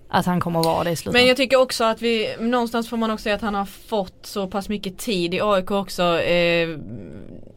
att 0.10 0.26
han 0.26 0.40
kommer 0.40 0.60
att 0.60 0.66
vara 0.66 0.84
det 0.84 0.92
i 0.92 0.96
slutet. 0.96 1.20
Men 1.20 1.28
jag 1.28 1.38
tycker 1.38 1.58
också 1.58 1.84
att 1.84 2.02
vi, 2.02 2.36
någonstans 2.40 2.90
får 2.90 2.98
man 2.98 3.12
också 3.12 3.24
säga 3.24 3.36
att 3.36 3.42
han 3.42 3.56
har 3.56 3.66
fått 3.66 4.26
så 4.26 4.48
pass 4.48 4.70
mycket 4.70 4.98
tid 4.98 5.34
i 5.34 5.42
AIK 5.42 5.72
också 5.72 6.20
eh, 6.20 6.70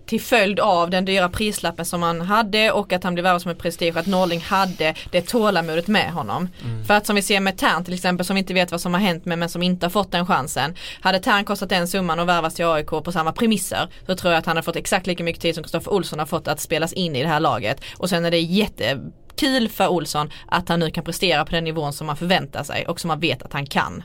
till 0.08 0.20
följd 0.20 0.60
av 0.60 0.90
den 0.90 1.04
dyra 1.04 1.28
prislappen 1.28 1.84
som 1.84 2.02
han 2.02 2.20
hade 2.20 2.72
och 2.72 2.92
att 2.92 3.04
han 3.04 3.14
blev 3.14 3.22
värvad 3.22 3.42
som 3.42 3.50
ett 3.50 3.58
prestige 3.58 3.96
att 3.96 4.06
Norling 4.06 4.40
hade 4.40 4.94
det 5.10 5.22
tålamodet 5.22 5.86
med 5.88 6.12
honom. 6.12 6.48
Mm. 6.64 6.84
För 6.84 6.94
att 6.94 7.06
som 7.06 7.16
vi 7.16 7.22
ser 7.22 7.40
med 7.40 7.58
Tern 7.58 7.84
till 7.84 7.94
exempel 7.94 8.26
som 8.26 8.34
vi 8.34 8.40
inte 8.40 8.54
vet 8.54 8.70
vad 8.70 8.80
som 8.80 8.94
har 8.94 9.00
hänt 9.00 9.24
med 9.24 9.38
men 9.38 9.48
som 9.48 9.62
inte 9.62 9.86
har 9.86 9.90
fått 9.90 10.12
den 10.12 10.26
chansen. 10.26 10.74
Hade 11.00 11.18
Tern 11.18 11.44
kostat 11.44 11.68
den 11.68 11.88
summan 11.88 12.20
och 12.20 12.28
värvats 12.28 12.56
till 12.56 12.64
AIK 12.64 12.86
på 12.86 13.12
samma 13.12 13.32
premisser 13.32 13.88
så 14.06 14.16
tror 14.16 14.32
jag 14.32 14.38
att 14.38 14.46
han 14.46 14.56
har 14.56 14.62
fått 14.62 14.76
exakt 14.76 15.06
lika 15.06 15.24
mycket 15.24 15.42
tid 15.42 15.54
som 15.54 15.64
Kristoffer 15.64 15.92
Olsson 15.92 16.18
har 16.18 16.26
fått 16.26 16.48
att 16.48 16.60
spelas 16.60 16.92
in 16.92 17.16
i 17.16 17.22
det 17.22 17.28
här 17.28 17.40
laget. 17.40 17.80
Och 17.96 18.08
sen 18.08 18.24
är 18.24 18.30
det 18.30 18.40
jätte 18.40 19.00
kul 19.36 19.68
för 19.68 19.88
Olsson 19.88 20.30
att 20.46 20.68
han 20.68 20.80
nu 20.80 20.90
kan 20.90 21.04
prestera 21.04 21.44
på 21.44 21.50
den 21.52 21.64
nivån 21.64 21.92
som 21.92 22.06
man 22.06 22.16
förväntar 22.16 22.62
sig 22.62 22.86
och 22.86 23.00
som 23.00 23.08
man 23.08 23.20
vet 23.20 23.42
att 23.42 23.52
han 23.52 23.66
kan. 23.66 24.02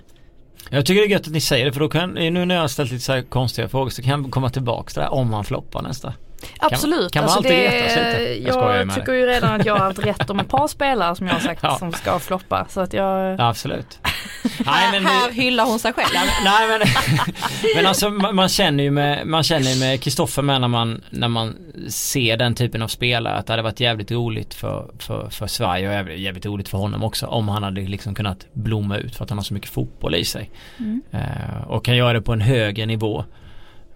Jag 0.69 0.85
tycker 0.85 1.01
det 1.01 1.07
är 1.07 1.09
gött 1.09 1.27
att 1.27 1.33
ni 1.33 1.41
säger 1.41 1.65
det 1.65 1.73
för 1.73 1.79
då 1.79 1.89
kan, 1.89 2.13
nu 2.13 2.45
när 2.45 2.55
jag 2.55 2.61
har 2.61 2.67
ställt 2.67 2.91
lite 2.91 3.03
så 3.03 3.21
konstiga 3.29 3.69
frågor 3.69 3.89
så 3.89 4.01
kan 4.01 4.21
jag 4.21 4.31
komma 4.31 4.49
tillbaka 4.49 4.89
till 4.89 4.99
det 4.99 5.01
här 5.01 5.13
om 5.13 5.33
han 5.33 5.43
floppar 5.43 5.81
nästa. 5.81 6.13
Absolut. 6.59 7.11
Kan, 7.11 7.21
man 7.21 7.23
alltså 7.23 7.37
alltid 7.37 7.51
det, 7.51 8.35
lite? 8.35 8.49
Jag, 8.49 8.77
jag 8.77 8.95
tycker 8.95 9.13
ju 9.13 9.25
redan 9.25 9.59
att 9.59 9.65
jag 9.65 9.73
har 9.73 9.79
haft 9.79 9.99
rätt 9.99 10.29
om 10.29 10.39
ett 10.39 10.49
par 10.49 10.67
spelare 10.67 11.15
som 11.15 11.27
jag 11.27 11.33
har 11.33 11.41
sagt 11.41 11.59
ja. 11.63 11.77
som 11.77 11.91
ska 11.91 12.19
floppa. 12.19 12.65
Så 12.69 12.81
att 12.81 12.93
jag... 12.93 13.39
Ja, 13.39 13.49
absolut. 13.49 13.99
Nej, 14.65 14.91
men 14.91 15.05
här 15.05 15.31
hyllar 15.31 15.65
hon 15.65 15.79
sig 15.79 15.93
själv. 15.93 16.09
Nej 16.43 16.67
men, 16.67 16.81
men 17.75 17.85
alltså 17.85 18.09
man 18.09 18.49
känner 18.49 18.83
ju 18.83 18.91
med, 18.91 19.27
man 19.27 19.43
känner 19.43 19.79
med 19.79 20.01
Kristoffer 20.01 20.41
med 20.41 20.61
när 20.61 20.67
man, 20.67 21.03
när 21.09 21.27
man 21.27 21.55
ser 21.89 22.37
den 22.37 22.55
typen 22.55 22.81
av 22.81 22.87
spelare 22.87 23.35
att 23.35 23.47
det 23.47 23.53
hade 23.53 23.63
varit 23.63 23.79
jävligt 23.79 24.11
roligt 24.11 24.53
för, 24.53 24.91
för, 24.99 25.29
för 25.29 25.47
Sverige 25.47 26.03
och 26.03 26.17
jävligt 26.17 26.45
roligt 26.45 26.69
för 26.69 26.77
honom 26.77 27.03
också 27.03 27.25
om 27.27 27.49
han 27.49 27.63
hade 27.63 27.81
liksom 27.81 28.15
kunnat 28.15 28.47
blomma 28.53 28.97
ut 28.97 29.15
för 29.15 29.23
att 29.23 29.29
han 29.29 29.37
har 29.37 29.43
så 29.43 29.53
mycket 29.53 29.69
fotboll 29.69 30.15
i 30.15 30.25
sig. 30.25 30.51
Mm. 30.77 31.01
Uh, 31.13 31.67
och 31.67 31.85
kan 31.85 31.97
göra 31.97 32.13
det 32.13 32.21
på 32.21 32.33
en 32.33 32.41
högre 32.41 32.85
nivå. 32.85 33.25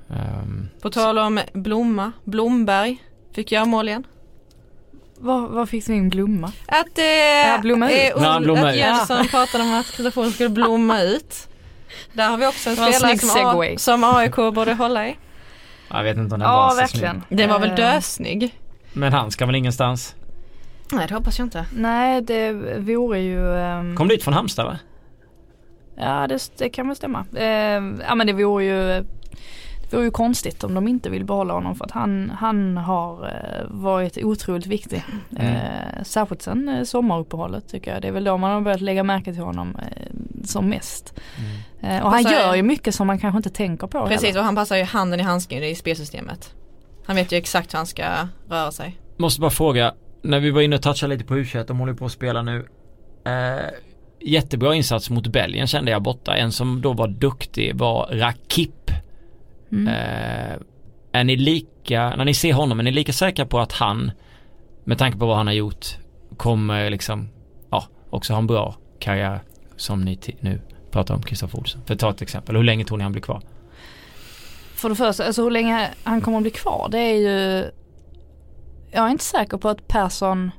Um, 0.07 0.69
På 0.81 0.89
tal 0.89 1.17
om 1.17 1.39
Blomma, 1.53 2.11
Blomberg 2.23 2.97
fick 3.33 3.51
göra 3.51 3.65
mål 3.65 3.87
igen. 3.89 4.03
Vad, 5.19 5.49
vad 5.49 5.69
fick 5.69 5.87
min 5.87 6.09
blomma? 6.09 6.51
Att, 6.65 6.97
eh, 6.97 7.05
ja, 7.05 7.57
blomma 7.61 7.91
ut. 7.91 8.15
Eh, 8.15 8.21
Nej, 8.21 8.39
blomma 8.39 8.69
att 8.69 8.75
Jönsson 8.75 9.17
ja. 9.17 9.23
pratade 9.31 9.63
om 9.63 9.73
att 9.73 9.85
Kristoffer 9.85 10.29
skulle 10.29 10.49
blomma 10.49 11.01
ut. 11.01 11.47
Där 12.13 12.29
har 12.29 12.37
vi 12.37 12.47
också 12.47 12.69
en 12.69 12.75
spelare 12.75 13.17
som, 13.17 13.59
A, 13.59 13.73
som 13.77 14.03
AIK 14.03 14.35
borde 14.35 14.73
hålla 14.73 15.07
i. 15.07 15.17
Jag 15.89 16.03
vet 16.03 16.17
inte 16.17 16.35
om 16.35 16.39
den 16.39 16.49
ja, 16.49 16.67
var 16.67 16.75
verkligen. 16.75 17.23
Snygg. 17.27 17.37
Den 17.37 17.49
var 17.49 17.59
väl 17.59 17.69
eh. 17.69 17.75
dösnygg. 17.75 18.59
Men 18.93 19.13
han 19.13 19.31
ska 19.31 19.45
väl 19.45 19.55
ingenstans? 19.55 20.15
Nej 20.91 21.07
det 21.07 21.13
hoppas 21.13 21.39
jag 21.39 21.45
inte. 21.45 21.65
Nej 21.73 22.21
det 22.21 22.53
vore 22.77 23.19
ju 23.19 23.39
um... 23.39 23.95
Kom 23.95 24.07
dit 24.07 24.23
från 24.23 24.33
Halmstad 24.33 24.65
va? 24.65 24.77
Ja 25.95 26.27
det, 26.27 26.51
det 26.57 26.69
kan 26.69 26.87
väl 26.87 26.95
stämma. 26.95 27.25
Uh, 27.33 27.43
ja 28.07 28.15
men 28.15 28.27
det 28.27 28.33
vore 28.33 28.65
ju 28.65 29.05
det 29.89 29.95
vore 29.95 30.05
ju 30.05 30.11
konstigt 30.11 30.63
om 30.63 30.73
de 30.73 30.87
inte 30.87 31.09
vill 31.09 31.25
behålla 31.25 31.53
honom 31.53 31.75
för 31.75 31.85
att 31.85 31.91
han, 31.91 32.31
han 32.39 32.77
har 32.77 33.25
eh, 33.25 33.65
varit 33.69 34.17
otroligt 34.17 34.67
viktig. 34.67 35.03
Mm. 35.39 35.55
Eh, 35.55 36.03
särskilt 36.03 36.41
sen 36.41 36.69
eh, 36.69 36.83
sommaruppehållet 36.83 37.69
tycker 37.69 37.93
jag. 37.93 38.01
Det 38.01 38.07
är 38.07 38.11
väl 38.11 38.23
då 38.23 38.37
man 38.37 38.51
har 38.51 38.61
börjat 38.61 38.81
lägga 38.81 39.03
märke 39.03 39.33
till 39.33 39.43
honom 39.43 39.75
eh, 39.75 40.43
som 40.43 40.69
mest. 40.69 41.13
Mm. 41.81 41.97
Eh, 41.97 42.05
och 42.05 42.11
han 42.11 42.23
gör 42.23 42.55
ju 42.55 42.63
mycket 42.63 42.95
som 42.95 43.07
man 43.07 43.19
kanske 43.19 43.37
inte 43.37 43.49
tänker 43.49 43.87
på. 43.87 44.07
Precis 44.07 44.27
heller. 44.27 44.39
och 44.39 44.45
han 44.45 44.55
passar 44.55 44.75
ju 44.75 44.83
handen 44.83 45.19
i 45.19 45.23
handsken 45.23 45.63
i 45.63 45.75
spelsystemet. 45.75 46.53
Han 47.05 47.15
vet 47.15 47.31
ju 47.31 47.37
exakt 47.37 47.73
hur 47.73 47.77
han 47.77 47.87
ska 47.87 48.03
röra 48.49 48.71
sig. 48.71 48.99
Måste 49.17 49.41
bara 49.41 49.51
fråga, 49.51 49.93
när 50.21 50.39
vi 50.39 50.51
var 50.51 50.61
inne 50.61 50.75
och 50.75 50.81
touchade 50.81 51.13
lite 51.13 51.25
på 51.25 51.37
u 51.37 51.45
de 51.67 51.79
håller 51.79 51.93
på 51.93 52.05
att 52.05 52.11
spela 52.11 52.41
nu. 52.41 52.67
Eh, 53.25 53.65
jättebra 54.21 54.75
insats 54.75 55.09
mot 55.09 55.27
Belgien 55.27 55.67
kände 55.67 55.91
jag 55.91 56.01
borta. 56.01 56.35
En 56.35 56.51
som 56.51 56.81
då 56.81 56.93
var 56.93 57.07
duktig 57.07 57.75
var 57.75 58.07
Rakip 58.11 58.91
Mm. 59.71 59.87
Eh, 59.87 60.57
är 61.11 61.23
ni 61.23 61.35
lika, 61.35 62.15
när 62.15 62.25
ni 62.25 62.33
ser 62.33 62.53
honom, 62.53 62.79
är 62.79 62.83
ni 62.83 62.91
lika 62.91 63.13
säkra 63.13 63.45
på 63.45 63.59
att 63.59 63.71
han, 63.71 64.11
med 64.83 64.97
tanke 64.97 65.17
på 65.17 65.25
vad 65.25 65.37
han 65.37 65.47
har 65.47 65.53
gjort, 65.53 65.85
kommer 66.37 66.89
liksom, 66.89 67.29
ja, 67.69 67.83
också 68.09 68.33
ha 68.33 68.39
en 68.39 68.47
bra 68.47 68.75
karriär 68.99 69.39
som 69.75 70.01
ni 70.01 70.19
nu 70.39 70.61
pratar 70.91 71.15
om, 71.15 71.21
Kristoffer 71.21 71.59
Olsson? 71.59 71.81
För 71.85 71.93
att 71.93 71.99
ta 71.99 72.09
ett 72.09 72.21
exempel, 72.21 72.55
hur 72.55 72.63
länge 72.63 72.85
tror 72.85 72.97
ni 72.97 73.03
han 73.03 73.11
blir 73.11 73.21
kvar? 73.21 73.41
För 74.75 74.89
det 74.89 74.95
första, 74.95 75.25
alltså 75.25 75.43
hur 75.43 75.51
länge 75.51 75.89
han 76.03 76.21
kommer 76.21 76.37
att 76.37 76.43
bli 76.43 76.51
kvar, 76.51 76.87
det 76.91 76.99
är 76.99 77.15
ju, 77.15 77.65
jag 78.91 79.05
är 79.05 79.09
inte 79.09 79.23
säker 79.23 79.57
på 79.57 79.69
att 79.69 79.87
Persson 79.87 80.51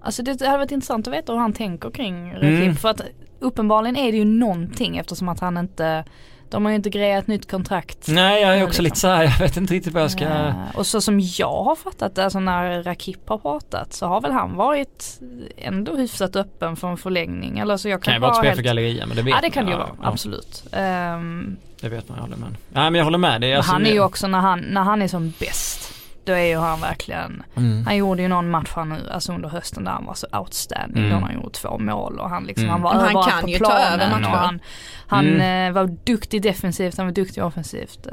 Alltså 0.00 0.22
det 0.22 0.46
hade 0.46 0.58
varit 0.58 0.72
intressant 0.72 1.08
att 1.08 1.14
veta 1.14 1.32
hur 1.32 1.40
han 1.40 1.52
tänker 1.52 1.90
kring 1.90 2.34
Rakip 2.34 2.44
mm. 2.44 2.74
för 2.74 2.88
att 2.88 3.00
uppenbarligen 3.38 3.96
är 3.96 4.12
det 4.12 4.18
ju 4.18 4.24
någonting 4.24 4.96
eftersom 4.96 5.28
att 5.28 5.40
han 5.40 5.56
inte 5.56 6.04
de 6.50 6.64
har 6.64 6.72
ju 6.72 6.76
inte 6.76 6.90
grejat 6.90 7.26
nytt 7.26 7.50
kontrakt. 7.50 8.08
Nej 8.08 8.42
jag 8.42 8.58
är 8.58 8.64
också 8.64 8.82
liksom. 8.82 8.84
lite 8.84 8.96
så 8.96 9.08
här, 9.08 9.24
jag 9.38 9.38
vet 9.38 9.56
inte 9.56 9.74
riktigt 9.74 9.92
vad 9.92 10.02
jag 10.02 10.10
ska. 10.10 10.24
Ja. 10.24 10.52
Och 10.74 10.86
så 10.86 11.00
som 11.00 11.20
jag 11.20 11.64
har 11.64 11.76
fattat 11.76 12.14
det, 12.14 12.24
alltså 12.24 12.40
när 12.40 12.82
Rakip 12.82 13.28
har 13.28 13.38
pratat 13.38 13.92
så 13.92 14.06
har 14.06 14.20
väl 14.20 14.32
han 14.32 14.56
varit 14.56 15.20
ändå 15.56 15.96
hyfsat 15.96 16.36
öppen 16.36 16.76
för 16.76 16.88
en 16.88 16.96
förlängning. 16.96 17.58
Eller 17.58 17.76
så 17.76 17.88
jag 17.88 18.02
kan, 18.02 18.12
kan 18.12 18.14
ju 18.14 18.20
vara 18.20 18.30
ett 18.30 18.36
spel 18.36 18.46
helt... 18.46 18.56
för 18.56 18.64
galleria 18.64 19.06
men 19.06 19.16
det 19.16 19.22
vet 19.22 19.34
Ja 19.34 19.40
det 19.42 19.50
kan 19.50 19.64
det 19.64 19.70
ju 19.70 19.78
vara, 19.78 19.90
ja. 20.02 20.08
absolut. 20.08 20.64
Um, 20.72 21.56
det 21.80 21.88
vet 21.88 22.08
man, 22.08 22.18
jag 22.18 22.22
håller 22.22 22.36
med. 22.36 22.48
Nej 22.68 22.90
men 22.90 22.94
jag 22.94 23.04
håller 23.04 23.18
med. 23.18 23.44
Är 23.44 23.56
alltså 23.56 23.72
han 23.72 23.86
är 23.86 23.92
ju 23.92 24.00
också 24.00 24.26
när 24.26 24.38
han, 24.38 24.60
när 24.60 24.82
han 24.82 25.02
är 25.02 25.08
som 25.08 25.32
bäst 25.40 25.87
då 26.28 26.34
är 26.34 26.46
ju 26.46 26.56
han 26.56 26.80
verkligen, 26.80 27.42
mm. 27.56 27.86
han 27.86 27.96
gjorde 27.96 28.22
ju 28.22 28.28
någon 28.28 28.50
match 28.50 28.72
här 28.76 28.84
nu, 28.84 29.10
alltså 29.10 29.32
under 29.32 29.48
hösten 29.48 29.84
där 29.84 29.92
han 29.92 30.04
var 30.04 30.14
så 30.14 30.26
outstanding. 30.32 31.04
Mm. 31.04 31.20
Då 31.20 31.26
han 31.26 31.34
gjort 31.34 31.52
två 31.52 31.78
mål 31.78 32.18
och 32.18 32.30
han 32.30 32.44
liksom, 32.44 32.64
mm. 32.64 32.72
han 32.72 32.82
var 32.82 32.94
överallt 32.94 33.14
på 33.14 33.20
planen. 33.20 33.30
Han 33.32 33.40
kan 33.40 33.50
ju 33.50 33.58
ta 33.58 33.78
över 33.78 34.10
matcher. 34.10 34.36
Han, 34.36 34.60
han 35.06 35.26
mm. 35.26 35.68
eh, 35.68 35.74
var 35.74 35.96
duktig 36.04 36.42
defensivt, 36.42 36.96
han 36.96 37.06
var 37.06 37.12
duktig 37.12 37.44
offensivt. 37.44 38.06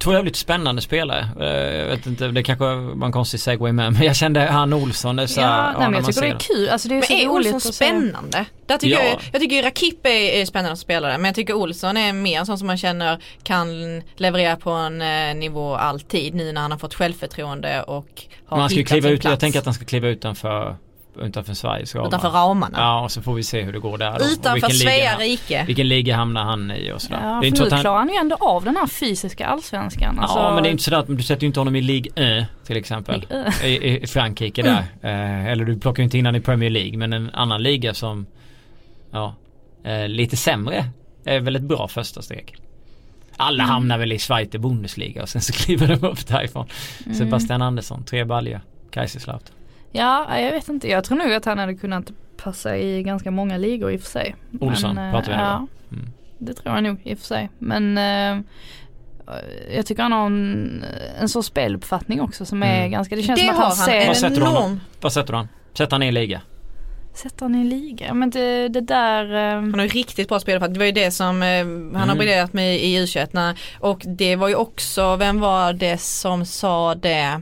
Två 0.00 0.12
jävligt 0.12 0.36
spännande 0.36 0.82
spelare. 0.82 1.28
Eh, 1.40 1.76
jag 1.78 1.86
vet 1.86 2.06
inte, 2.06 2.28
det 2.28 2.42
kanske 2.42 2.64
var 2.64 3.06
en 3.06 3.12
konstig 3.12 3.40
segway 3.40 3.72
med 3.72 3.92
men 3.92 4.02
jag 4.02 4.16
kände 4.16 4.40
han 4.40 4.72
Olsson 4.72 5.16
det 5.16 5.22
är 5.22 5.26
så 5.26 5.40
Ja, 5.40 5.46
ja 5.46 5.78
nej, 5.78 5.90
men 5.90 5.94
jag 5.94 6.06
tycker 6.06 6.20
det 6.20 6.28
är 6.28 6.38
kul. 6.38 6.68
Alltså 6.68 6.88
det 6.88 6.94
är 6.94 6.98
men 6.98 7.06
så 7.06 7.12
är 7.12 7.28
Olsson 7.28 7.72
spännande? 7.72 8.44
Där 8.66 8.78
tycker 8.78 8.96
ja. 8.96 9.04
jag, 9.04 9.20
jag 9.32 9.40
tycker 9.40 9.62
Rakip 9.62 10.06
är, 10.06 10.10
är 10.10 10.44
spännande 10.44 10.76
spelare 10.76 11.18
men 11.18 11.24
jag 11.24 11.34
tycker 11.34 11.54
Olsson 11.54 11.96
är 11.96 12.12
mer 12.12 12.38
en 12.38 12.46
sån 12.46 12.58
som 12.58 12.66
man 12.66 12.78
känner 12.78 13.22
kan 13.42 13.68
leverera 14.16 14.56
på 14.56 14.70
en 14.70 15.02
eh, 15.02 15.34
nivå 15.34 15.74
alltid 15.74 16.34
nu 16.34 16.52
när 16.52 16.60
han 16.60 16.70
har 16.70 16.78
fått 16.78 16.94
självförtroende 16.94 17.82
och 17.82 18.22
har 18.46 18.58
man 18.58 18.70
ska 18.70 18.84
kliva 18.84 19.08
ut, 19.08 19.24
Jag 19.24 19.40
tänker 19.40 19.58
att 19.58 19.64
han 19.64 19.74
ska 19.74 19.84
kliva 19.84 20.08
utanför 20.08 20.76
utanför 21.16 21.54
Sveriges 21.54 21.94
ramar. 21.94 22.08
Utanför 22.08 22.28
ramarna. 22.28 22.78
Ja 22.78 23.00
och 23.04 23.12
så 23.12 23.22
får 23.22 23.34
vi 23.34 23.42
se 23.42 23.62
hur 23.62 23.72
det 23.72 23.78
går 23.78 23.98
där. 23.98 24.18
Då. 24.18 24.24
Utanför 24.24 24.68
Svea 24.68 25.18
rike. 25.18 25.64
Vilken 25.66 25.88
liga 25.88 26.16
hamnar 26.16 26.44
han 26.44 26.70
i 26.70 26.92
och 26.92 27.02
sådär. 27.02 27.20
Ja, 27.22 27.40
det 27.40 27.46
är 27.46 27.48
inte 27.48 27.64
nu 27.64 27.70
han... 27.70 27.80
klarar 27.80 27.98
han 27.98 28.08
ju 28.08 28.14
ändå 28.14 28.36
av 28.40 28.64
den 28.64 28.76
här 28.76 28.86
fysiska 28.86 29.46
allsvenskan. 29.46 30.18
Alltså... 30.18 30.38
Ja 30.38 30.54
men 30.54 30.62
det 30.62 30.68
är 30.68 30.70
inte 30.70 30.82
sådär 30.82 30.98
att 30.98 31.06
du 31.06 31.22
sätter 31.22 31.42
ju 31.42 31.46
inte 31.46 31.60
honom 31.60 31.76
i 31.76 31.80
Ligue 31.80 32.38
1 32.40 32.46
till 32.66 32.76
exempel. 32.76 33.26
I, 33.64 33.68
I, 33.68 34.06
Frankrike 34.06 34.62
där. 34.62 34.84
Mm. 35.02 35.44
Eh, 35.44 35.52
eller 35.52 35.64
du 35.64 35.78
plockar 35.78 36.02
ju 36.02 36.04
inte 36.04 36.18
in 36.18 36.26
honom 36.26 36.40
i 36.40 36.44
Premier 36.44 36.70
League 36.70 36.98
men 36.98 37.12
en 37.12 37.30
annan 37.30 37.62
liga 37.62 37.94
som 37.94 38.26
ja, 39.10 39.34
eh, 39.84 40.08
lite 40.08 40.36
sämre 40.36 40.84
är 41.24 41.40
väl 41.40 41.56
ett 41.56 41.62
bra 41.62 41.88
första 41.88 42.22
steg. 42.22 42.56
Alla 43.36 43.62
mm. 43.62 43.72
hamnar 43.72 43.98
väl 43.98 44.12
i 44.12 44.18
Schweiz 44.18 44.50
Bundesliga 44.50 45.22
och 45.22 45.28
sen 45.28 45.42
så 45.42 45.52
kliver 45.64 45.88
de 45.88 46.06
upp 46.06 46.26
därifrån. 46.26 46.66
Mm. 47.04 47.18
Sebastian 47.18 47.62
Andersson, 47.62 48.04
tre 48.04 48.24
baljor, 48.24 48.60
Kaiserslautern. 48.90 49.54
Ja, 49.92 50.40
jag 50.40 50.52
vet 50.52 50.68
inte. 50.68 50.88
Jag 50.88 51.04
tror 51.04 51.18
nog 51.18 51.32
att 51.32 51.44
han 51.44 51.58
hade 51.58 51.74
kunnat 51.74 52.12
passa 52.36 52.76
i 52.76 53.02
ganska 53.02 53.30
många 53.30 53.56
ligor 53.56 53.92
i 53.92 53.96
och 53.96 54.00
för 54.00 54.10
sig. 54.10 54.36
Olsson 54.60 54.94
Men, 54.94 55.12
pratar 55.12 55.30
vi 55.30 55.36
nu 55.36 55.42
ja, 55.42 55.66
mm. 55.92 56.12
Det 56.38 56.54
tror 56.54 56.74
jag 56.74 56.84
nog 56.84 57.00
i 57.04 57.14
och 57.14 57.18
för 57.18 57.26
sig. 57.26 57.50
Men 57.58 57.98
eh, 57.98 58.44
jag 59.74 59.86
tycker 59.86 60.02
han 60.02 60.12
har 60.12 60.26
en, 60.26 60.84
en 61.20 61.28
sorts 61.28 61.48
speluppfattning 61.48 62.20
också 62.20 62.44
som 62.44 62.62
är 62.62 62.78
mm. 62.78 62.90
ganska, 62.90 63.16
det 63.16 63.22
känns 63.22 63.40
det 63.40 63.46
som 63.46 63.54
att 63.54 63.56
han, 63.56 63.66
han 63.66 63.86
ser 63.86 64.06
Vad 64.06 64.16
sätter 64.16 64.40
du 64.40 64.46
honom? 64.46 64.80
Vad 65.00 65.12
sätter 65.12 65.32
han? 65.32 65.48
Sätter 65.74 65.92
han 65.92 66.02
i 66.02 66.06
en 66.06 66.14
liga? 66.14 66.40
Sätter 67.14 67.42
han 67.42 67.54
i 67.54 67.58
en 67.58 67.68
liga? 67.68 68.14
Men 68.14 68.30
det, 68.30 68.68
det 68.68 68.80
där 68.80 69.34
eh... 69.34 69.54
Han 69.54 69.74
har 69.74 69.82
ju 69.82 69.88
riktigt 69.88 70.28
bra 70.28 70.40
speluppfattning. 70.40 70.74
Det 70.74 70.78
var 70.78 70.86
ju 70.86 70.92
det 70.92 71.10
som 71.10 71.42
eh, 71.42 71.48
han 71.48 71.66
mm. 71.66 72.08
har 72.08 72.16
briljerat 72.16 72.52
med 72.52 72.76
i 72.76 72.98
U21 72.98 73.56
och 73.80 74.02
det 74.04 74.36
var 74.36 74.48
ju 74.48 74.54
också, 74.54 75.16
vem 75.16 75.40
var 75.40 75.72
det 75.72 76.00
som 76.00 76.46
sa 76.46 76.94
det? 76.94 77.40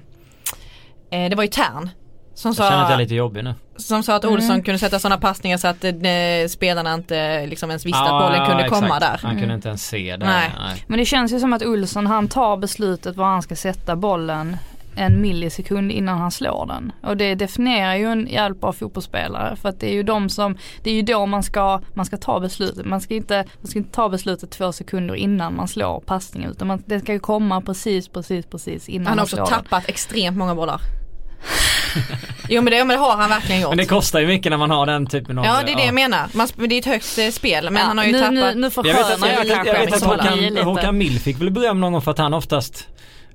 Eh, 1.10 1.30
det 1.30 1.34
var 1.36 1.42
ju 1.44 1.50
Tern 1.50 1.90
som 2.38 2.54
sa, 2.54 2.62
jag 2.62 2.72
känner 2.72 2.84
att 2.84 2.90
jag 2.90 2.96
är 2.96 3.02
lite 3.02 3.14
jobbig 3.14 3.44
nu. 3.44 3.54
Som 3.76 4.02
sa 4.02 4.14
att 4.14 4.24
Olsson 4.24 4.50
mm. 4.50 4.62
kunde 4.62 4.78
sätta 4.78 4.98
sådana 4.98 5.20
passningar 5.20 5.56
så 5.56 5.68
att 5.68 5.84
eh, 5.84 6.48
spelarna 6.48 6.94
inte 6.94 7.46
liksom 7.46 7.70
ens 7.70 7.86
visste 7.86 7.98
ah, 7.98 8.18
att 8.18 8.28
bollen 8.28 8.46
kunde 8.46 8.64
exakt. 8.64 8.82
komma 8.82 8.98
där. 8.98 9.20
Han 9.22 9.30
kunde 9.30 9.44
mm. 9.44 9.54
inte 9.54 9.68
ens 9.68 9.86
se 9.86 10.16
det. 10.16 10.26
Nej. 10.26 10.52
Nej. 10.58 10.84
Men 10.86 10.98
det 10.98 11.04
känns 11.04 11.32
ju 11.32 11.40
som 11.40 11.52
att 11.52 11.62
Olsson 11.62 12.06
han 12.06 12.28
tar 12.28 12.56
beslutet 12.56 13.16
var 13.16 13.26
han 13.26 13.42
ska 13.42 13.56
sätta 13.56 13.96
bollen 13.96 14.56
en 14.96 15.20
millisekund 15.20 15.92
innan 15.92 16.18
han 16.18 16.30
slår 16.30 16.66
den. 16.66 16.92
Och 17.02 17.16
det 17.16 17.34
definierar 17.34 17.94
ju 17.94 18.06
en 18.06 18.26
jävligt 18.26 18.60
bra 18.60 18.72
fotbollsspelare 18.72 19.56
för 19.56 19.68
att 19.68 19.80
det 19.80 19.90
är 19.90 19.94
ju 19.94 20.02
de 20.02 20.28
som, 20.28 20.56
det 20.82 20.90
är 20.90 20.94
ju 20.94 21.02
då 21.02 21.26
man 21.26 21.42
ska, 21.42 21.80
man 21.94 22.06
ska 22.06 22.16
ta 22.16 22.40
beslutet. 22.40 22.86
Man 22.86 23.00
ska 23.00 23.14
inte, 23.14 23.44
man 23.60 23.66
ska 23.66 23.78
inte 23.78 23.92
ta 23.92 24.08
beslutet 24.08 24.50
två 24.50 24.72
sekunder 24.72 25.14
innan 25.14 25.56
man 25.56 25.68
slår 25.68 26.00
passningen 26.00 26.50
utan 26.50 26.68
man, 26.68 26.82
det 26.86 27.00
ska 27.00 27.12
ju 27.12 27.18
komma 27.18 27.60
precis, 27.60 28.08
precis, 28.08 28.46
precis 28.46 28.88
innan 28.88 29.16
man 29.16 29.26
slår 29.26 29.38
Han 29.38 29.48
har 29.48 29.58
också 29.58 29.62
tappat 29.62 29.84
den. 29.84 29.90
extremt 29.90 30.36
många 30.36 30.54
bollar. 30.54 30.80
jo 32.48 32.62
men 32.62 32.72
det, 32.72 32.78
men 32.78 32.88
det 32.88 32.96
har 32.96 33.16
han 33.16 33.30
verkligen 33.30 33.60
gjort. 33.60 33.70
Men 33.70 33.78
det 33.78 33.86
kostar 33.86 34.20
ju 34.20 34.26
mycket 34.26 34.50
när 34.50 34.56
man 34.56 34.70
har 34.70 34.86
den 34.86 35.06
typen 35.06 35.38
av 35.38 35.44
Ja 35.44 35.62
det 35.66 35.72
är 35.72 35.76
det 35.76 35.84
jag 35.84 35.94
menar. 35.94 36.28
Man, 36.32 36.48
det 36.56 36.74
är 36.74 36.78
ett 36.78 36.84
högt 36.84 37.18
eh, 37.18 37.30
spel 37.30 37.70
men 37.70 37.80
ja, 37.80 37.86
han 37.86 37.98
har 37.98 38.04
ju 38.04 38.12
nu, 38.12 38.18
tappat. 38.20 38.34
Nu, 38.34 38.54
nu 38.54 38.70
jag, 38.74 38.86
jag, 38.86 39.46
jag, 39.46 39.66
jag, 39.66 39.74
vet 39.74 39.92
att 39.92 40.02
Håkan, 40.02 40.56
Håkan 40.56 40.98
Mill 40.98 41.20
fick 41.20 41.40
väl 41.40 41.50
beröm 41.50 41.80
någon 41.80 41.92
gång 41.92 42.02
för 42.02 42.10
att 42.10 42.18
han 42.18 42.34
oftast 42.34 42.88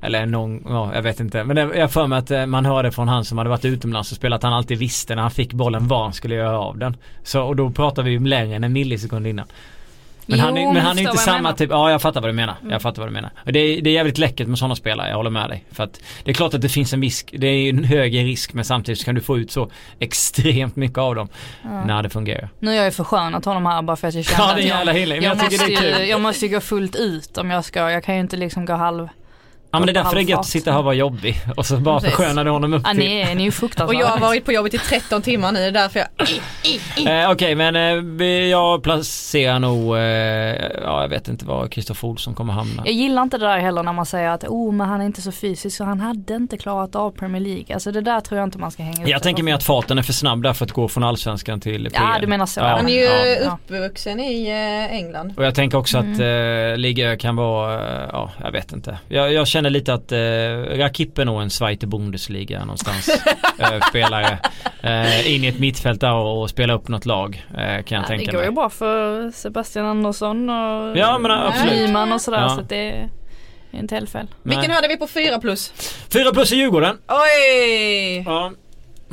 eller 0.04 0.26
någon, 0.26 0.64
ja, 0.66 0.96
jag 0.96 1.02
vet 1.02 1.20
inte. 1.20 1.44
Men 1.44 1.56
det, 1.56 1.62
jag 1.62 1.92
för 1.92 2.08
mig 2.08 2.20
att 2.20 2.32
eh, 2.32 2.46
man 2.46 2.66
hörde 2.66 2.92
från 2.92 3.08
han 3.08 3.26
som 3.26 3.38
hade 3.38 3.50
varit 3.50 3.66
utomlands 3.66 4.12
och 4.12 4.18
spelat 4.18 4.38
att 4.38 4.44
han 4.44 4.54
alltid 4.54 4.78
visste 4.78 5.16
när 5.16 5.22
han 5.22 5.32
fick 5.32 5.54
bollen 5.54 5.88
var 5.88 6.04
han 6.04 6.14
skulle 6.14 6.36
göra 6.36 6.60
av 6.60 6.78
den. 6.78 6.98
Så, 7.24 7.42
och 7.42 7.56
då 7.56 7.70
pratar 7.70 8.04
vi 8.04 8.12
ju 8.12 8.28
längre 8.28 8.56
än 8.56 8.64
en 8.64 8.74
millisekund 8.74 9.28
innan. 9.28 9.46
Men 10.26 10.40
jo, 10.40 10.46
han, 10.46 10.58
är, 10.58 10.74
men 10.74 10.82
han 10.82 10.98
är 10.98 11.02
inte 11.02 11.18
samma 11.18 11.54
typ, 11.54 11.70
ja 11.70 11.92
jag 11.92 12.02
fattar 12.02 12.22
vad 12.22 12.30
du 12.30 12.34
menar. 12.34 12.56
Jag 12.62 12.68
mm. 12.68 12.80
fattar 12.80 13.02
vad 13.02 13.10
du 13.10 13.14
menar. 13.14 13.32
Och 13.46 13.54
det, 13.54 13.60
är, 13.60 13.82
det 13.82 13.90
är 13.90 13.94
jävligt 13.94 14.18
läckert 14.18 14.48
med 14.48 14.58
sådana 14.58 14.76
spelare, 14.76 15.10
jag 15.10 15.16
håller 15.16 15.30
med 15.30 15.50
dig. 15.50 15.66
För 15.72 15.84
att 15.84 16.02
det 16.24 16.32
är 16.32 16.36
klart 16.36 16.54
att 16.54 16.62
det 16.62 16.70
finns 16.70 16.94
en 16.94 17.02
risk, 17.02 17.34
det 17.38 17.48
är 17.48 17.70
en 17.70 17.84
högre 17.84 18.24
risk 18.24 18.54
men 18.54 18.66
samtidigt 18.66 19.00
så 19.00 19.06
kan 19.06 19.16
du 19.16 19.22
få 19.22 19.38
ut 19.38 19.52
så 19.52 19.72
extremt 20.00 20.76
mycket 20.76 20.98
av 20.98 21.16
dem 21.16 21.30
ja. 21.64 21.86
när 21.86 22.04
det 22.04 22.10
fungerar. 22.10 22.50
Nu 22.60 22.72
är 22.72 22.76
jag 22.76 22.86
ju 22.86 22.92
förskönat 22.92 23.46
honom 23.46 23.66
här 23.66 23.82
bara 23.82 23.98
för 23.98 24.08
att 24.08 24.14
jag 24.14 24.26
känner 24.26 24.58
ja, 24.58 24.60
jävla 24.60 24.94
jag, 24.94 25.08
jag, 25.08 25.24
jag, 25.24 25.38
måste 25.38 25.66
ju, 25.66 26.06
jag 26.06 26.22
måste 26.22 26.46
ju 26.46 26.54
gå 26.54 26.60
fullt 26.60 26.96
ut 26.96 27.38
om 27.38 27.52
jag 27.52 27.66
ska, 27.66 27.92
jag 27.92 28.04
kan 28.04 28.16
ju 28.16 28.22
inte 28.22 28.38
liksom 28.38 28.66
gå 28.66 28.74
halv 28.74 29.08
Ja 29.74 29.80
men 29.80 29.86
det 29.86 29.92
är 29.92 30.04
därför 30.04 30.16
det 30.16 30.22
är 30.22 30.24
gött 30.24 30.40
att 30.40 30.46
sitta 30.46 30.72
här 30.72 30.78
och 30.78 30.86
vara 30.86 30.96
jobbig 30.96 31.36
och 31.58 31.66
så 31.66 31.78
bara 31.78 32.00
förskönar 32.00 32.46
du 32.46 32.52
honom 32.52 32.74
upp 32.74 32.82
ja, 32.86 32.90
till... 32.90 33.00
ni 33.00 33.22
är, 33.22 33.36
ni 33.36 33.42
är 33.42 33.46
ju 33.46 33.52
fruktansvärda. 33.52 33.98
Och 33.98 34.04
jag 34.04 34.08
har 34.14 34.20
varit 34.20 34.46
på 34.46 34.52
jobbet 34.52 34.74
i 34.74 34.78
13 34.78 35.22
timmar 35.22 35.52
nu, 35.52 35.60
det 35.60 35.66
är 35.66 35.72
därför 35.72 36.00
jag... 36.00 36.08
eh, 37.24 37.32
Okej 37.32 37.34
okay, 37.34 37.56
men 37.56 37.76
eh, 38.22 38.28
jag 38.28 38.84
placerar 38.84 39.60
nog, 39.60 39.96
eh, 39.96 40.02
ja 40.84 41.02
jag 41.02 41.10
vet 41.10 41.28
inte 41.28 41.46
var 41.46 41.68
Kristoffer 41.68 42.08
Olsson 42.08 42.34
kommer 42.34 42.54
hamna. 42.54 42.84
Jag 42.86 42.94
gillar 42.94 43.22
inte 43.22 43.38
det 43.38 43.46
där 43.46 43.60
heller 43.60 43.84
när 43.84 43.94
man 43.94 44.06
säger 44.06 44.30
att 44.30 44.44
oh 44.44 44.74
men 44.74 44.90
han 44.90 45.02
är 45.02 45.06
inte 45.06 45.22
så 45.22 45.32
fysisk 45.32 45.78
så 45.78 45.84
han 45.84 46.00
hade 46.00 46.36
inte 46.36 46.58
klarat 46.58 46.96
av 46.96 47.12
Premier 47.12 47.42
League. 47.42 47.74
Alltså 47.74 47.92
det 47.92 48.02
där 48.02 48.20
tror 48.20 48.40
jag 48.40 48.48
inte 48.48 48.58
man 48.58 48.72
ska 48.72 48.84
hänga 48.84 49.04
upp 49.04 49.10
Jag 49.10 49.24
tänker 49.24 49.44
mig 49.44 49.54
att 49.54 49.64
farten 49.64 49.98
är 49.98 50.04
för 50.04 50.14
snabb 50.14 50.44
där 50.44 50.54
för 50.54 50.66
att 50.66 50.72
gå 50.72 50.88
från 50.88 51.04
allsvenskan 51.04 51.60
till 51.60 51.84
PL. 51.84 51.94
Ja 51.94 52.18
du 52.22 52.28
menar 52.28 52.46
så. 52.46 52.60
Ja, 52.60 52.66
han 52.66 52.90
är 52.90 52.94
ju 52.94 53.44
ja. 53.44 53.60
uppvuxen 53.64 54.20
i 54.20 54.48
eh, 54.48 54.96
England. 54.96 55.34
Och 55.38 55.46
jag 55.46 55.56
tänker 55.56 55.78
också 55.78 55.98
mm. 55.98 56.14
att 56.14 56.20
eh, 56.20 56.78
Liga 56.78 57.18
kan 57.18 57.36
vara, 57.36 58.04
eh, 58.04 58.10
ja 58.12 58.32
jag 58.44 58.52
vet 58.52 58.74
inte. 58.74 58.98
Jag, 59.08 59.34
jag 59.34 59.48
känner 59.48 59.63
lite 59.70 59.94
att 59.94 60.12
eh, 60.12 60.18
Rakip 60.78 61.18
är 61.18 61.26
nog 61.26 61.42
en 61.42 61.50
Zweite 61.50 61.88
Bundesliga 61.88 62.60
någonstans. 62.60 63.10
eh, 63.60 63.88
spelare. 63.90 64.40
Eh, 64.82 65.34
in 65.36 65.44
i 65.44 65.48
ett 65.48 65.60
mittfält 65.60 66.02
där 66.02 66.14
och, 66.14 66.50
spela 66.50 66.74
upp 66.74 66.88
något 66.88 67.06
lag. 67.06 67.46
Eh, 67.50 67.56
kan 67.56 67.66
jag 67.66 67.84
ja, 67.90 68.08
tänka 68.08 68.16
mig. 68.16 68.26
Det 68.26 68.32
går 68.32 68.40
mig. 68.40 68.48
ju 68.48 68.52
bra 68.52 68.70
för 68.70 69.32
Sebastian 69.32 69.86
Andersson 69.86 70.50
och 70.50 70.98
ja, 70.98 71.20
men, 71.20 71.32
absolut. 71.32 71.74
Nyman 71.74 72.14
och 72.14 72.22
sådär. 72.22 72.42
Ja. 72.42 72.50
Så 72.50 72.62
det 72.62 73.10
är 73.72 73.80
inte 73.80 73.96
helt 73.96 74.10
fel. 74.10 74.28
Vilken 74.44 74.72
hade 74.72 74.88
vi 74.88 74.98
på 74.98 75.08
4 75.08 75.40
plus? 75.40 75.74
4 76.14 76.32
plus 76.34 76.52
i 76.52 76.56
Djurgården. 76.56 76.98
Oj! 77.08 78.24
Ja. 78.26 78.52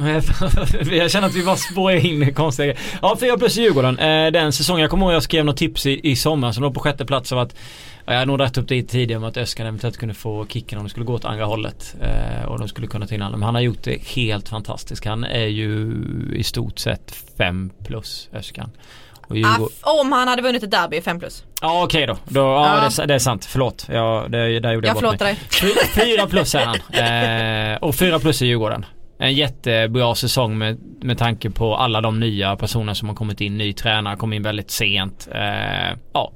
jag 0.90 1.10
känner 1.10 1.26
att 1.26 1.34
vi 1.34 1.44
bara 1.44 1.56
spårar 1.56 2.06
in 2.06 2.34
konstiga 2.34 2.74
Ja, 3.02 3.16
4 3.20 3.36
plus 3.36 3.58
i 3.58 3.62
Djurgården. 3.62 3.98
Eh, 3.98 4.32
den 4.32 4.52
säsongen, 4.52 4.80
jag 4.80 4.90
kommer 4.90 5.06
ihåg 5.06 5.14
jag 5.14 5.22
skrev 5.22 5.44
något 5.44 5.56
tips 5.56 5.86
i, 5.86 6.10
i 6.10 6.16
sommar 6.16 6.52
som 6.52 6.62
låg 6.62 6.74
på 6.74 6.80
sjätte 6.80 7.06
plats 7.06 7.32
av 7.32 7.38
att 7.38 7.56
jag 8.04 8.14
hade 8.14 8.24
nog 8.24 8.38
dragit 8.38 8.58
upp 8.58 8.68
det 8.68 8.82
tidigare 8.82 9.18
om 9.18 9.24
att 9.24 9.36
Öskan 9.36 9.66
eventuellt 9.66 9.96
kunde 9.96 10.14
få 10.14 10.46
kicken 10.46 10.78
om 10.78 10.84
det 10.84 10.90
skulle 10.90 11.06
gå 11.06 11.14
åt 11.14 11.24
andra 11.24 11.44
hållet. 11.44 11.96
Eh, 12.02 12.44
och 12.44 12.58
de 12.58 12.68
skulle 12.68 12.86
kunna 12.86 13.06
ta 13.06 13.14
in 13.14 13.22
honom. 13.22 13.40
Men 13.40 13.46
han 13.46 13.54
har 13.54 13.62
gjort 13.62 13.82
det 13.82 14.02
helt 14.02 14.48
fantastiskt. 14.48 15.04
Han 15.04 15.24
är 15.24 15.46
ju 15.46 15.92
i 16.34 16.42
stort 16.42 16.78
sett 16.78 17.14
5 17.38 17.70
plus 17.84 18.28
Öskan. 18.32 18.70
Ah, 19.44 20.00
om 20.00 20.12
han 20.12 20.28
hade 20.28 20.42
vunnit 20.42 20.62
ett 20.62 20.70
derby 20.70 21.00
5 21.00 21.18
plus. 21.18 21.44
Ja 21.60 21.84
okej 21.84 22.04
okay 22.04 22.06
då. 22.06 22.16
då 22.28 22.40
ja, 22.40 22.82
ja. 22.82 22.90
Det, 22.96 23.06
det, 23.06 23.14
är 23.14 23.18
sant. 23.18 23.44
Förlåt. 23.44 23.86
Ja, 23.92 24.26
det, 24.28 24.60
där 24.60 24.72
gjorde 24.72 24.88
jag, 24.88 24.96
jag 24.96 25.02
bort 25.02 25.20
mig. 25.20 25.38
dig. 25.62 26.16
4 26.16 26.26
plus 26.26 26.54
är 26.54 26.66
han. 26.66 27.72
Eh, 27.72 27.78
och 27.78 27.94
4 27.94 28.18
plus 28.18 28.42
i 28.42 28.46
Djurgården. 28.46 28.86
En 29.18 29.34
jättebra 29.34 30.14
säsong 30.14 30.58
med, 30.58 30.78
med 31.02 31.18
tanke 31.18 31.50
på 31.50 31.76
alla 31.76 32.00
de 32.00 32.20
nya 32.20 32.56
personer 32.56 32.94
som 32.94 33.08
har 33.08 33.16
kommit 33.16 33.40
in. 33.40 33.58
Ny 33.58 33.72
tränare 33.72 34.16
kom 34.16 34.32
in 34.32 34.42
väldigt 34.42 34.70
sent. 34.70 35.28
Eh, 35.32 35.96
ja, 36.12 36.32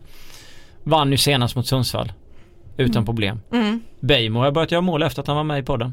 Vann 0.85 1.11
ju 1.11 1.16
senast 1.16 1.57
mot 1.57 1.66
Sundsvall. 1.66 2.12
Utan 2.76 2.97
mm. 2.97 3.05
problem. 3.05 3.41
Mm. 3.53 3.82
Beijmo 4.01 4.41
har 4.41 4.51
börjat 4.51 4.70
göra 4.70 4.82
mål 4.82 5.03
efter 5.03 5.22
att 5.22 5.26
han 5.26 5.37
var 5.37 5.45
med 5.45 5.59
i 5.59 5.62
podden. 5.62 5.93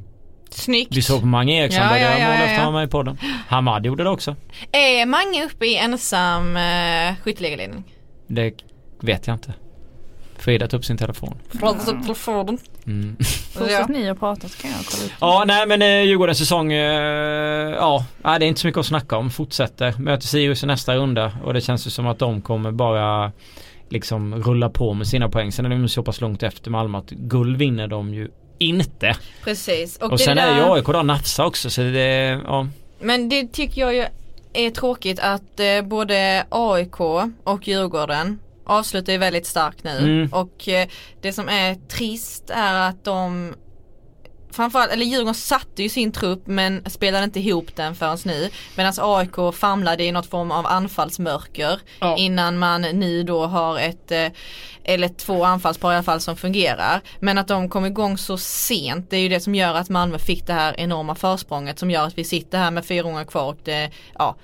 Snyggt. 0.50 0.98
Vi 0.98 1.02
såg 1.02 1.22
på 1.22 1.28
Mange 1.28 1.64
Eriksson 1.64 1.84
ja, 1.84 1.90
började 1.90 2.14
ja, 2.14 2.20
göra 2.20 2.32
mål 2.32 2.42
efter 2.42 2.56
att 2.56 2.64
han 2.64 2.74
var 2.74 2.80
med 2.80 2.88
i 2.88 2.92
podden. 2.92 3.18
Hamad 3.48 3.86
gjorde 3.86 4.04
det 4.04 4.10
också. 4.10 4.36
Är 4.72 5.06
Mange 5.06 5.46
uppe 5.46 5.66
i 5.66 5.78
ensam 5.78 6.56
uh, 6.56 7.16
skytteligaledning? 7.24 7.84
Det 8.28 8.54
vet 9.02 9.28
jag 9.28 9.36
inte. 9.36 9.54
Frida 10.42 10.68
tog 10.68 10.78
upp 10.78 10.86
sin 10.86 10.98
telefon. 10.98 11.38
Pratat 11.60 11.88
upp 11.88 12.02
telefonen. 12.02 12.58
Mm. 12.86 13.18
Fortsätt 13.54 13.90
ni 13.90 14.08
har 14.08 14.16
pratat 14.16 14.58
kan 14.58 14.72
jag 14.72 14.86
kolla 14.86 15.06
upp. 15.06 15.12
Ja 15.22 15.44
nej 15.48 15.68
men 15.68 15.82
eh, 15.82 16.04
Djurgårdens 16.04 16.38
säsong, 16.38 16.74
eh, 16.74 17.70
ja 17.70 18.06
det 18.24 18.30
är 18.30 18.44
inte 18.44 18.62
så 18.62 18.68
mycket 18.68 18.80
att 18.80 18.86
snacka 18.86 19.18
om. 19.18 19.30
Fortsätter. 19.30 19.94
Möter 19.98 20.28
Sirius 20.28 20.64
i 20.64 20.66
nästa 20.66 20.96
runda 20.96 21.32
och 21.44 21.54
det 21.54 21.62
känns 21.62 21.88
ju 21.88 21.92
som 21.92 22.08
att 22.08 22.20
de 22.20 22.42
kommer 22.42 22.72
bara 22.72 23.32
liksom 23.92 24.44
rulla 24.44 24.70
på 24.70 24.94
med 24.94 25.08
sina 25.08 25.30
poäng. 25.30 25.52
Sen 25.52 25.66
är 25.66 25.70
de 25.70 25.88
så 25.88 26.04
pass 26.04 26.22
långt 26.22 26.44
efter 26.44 26.72
Malmö 26.72 26.98
att 26.98 27.10
guld 27.10 27.58
vinner 27.58 27.88
de 27.88 28.14
ju 28.14 28.30
inte. 28.58 29.16
Precis. 29.44 29.98
Och, 29.98 30.12
och 30.12 30.20
sen 30.20 30.38
där... 30.38 30.48
är 30.48 30.56
ju 30.56 30.74
AIK 30.74 30.86
då 30.86 31.02
nafsa 31.04 31.46
också 31.46 31.70
så 31.70 31.82
det, 31.82 32.42
ja. 32.46 32.68
Men 33.00 33.30
det 33.30 33.48
tycker 33.48 33.82
jag 33.82 33.96
ju 33.96 34.06
är 34.54 34.70
tråkigt 34.70 35.20
att 35.20 35.60
eh, 35.60 35.82
både 35.82 36.46
AIK 36.50 37.00
och 37.44 37.68
Djurgården 37.68 38.40
avslutar 38.64 39.14
ju 39.14 39.20
väldigt 39.20 39.46
starkt 39.46 39.84
nu 39.84 39.98
mm. 39.98 40.34
och 40.34 40.68
eh, 40.70 40.88
det 41.22 41.34
som 41.34 41.50
är 41.50 41.76
trist 41.76 42.50
är 42.50 42.74
att 42.74 43.04
de 43.04 43.54
framförallt, 44.52 44.92
eller 44.92 45.06
Djurgården 45.06 45.34
satte 45.34 45.84
ju 45.84 45.90
sin 45.90 46.12
trupp 46.12 46.48
men 46.48 46.84
spelade 46.90 47.24
inte 47.24 47.40
ihop 47.40 47.76
den 47.76 47.96
förrän 47.96 48.18
nu. 48.26 48.50
Medan 48.76 48.94
AIK 48.98 49.56
famlade 49.56 50.04
i 50.04 50.12
något 50.12 50.30
form 50.30 50.52
av 50.52 50.68
anfallsmörker 50.68 51.80
ja. 52.00 52.18
innan 52.18 52.58
man 52.58 52.82
nu 52.82 53.24
då 53.24 53.46
har 53.46 53.80
ett 53.80 54.12
eh, 54.12 54.28
eller 54.84 55.08
två 55.08 55.46
anfallspar 55.46 55.92
i 55.92 55.96
alla 55.96 56.04
fall 56.04 56.20
som 56.20 56.36
fungerar. 56.36 57.02
Men 57.20 57.38
att 57.38 57.48
de 57.48 57.70
kom 57.70 57.86
igång 57.86 58.18
så 58.18 58.38
sent 58.38 59.10
det 59.10 59.18
är 59.18 59.22
ju 59.22 59.30
det 59.30 59.40
som 59.40 59.56
gör 59.56 59.76
att 59.76 59.90
Malmö 59.90 60.18
fick 60.18 60.48
det 60.48 60.54
här 60.54 60.80
enorma 60.80 61.16
försprånget 61.16 61.80
som 61.80 61.92
gör 61.92 62.08
att 62.08 62.18
vi 62.18 62.24
sitter 62.24 62.58
här 62.58 62.72
med 62.72 62.86
fyra 62.86 63.04
gånger 63.04 63.24
kvar 63.24 63.50
och 63.50 63.58
det, 63.64 63.92
ja, 64.14 64.36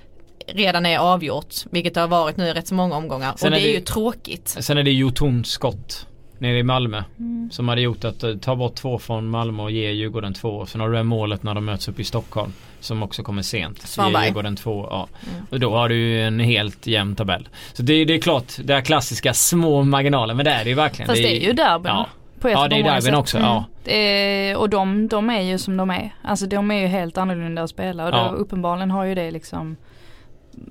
redan 0.48 0.86
är 0.86 0.98
avgjort. 0.98 1.56
Vilket 1.72 1.94
det 1.94 2.02
har 2.02 2.08
varit 2.08 2.38
nu 2.38 2.48
i 2.48 2.54
rätt 2.54 2.68
så 2.68 2.76
många 2.76 2.96
omgångar. 2.96 3.34
Sen 3.38 3.54
och 3.54 3.60
det 3.60 3.66
är, 3.66 3.68
det, 3.68 3.74
ju 3.74 3.82
tråkigt. 3.82 4.48
Sen 4.48 4.78
är 4.78 4.84
det 4.84 4.92
Jotons 4.92 5.50
skott 5.50 6.08
nere 6.40 6.58
i 6.58 6.64
Malmö. 6.64 7.04
Mm. 7.20 7.50
Som 7.52 7.68
hade 7.68 7.82
gjort 7.82 8.04
att 8.06 8.24
uh, 8.24 8.38
ta 8.38 8.56
bort 8.56 8.76
två 8.76 9.00
från 9.00 9.30
Malmö 9.30 9.64
och 9.64 9.72
ge 9.72 9.92
Djurgården 9.92 10.34
två. 10.34 10.66
Sen 10.66 10.82
har 10.82 10.90
du 10.90 10.96
det 10.96 11.04
målet 11.04 11.44
när 11.44 11.54
de 11.54 11.66
möts 11.66 11.88
upp 11.88 12.00
i 12.00 12.04
Stockholm. 12.04 12.54
Som 12.80 13.04
också 13.04 13.24
kommer 13.24 13.42
sent. 13.42 13.82
Svanberg. 13.82 14.24
Ge 14.24 14.28
Djurgården 14.28 14.56
två, 14.56 14.88
ja. 14.90 15.08
Mm. 15.32 15.46
Och 15.50 15.60
då 15.60 15.76
har 15.76 15.90
du 15.90 15.96
ju 15.96 16.24
en 16.24 16.40
helt 16.40 16.88
jämn 16.88 17.16
tabell. 17.16 17.50
Så 17.74 17.84
det, 17.84 18.06
det 18.06 18.14
är 18.14 18.20
klart, 18.20 18.54
det 18.64 18.74
är 18.74 18.82
klassiska 18.82 19.34
små 19.34 19.84
marginaler. 19.84 20.34
Men 20.34 20.46
det 20.46 20.52
är 20.52 20.64
det 20.64 20.70
ju 20.70 20.76
verkligen. 20.76 21.08
Fast 21.08 21.22
det 21.22 21.44
är, 21.44 21.48
ju 21.48 21.54
derbyn. 21.54 21.92
Ja. 21.92 22.08
På 22.40 22.50
ja 22.50 22.68
det 22.68 22.76
är 22.76 22.84
derbyn 22.84 23.16
också, 23.16 23.38
mm. 23.38 23.50
ja. 23.50 23.66
Är, 23.92 24.58
och 24.58 24.70
de, 24.70 25.08
de 25.08 25.30
är 25.30 25.42
ju 25.42 25.58
som 25.58 25.78
de 25.78 25.90
är. 25.90 26.16
Alltså 26.22 26.46
de 26.46 26.72
är 26.72 26.80
ju 26.82 26.88
helt 26.88 27.18
annorlunda 27.18 27.64
att 27.64 27.70
spela. 27.70 28.04
Och 28.04 28.14
ja. 28.14 28.32
då, 28.32 28.38
uppenbarligen 28.38 28.92
har 28.92 29.04
ju 29.04 29.16
det 29.16 29.32
liksom 29.32 29.78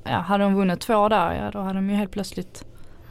Ja 0.04 0.18
hade 0.18 0.44
de 0.44 0.54
vunnit 0.54 0.80
två 0.80 1.08
där 1.08 1.34
ja 1.34 1.50
då 1.50 1.58
hade 1.58 1.74
de 1.74 1.90
ju 1.90 1.96
helt 1.96 2.10
plötsligt 2.10 2.64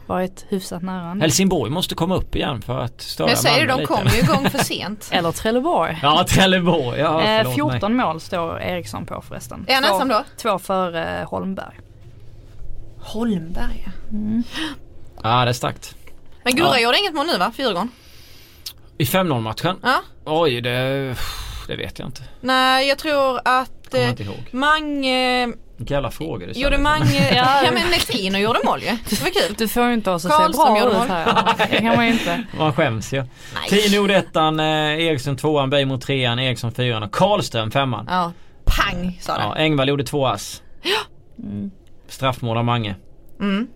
varit 0.06 0.46
hyfsat 0.48 0.82
nära. 0.82 1.20
Helsingborg 1.20 1.70
måste 1.70 1.94
komma 1.94 2.16
upp 2.16 2.36
igen 2.36 2.62
för 2.62 2.78
att 2.78 3.00
störa 3.00 3.28
Jag 3.28 3.38
säger 3.38 3.66
det, 3.66 3.72
de 3.76 3.86
kommer 3.86 4.10
ju 4.10 4.18
igång 4.18 4.50
för 4.50 4.58
sent. 4.64 5.08
Eller 5.12 5.32
Trelleborg. 5.32 5.98
Ja, 6.02 6.24
Trelleborg. 6.28 6.98
Ja, 7.00 7.22
eh, 7.22 7.54
14 7.54 7.96
mig. 7.96 8.06
mål 8.06 8.20
står 8.20 8.60
Eriksson 8.60 9.06
på 9.06 9.22
förresten. 9.28 9.64
Är 9.68 9.74
han 9.74 9.84
ensam 9.84 10.08
då? 10.08 10.24
Två 10.36 10.58
för 10.58 10.96
eh, 10.96 11.28
Holmberg. 11.28 11.80
Holmberg 13.00 13.84
ja. 13.86 13.92
Mm. 14.10 14.42
Ja 15.22 15.44
det 15.44 15.50
är 15.50 15.52
starkt. 15.52 15.94
Men 16.42 16.56
Gurra 16.56 16.68
ja. 16.74 16.80
gjorde 16.80 16.98
inget 16.98 17.14
mål 17.14 17.26
nu 17.26 17.38
va, 17.38 17.52
Fyrgården? 17.56 17.90
I 18.98 19.04
5-0 19.04 19.40
matchen? 19.40 19.76
Ja. 19.82 20.02
Oj 20.24 20.60
det, 20.60 21.16
det 21.66 21.76
vet 21.76 21.98
jag 21.98 22.08
inte. 22.08 22.22
Nej 22.40 22.88
jag 22.88 22.98
tror 22.98 23.40
att 23.44 23.94
eh, 23.94 24.08
inte 24.08 24.22
ihåg. 24.22 24.48
Mange 24.50 25.46
vilka 25.76 25.94
jävla 25.94 26.10
frågor 26.10 26.46
det 26.46 26.58
Gjorde 26.58 26.78
Mange, 26.78 27.28
ja, 27.36 27.62
ja 27.64 27.70
men 27.72 27.90
Nettino 27.90 28.38
gjorde 28.38 28.58
mål 28.64 28.82
ju. 28.82 28.86
Det 29.10 29.20
var 29.22 29.30
kul. 29.30 29.54
Du 29.58 29.68
får 29.68 29.86
ju 29.86 29.94
inte 29.94 30.10
oss 30.10 30.24
att 30.24 30.54
se 30.54 30.58
bra 30.58 31.02
ut 31.02 31.08
här. 31.08 31.54
Det 31.70 31.80
kan 31.80 31.96
man 31.96 32.06
ju 32.06 32.12
inte. 32.12 32.44
Man 32.58 32.72
skäms 32.72 33.12
ju. 33.12 33.24
Tino 33.68 34.12
ettan, 34.12 34.60
eh, 34.60 34.66
Eriksson 35.06 35.36
tvåan, 35.36 35.70
Bejmo 35.70 35.98
trean, 35.98 36.38
Eriksson 36.38 36.72
fyran 36.72 37.02
och 37.02 37.12
Karlström 37.12 37.70
femman. 37.70 38.06
Ja, 38.08 38.32
pang 38.64 39.18
sa 39.20 39.36
det. 39.36 39.42
Ja, 39.42 39.56
Engvall 39.56 39.88
gjorde 39.88 40.04
två 40.04 40.26
ass. 40.26 40.62
Ja. 40.82 40.98
Mm. 41.44 41.70
Straffmål 42.08 42.56
av 42.56 42.64
Mange. 42.64 42.96
Mm. 43.40 43.68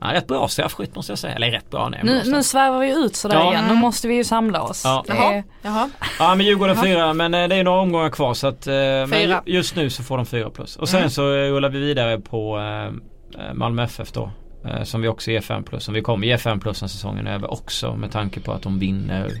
Ja, 0.00 0.12
rätt 0.12 0.26
bra 0.26 0.48
straffskytt 0.48 0.94
måste 0.94 1.12
jag 1.12 1.18
säga. 1.18 1.34
Eller 1.34 1.50
rätt 1.50 1.70
bra. 1.70 1.88
Nej, 1.88 2.00
nu, 2.02 2.22
nu 2.26 2.42
svävar 2.42 2.80
vi 2.80 3.04
ut 3.04 3.16
sådär 3.16 3.36
ja. 3.36 3.52
igen. 3.52 3.64
Nu 3.68 3.74
måste 3.74 4.08
vi 4.08 4.14
ju 4.14 4.24
samla 4.24 4.62
oss. 4.62 4.84
Ja, 4.84 5.04
Jaha. 5.08 5.42
Jaha. 5.62 5.90
ja 6.18 6.34
men 6.34 6.46
Djurgården 6.46 6.76
fyra 6.76 7.12
men 7.12 7.34
eh, 7.34 7.48
det 7.48 7.54
är 7.54 7.64
några 7.64 7.80
omgångar 7.80 8.10
kvar 8.10 8.34
så 8.34 8.46
att 8.46 8.66
eh, 8.66 9.40
just 9.46 9.76
nu 9.76 9.90
så 9.90 10.02
får 10.02 10.16
de 10.16 10.26
fyra 10.26 10.50
plus. 10.50 10.76
Och 10.76 10.88
sen 10.88 10.98
mm. 10.98 11.10
så 11.10 11.22
rullar 11.22 11.68
vi 11.68 11.78
vidare 11.78 12.20
på 12.20 12.58
eh, 12.58 13.52
Malmö 13.54 13.82
FF 13.82 14.12
då. 14.12 14.30
Eh, 14.66 14.82
som 14.82 15.02
vi 15.02 15.08
också 15.08 15.30
ger 15.30 15.40
5 15.40 15.64
plus. 15.64 15.84
Som 15.84 15.94
vi 15.94 16.02
kommer 16.02 16.26
ge 16.26 16.38
5 16.38 16.60
plus 16.60 16.80
när 16.80 16.88
säsongen 16.88 17.26
är 17.26 17.34
över 17.34 17.52
också 17.52 17.96
med 17.96 18.12
tanke 18.12 18.40
på 18.40 18.52
att 18.52 18.62
de 18.62 18.78
vinner 18.78 19.32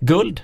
guld. 0.00 0.40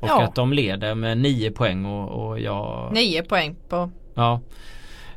Och 0.00 0.08
ja. 0.08 0.22
att 0.22 0.34
de 0.34 0.52
leder 0.52 0.94
med 0.94 1.18
9 1.18 1.50
poäng 1.50 1.84
och, 1.84 2.28
och 2.28 2.40
jag... 2.40 2.90
9 2.92 3.22
poäng 3.22 3.56
på... 3.68 3.90
Ja. 4.14 4.40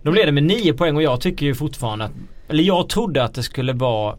De 0.01 0.13
leder 0.13 0.31
med 0.31 0.43
9 0.43 0.73
poäng 0.73 0.95
och 0.95 1.01
jag 1.01 1.21
tycker 1.21 1.45
ju 1.45 1.55
fortfarande 1.55 2.05
att 2.05 2.11
eller 2.49 2.63
jag 2.63 2.89
trodde 2.89 3.23
att 3.23 3.33
det 3.33 3.43
skulle 3.43 3.73
vara 3.73 4.17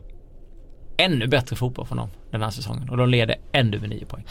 ännu 0.97 1.26
bättre 1.26 1.57
fotboll 1.57 1.87
för 1.87 1.97
dem 1.97 2.09
den 2.31 2.43
här 2.43 2.51
säsongen 2.51 2.91
och 2.91 2.97
de 2.97 3.09
leder 3.09 3.37
ännu 3.53 3.78
med 3.78 3.89
9 3.89 4.05
poäng. 4.05 4.24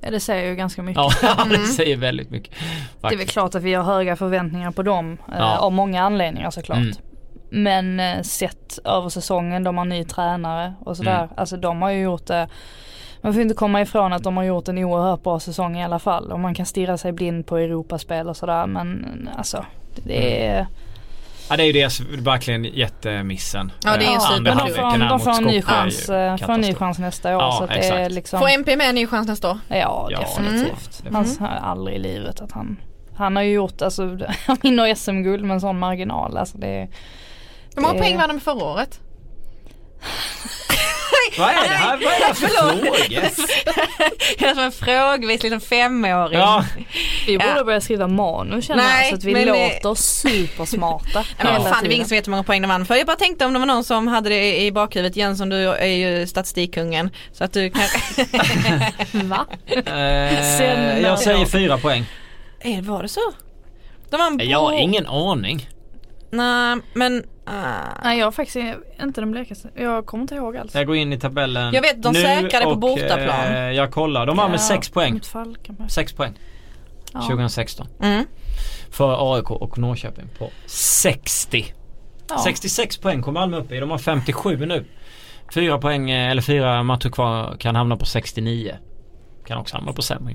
Ja 0.00 0.10
det 0.10 0.20
säger 0.20 0.50
ju 0.50 0.56
ganska 0.56 0.82
mycket. 0.82 1.02
Ja 1.22 1.44
det 1.50 1.58
säger 1.58 1.96
väldigt 1.96 2.30
mycket. 2.30 2.54
Faktiskt. 2.54 3.00
Det 3.02 3.14
är 3.14 3.16
väl 3.16 3.26
klart 3.26 3.54
att 3.54 3.62
vi 3.62 3.74
har 3.74 3.84
höga 3.84 4.16
förväntningar 4.16 4.70
på 4.70 4.82
dem 4.82 5.18
eh, 5.28 5.34
ja. 5.38 5.58
av 5.58 5.72
många 5.72 6.02
anledningar 6.02 6.50
såklart. 6.50 6.78
Mm. 6.78 6.94
Men 7.50 8.00
eh, 8.00 8.22
sett 8.22 8.78
över 8.84 9.08
säsongen, 9.08 9.64
de 9.64 9.78
har 9.78 9.84
ny 9.84 10.04
tränare 10.04 10.74
och 10.80 10.96
sådär. 10.96 11.18
Mm. 11.18 11.28
Alltså 11.36 11.56
de 11.56 11.82
har 11.82 11.90
ju 11.90 12.02
gjort 12.02 12.26
det 12.26 12.48
man 13.20 13.32
får 13.32 13.42
inte 13.42 13.54
komma 13.54 13.82
ifrån 13.82 14.12
att 14.12 14.22
de 14.22 14.36
har 14.36 14.44
gjort 14.44 14.68
en 14.68 14.78
oerhört 14.78 15.22
bra 15.22 15.40
säsong 15.40 15.78
i 15.78 15.84
alla 15.84 15.98
fall. 15.98 16.32
Och 16.32 16.40
man 16.40 16.54
kan 16.54 16.66
stirra 16.66 16.98
sig 16.98 17.12
blind 17.12 17.46
på 17.46 17.56
Europaspel 17.56 18.28
och 18.28 18.36
sådär 18.36 18.66
men 18.66 19.28
alltså 19.36 19.64
det 20.04 20.46
är 20.46 20.60
mm. 20.60 20.66
Ja 21.48 21.56
det 21.56 21.62
är 21.62 21.66
ju 21.66 21.72
deras 21.72 22.00
verkligen 22.00 22.64
jättemissen. 22.64 23.72
Ja 23.84 23.96
det 23.96 24.04
är 24.04 24.14
en 24.14 24.20
super. 24.20 24.42
Men 24.42 24.56
de 24.56 24.68
får, 24.68 25.08
de 25.08 25.20
får 25.20 25.30
en 25.30 25.44
ny 25.44 25.62
chans, 25.62 26.08
eh, 26.08 26.36
får 26.36 26.52
en 26.52 26.60
ny 26.60 26.74
chans 26.74 26.98
nästa 26.98 27.36
år. 27.36 27.42
Ja, 27.42 27.56
så 27.58 27.64
att 27.64 27.70
det 27.70 27.86
är 27.86 28.10
liksom... 28.10 28.40
Får 28.40 28.48
MP 28.48 28.76
med 28.76 28.88
en 28.88 28.94
ny 28.94 29.06
chans 29.06 29.28
nästa 29.28 29.50
år? 29.50 29.58
Ja, 29.68 30.08
ja 30.10 30.20
definitivt. 30.20 31.00
Mm. 31.00 31.14
Han 31.14 31.26
har 31.38 31.48
aldrig 31.48 31.96
i 31.96 31.98
livet 31.98 32.40
att 32.40 32.52
han 32.52 32.76
Han 33.16 33.36
har 33.36 33.42
ju 33.42 33.52
gjort, 33.52 33.82
alltså 33.82 34.18
han 34.46 34.56
vinner 34.62 34.94
SM-guld 34.94 35.44
med 35.44 35.54
en 35.54 35.60
sån 35.60 35.78
marginal. 35.78 36.36
Alltså 36.36 36.58
det, 36.58 36.88
Hur 37.74 37.82
många 37.82 37.94
poäng 37.94 38.16
var 38.16 38.28
de 38.28 38.40
förra 38.40 38.64
året? 38.64 39.00
Vad 41.38 41.48
är 41.48 41.68
det 41.68 41.74
här, 41.74 41.96
vad 41.96 42.12
är 42.12 42.18
det 42.18 42.24
här 42.24 42.34
för 42.34 42.46
frågor? 42.46 42.96
Det 44.38 44.46
är 44.46 44.54
som 44.54 44.62
en 44.62 44.72
frågvis 44.72 45.42
liksom 45.42 45.60
femåring. 45.60 46.38
Ja. 46.38 46.64
Vi 47.26 47.38
borde 47.38 47.54
ja. 47.56 47.64
börja 47.64 47.80
skriva 47.80 48.08
manus 48.08 48.64
känner 48.64 48.82
Nej, 48.82 49.02
jag 49.02 49.10
så 49.10 49.16
att 49.16 49.24
vi 49.24 49.32
men, 49.32 49.46
låter 49.46 49.94
supersmarta. 49.94 51.24
Ja, 51.38 51.44
men 51.44 51.62
fan 51.62 51.84
det 51.84 51.90
är 51.90 51.94
ingen 51.94 52.08
som 52.08 52.16
vet 52.16 52.26
hur 52.26 52.30
många 52.30 52.42
poäng 52.42 52.62
de 52.62 52.68
vann 52.68 52.86
för. 52.86 52.94
Jag 52.94 53.06
bara 53.06 53.16
tänkte 53.16 53.46
om 53.46 53.52
det 53.52 53.58
var 53.58 53.66
någon 53.66 53.84
som 53.84 54.08
hade 54.08 54.28
det 54.28 54.60
i 54.60 54.72
bakhuvudet. 54.72 55.16
Jensson 55.16 55.48
du 55.48 55.56
är 55.56 55.86
ju 55.86 56.26
statistikkungen. 56.26 57.10
Så 57.32 57.44
att 57.44 57.52
du 57.52 57.70
kan... 57.70 57.82
Va? 59.28 59.46
Eh, 59.86 61.00
jag 61.00 61.18
säger 61.18 61.46
fyra 61.46 61.78
poäng. 61.78 62.04
Eh, 62.60 62.80
var 62.82 63.02
det 63.02 63.08
så? 63.08 63.32
De 64.10 64.16
vann 64.16 64.38
på... 64.38 64.44
Jag 64.44 64.60
har 64.60 64.72
ingen 64.72 65.06
aning. 65.06 65.68
Nej 66.30 66.76
men. 66.92 67.24
Nej 67.46 68.18
jag 68.18 68.26
har 68.26 68.32
faktiskt 68.32 68.56
inte 69.02 69.20
den 69.20 69.30
blekaste. 69.30 69.68
Jag 69.74 70.06
kommer 70.06 70.22
inte 70.22 70.34
ihåg 70.34 70.56
alls. 70.56 70.74
Jag 70.74 70.86
går 70.86 70.96
in 70.96 71.12
i 71.12 71.18
tabellen 71.18 71.74
Jag 71.74 71.82
vet 71.82 72.02
de 72.02 72.14
säkrade 72.14 72.64
på 72.64 72.74
bortaplan. 72.74 73.46
Eh, 73.46 73.58
jag 73.58 73.92
kollar. 73.92 74.26
De 74.26 74.36
var 74.36 74.48
med 74.48 74.60
6 74.60 74.88
poäng. 74.88 75.20
6 75.88 76.12
poäng. 76.12 76.32
Ja. 77.12 77.20
2016. 77.20 77.86
Mm. 78.02 78.24
För 78.90 79.34
AIK 79.34 79.50
och 79.50 79.78
Norrköping 79.78 80.28
på 80.38 80.50
60. 80.66 81.64
Ja. 82.28 82.38
66 82.44 82.98
poäng 82.98 83.22
kommer 83.22 83.40
Malmö 83.40 83.56
upp 83.56 83.72
i. 83.72 83.80
De 83.80 83.90
har 83.90 83.98
57 83.98 84.66
nu. 84.66 84.84
Fyra 85.54 85.78
poäng 85.78 86.10
eh, 86.10 86.30
eller 86.30 86.42
fyra 86.42 86.82
matcher 86.82 87.08
kvar 87.08 87.56
kan 87.58 87.76
hamna 87.76 87.96
på 87.96 88.06
69 88.06 88.76
kan 89.46 89.58
också 89.58 89.76
hamna 89.76 89.92
på 89.92 90.02
sämre. 90.02 90.34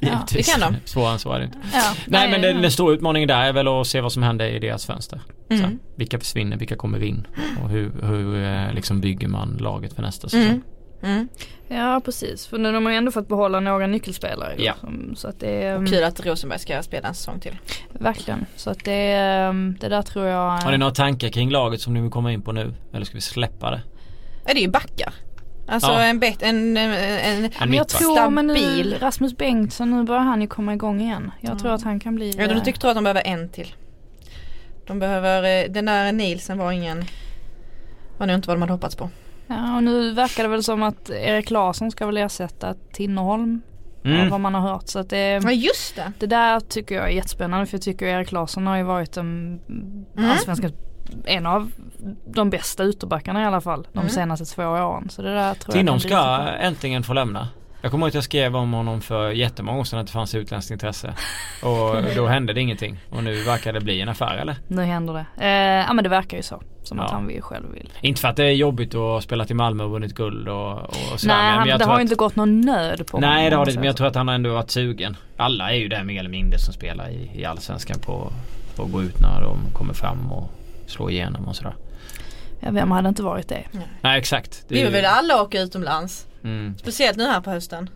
Ja, 0.00 0.26
det 0.32 0.42
kan 0.42 0.60
de. 0.60 0.76
Svårare 0.84 1.12
än 1.12 1.18
så 1.18 1.32
är 1.32 1.38
det 1.38 1.44
inte. 1.44 1.58
Ja. 1.72 1.94
Nej, 2.06 2.30
men 2.30 2.40
den, 2.40 2.62
den 2.62 2.70
stora 2.70 2.94
utmaningen 2.94 3.28
där 3.28 3.42
är 3.42 3.52
väl 3.52 3.68
att 3.68 3.86
se 3.86 4.00
vad 4.00 4.12
som 4.12 4.22
händer 4.22 4.46
i 4.46 4.58
deras 4.58 4.86
fönster. 4.86 5.20
Mm. 5.50 5.62
Så, 5.62 5.76
vilka 5.96 6.18
försvinner, 6.18 6.56
vilka 6.56 6.76
kommer 6.76 7.02
in 7.02 7.26
och 7.62 7.70
hur, 7.70 7.92
hur 8.02 8.44
eh, 8.44 8.72
liksom 8.72 9.00
bygger 9.00 9.28
man 9.28 9.56
laget 9.60 9.92
för 9.92 10.02
nästa 10.02 10.28
säsong. 10.28 10.42
Mm. 10.42 10.62
Mm. 11.02 11.28
Ja 11.68 12.00
precis, 12.04 12.46
för 12.46 12.58
nu 12.58 12.72
har 12.72 12.80
man 12.80 12.92
ju 12.92 12.96
ändå 12.96 13.10
fått 13.10 13.28
behålla 13.28 13.60
några 13.60 13.86
nyckelspelare. 13.86 14.54
Ja. 14.58 14.74
Så 15.16 15.28
att 15.28 15.40
det, 15.40 15.76
och 15.76 15.88
kul 15.88 16.04
att 16.04 16.26
Rosenberg 16.26 16.58
ska 16.58 16.82
spela 16.82 17.08
en 17.08 17.14
säsong 17.14 17.40
till. 17.40 17.56
Verkligen, 17.92 18.46
så 18.56 18.70
att 18.70 18.84
det, 18.84 19.12
ehm, 19.12 19.76
det 19.80 19.88
där 19.88 20.02
tror 20.02 20.26
jag 20.26 20.50
Har 20.50 20.70
ni 20.70 20.78
några 20.78 20.92
tankar 20.92 21.28
kring 21.28 21.50
laget 21.50 21.80
som 21.80 21.94
ni 21.94 22.00
vill 22.00 22.10
komma 22.10 22.32
in 22.32 22.42
på 22.42 22.52
nu? 22.52 22.74
Eller 22.92 23.06
ska 23.06 23.14
vi 23.14 23.20
släppa 23.20 23.70
det? 23.70 23.80
Ja 24.46 24.52
det 24.54 24.60
är 24.60 24.62
ju 24.62 24.68
backar. 24.68 25.12
Alltså 25.68 25.90
ja. 25.90 26.02
en, 26.02 26.18
bet, 26.18 26.42
en, 26.42 26.76
en, 26.76 26.92
en, 26.92 27.50
en 27.60 27.72
jag 27.72 27.88
tror 27.88 28.30
men 28.30 28.46
nu, 28.46 28.98
Rasmus 29.00 29.36
Bengtsson, 29.36 29.90
nu 29.90 30.04
börjar 30.04 30.22
han 30.22 30.40
ju 30.40 30.46
komma 30.46 30.74
igång 30.74 31.00
igen. 31.00 31.30
Jag 31.40 31.50
mm. 31.50 31.58
tror 31.58 31.74
att 31.74 31.82
han 31.82 32.00
kan 32.00 32.14
bli 32.14 32.30
Ja 32.38 32.48
du 32.48 32.60
tycker 32.60 32.88
att 32.88 32.94
de 32.94 33.04
behöver 33.04 33.22
en 33.26 33.48
till. 33.48 33.74
De 34.86 34.98
behöver, 34.98 35.64
eh, 35.64 35.70
den 35.72 35.84
där 35.84 36.12
Nielsen 36.12 36.58
var 36.58 36.72
ingen, 36.72 37.04
var 38.18 38.26
nog 38.26 38.36
inte 38.36 38.48
vad 38.48 38.56
de 38.56 38.62
hade 38.62 38.72
hoppats 38.72 38.96
på. 38.96 39.10
Ja 39.46 39.76
och 39.76 39.82
nu 39.82 40.12
verkar 40.12 40.42
det 40.42 40.48
väl 40.48 40.62
som 40.62 40.82
att 40.82 41.10
Erik 41.10 41.50
Larsson 41.50 41.90
ska 41.90 42.06
väl 42.06 42.16
ersätta 42.16 42.74
Tinnerholm. 42.92 43.62
Mm. 44.04 44.30
Vad 44.30 44.40
man 44.40 44.54
har 44.54 44.60
hört. 44.60 44.88
Så 44.88 44.98
att 44.98 45.10
det, 45.10 45.40
ja 45.44 45.52
just 45.52 45.96
det. 45.96 46.12
Det 46.18 46.26
där 46.26 46.60
tycker 46.60 46.94
jag 46.94 47.04
är 47.04 47.10
jättespännande 47.10 47.66
för 47.66 47.74
jag 47.74 47.82
tycker 47.82 48.06
Erik 48.06 48.32
Larsson 48.32 48.66
har 48.66 48.76
ju 48.76 48.82
varit 48.82 49.16
en 49.16 49.60
mm. 49.68 50.30
allsvenskans 50.30 50.74
en 51.24 51.46
av 51.46 51.70
de 52.26 52.50
bästa 52.50 52.84
ytterbackarna 52.84 53.42
i 53.42 53.44
alla 53.44 53.60
fall 53.60 53.86
de 53.92 53.98
mm. 53.98 54.10
senaste 54.10 54.44
två 54.44 54.62
åren. 54.62 55.08
Så 55.10 55.22
det 55.22 55.34
där 55.34 55.54
tror 55.54 55.72
Tinnom 55.72 56.00
ska 56.00 56.48
äntligen 56.60 57.02
få 57.02 57.12
lämna. 57.12 57.48
Jag 57.86 57.90
kommer 57.90 58.06
ihåg 58.06 58.08
att 58.08 58.14
jag 58.14 58.24
skrev 58.24 58.56
om 58.56 58.72
honom 58.72 59.00
för 59.00 59.30
jättemånga 59.30 59.78
år 59.78 59.84
sedan 59.84 59.98
att 59.98 60.06
det 60.06 60.12
fanns 60.12 60.34
utländskt 60.34 60.70
intresse. 60.70 61.14
Och 61.62 61.96
då 62.16 62.26
hände 62.26 62.52
det 62.52 62.60
ingenting. 62.60 62.98
Och 63.10 63.24
nu 63.24 63.42
verkar 63.42 63.72
det 63.72 63.80
bli 63.80 64.00
en 64.00 64.08
affär 64.08 64.36
eller? 64.36 64.56
Nu 64.68 64.82
händer 64.82 65.14
det. 65.14 65.44
Eh, 65.44 65.86
ja 65.86 65.92
men 65.92 66.04
det 66.04 66.08
verkar 66.08 66.36
ju 66.36 66.42
så. 66.42 66.62
Som 66.82 66.98
ja. 66.98 67.04
att 67.04 67.10
han 67.10 67.26
vill 67.26 67.42
själv 67.42 67.72
vill. 67.74 67.92
Inte 68.00 68.20
för 68.20 68.28
att 68.28 68.36
det 68.36 68.44
är 68.44 68.50
jobbigt 68.50 68.94
att 68.94 69.22
spela 69.22 69.44
till 69.44 69.56
Malmö 69.56 69.84
och 69.84 69.90
vunnit 69.90 70.14
guld 70.14 70.48
och, 70.48 70.78
och 70.78 71.20
sådär. 71.20 71.34
Nej, 71.34 71.70
han, 71.70 71.78
det 71.78 71.84
har 71.84 71.96
ju 71.96 72.02
inte 72.02 72.14
gått 72.14 72.36
någon 72.36 72.60
nöd 72.60 73.06
på 73.06 73.18
Nej 73.18 73.50
det 73.50 73.56
har 73.56 73.66
det 73.66 73.74
men 73.74 73.84
jag 73.84 73.96
tror 73.96 74.06
att 74.06 74.14
han 74.14 74.28
har 74.28 74.34
ändå 74.34 74.54
varit 74.54 74.70
sugen. 74.70 75.16
Alla 75.36 75.70
är 75.72 75.76
ju 75.76 75.88
där 75.88 76.04
mer 76.04 76.20
eller 76.20 76.30
mindre 76.30 76.58
som 76.58 76.74
spelar 76.74 77.08
i, 77.08 77.30
i 77.34 77.44
Allsvenskan 77.44 77.98
på, 77.98 78.32
på 78.76 78.82
att 78.82 78.92
gå 78.92 79.02
ut 79.02 79.20
när 79.20 79.40
de 79.40 79.58
kommer 79.72 79.94
fram 79.94 80.32
och 80.32 80.50
slå 80.86 81.10
igenom 81.10 81.48
och 81.48 81.56
sådär. 81.56 81.76
Ja, 82.60 82.70
vem 82.70 82.90
hade 82.90 83.08
inte 83.08 83.22
varit 83.22 83.48
det? 83.48 83.64
Nej, 83.70 83.88
Nej 84.00 84.18
exakt. 84.18 84.64
Det 84.68 84.74
Vi 84.74 84.90
vill 84.90 85.04
alla 85.04 85.42
åka 85.42 85.60
utomlands. 85.60 86.26
Mm. 86.44 86.78
Speciellt 86.78 87.16
nu 87.16 87.24
här 87.24 87.40
på 87.40 87.50
hösten. 87.50 87.90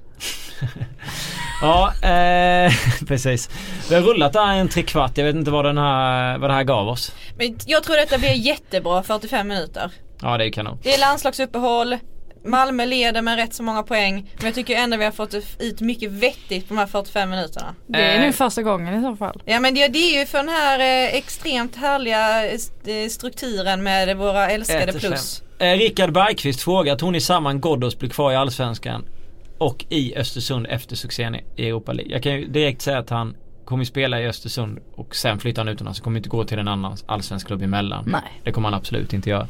ja, 1.62 1.93
eh, 2.03 2.72
precis. 3.07 3.51
Vi 3.88 3.95
har 3.95 4.03
rullat 4.03 4.32
där 4.32 4.47
en 4.47 4.68
trekvart. 4.68 5.18
Jag 5.18 5.24
vet 5.24 5.36
inte 5.36 5.51
vad, 5.51 5.64
den 5.64 5.78
här, 5.78 6.38
vad 6.38 6.51
det 6.51 6.55
här 6.55 6.64
gav 6.64 6.88
oss. 6.88 7.14
Men 7.38 7.59
jag 7.66 7.82
tror 7.82 7.97
detta 7.97 8.18
blir 8.18 8.32
jättebra 8.32 9.03
45 9.03 9.49
minuter. 9.49 9.91
Ja 10.22 10.38
det 10.38 10.45
är 10.45 10.53
kanon. 10.53 10.78
Det 10.82 10.95
är 10.95 11.01
landslagsuppehåll. 11.01 11.97
Malmö 12.45 12.84
leder 12.84 13.22
med 13.22 13.36
rätt 13.36 13.55
så 13.55 13.62
många 13.62 13.82
poäng. 13.82 14.30
Men 14.36 14.47
jag 14.47 14.55
tycker 14.55 14.76
ändå 14.76 14.97
vi 14.97 15.05
har 15.05 15.12
fått 15.12 15.34
ut 15.59 15.80
mycket 15.80 16.11
vettigt 16.11 16.68
på 16.68 16.74
de 16.74 16.80
här 16.80 16.86
45 16.86 17.30
minuterna. 17.30 17.74
Det 17.86 17.99
är 17.99 18.14
eh. 18.14 18.20
nu 18.20 18.32
första 18.32 18.62
gången 18.62 19.01
i 19.01 19.03
så 19.03 19.16
fall. 19.16 19.43
Ja 19.45 19.61
men 19.61 19.74
det, 19.74 19.88
det 19.88 19.99
är 19.99 20.20
ju 20.20 20.26
för 20.26 20.38
den 20.38 20.49
här 20.49 20.78
eh, 20.78 21.14
extremt 21.14 21.76
härliga 21.76 22.53
eh, 22.53 23.09
strukturen 23.09 23.82
med 23.82 24.16
våra 24.16 24.51
älskade 24.51 24.93
plus. 24.93 25.43
Eh, 25.59 25.76
Rickard 25.76 26.12
Bergqvist 26.12 26.62
frågar, 26.62 26.97
tror 26.97 27.11
ni 27.11 27.20
samman 27.20 27.61
Ghoddos 27.61 27.99
blir 27.99 28.11
kvar 28.11 28.32
i 28.32 28.36
Allsvenskan 28.36 29.05
och 29.59 29.84
i 29.88 30.16
Östersund 30.16 30.66
efter 30.70 30.97
succén 30.97 31.36
i 31.57 31.68
Europa 31.68 31.93
League? 31.93 32.12
Jag 32.12 32.22
kan 32.22 32.32
ju 32.32 32.47
direkt 32.47 32.82
säga 32.82 32.99
att 32.99 33.11
han 33.11 33.34
kommer 33.70 33.84
spela 33.84 34.20
i 34.20 34.26
Östersund 34.26 34.78
och 34.97 35.16
sen 35.16 35.38
flyttar 35.38 35.64
han 35.64 35.68
utomlands. 35.72 35.99
Så 35.99 36.05
kommer 36.05 36.16
inte 36.16 36.28
gå 36.28 36.45
till 36.45 36.59
en 36.59 36.68
annan 36.68 36.97
allsvensk 37.07 37.47
klubb 37.47 37.62
emellan. 37.62 38.05
Nej. 38.07 38.41
Det 38.45 38.53
kommer 38.53 38.68
han 38.68 38.78
absolut 38.78 39.12
inte 39.12 39.30
göra. 39.30 39.49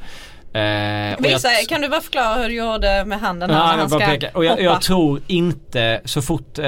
Eh, 0.53 1.17
Visa, 1.19 1.53
jag, 1.53 1.69
kan 1.69 1.81
du 1.81 1.89
bara 1.89 2.01
förklara 2.01 2.35
hur 2.35 2.49
du 2.49 2.55
gjorde 2.55 3.05
med 3.05 3.21
handen 3.21 3.51
när 3.51 3.57
han 3.57 3.91
ska 3.91 3.99
peka. 3.99 4.31
Och 4.35 4.45
jag, 4.45 4.63
jag, 4.63 4.83
tror 4.83 5.21
inte 5.27 6.01
så 6.05 6.23
fort 6.23 6.59
eh, 6.59 6.65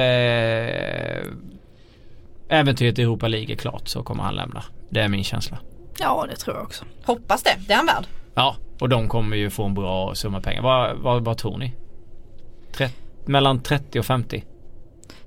äventyret 2.49 2.99
i 2.99 3.03
Europa 3.03 3.29
League 3.29 3.55
är 3.55 3.57
klart 3.57 3.89
så 3.89 4.03
kommer 4.03 4.23
han 4.23 4.35
lämna. 4.35 4.65
Det 4.89 5.01
är 5.01 5.09
min 5.09 5.25
känsla. 5.25 5.59
Ja 5.99 6.27
det 6.31 6.37
tror 6.37 6.57
jag 6.57 6.65
också. 6.65 6.85
Hoppas 7.05 7.43
det, 7.43 7.57
det 7.67 7.73
är 7.73 7.77
han 7.77 7.87
värd. 7.87 8.05
Ja 8.35 8.57
och 8.83 8.89
de 8.89 9.09
kommer 9.09 9.37
ju 9.37 9.51
få 9.51 9.65
en 9.65 9.75
bra 9.75 10.15
summa 10.15 10.41
pengar. 10.41 10.63
Vad, 10.63 10.97
vad, 10.97 11.25
vad 11.25 11.39
tror 11.39 11.59
ni? 11.59 11.73
Tret, 12.73 12.95
mellan 13.25 13.63
30 13.63 13.99
och 13.99 14.07
50? 14.07 14.45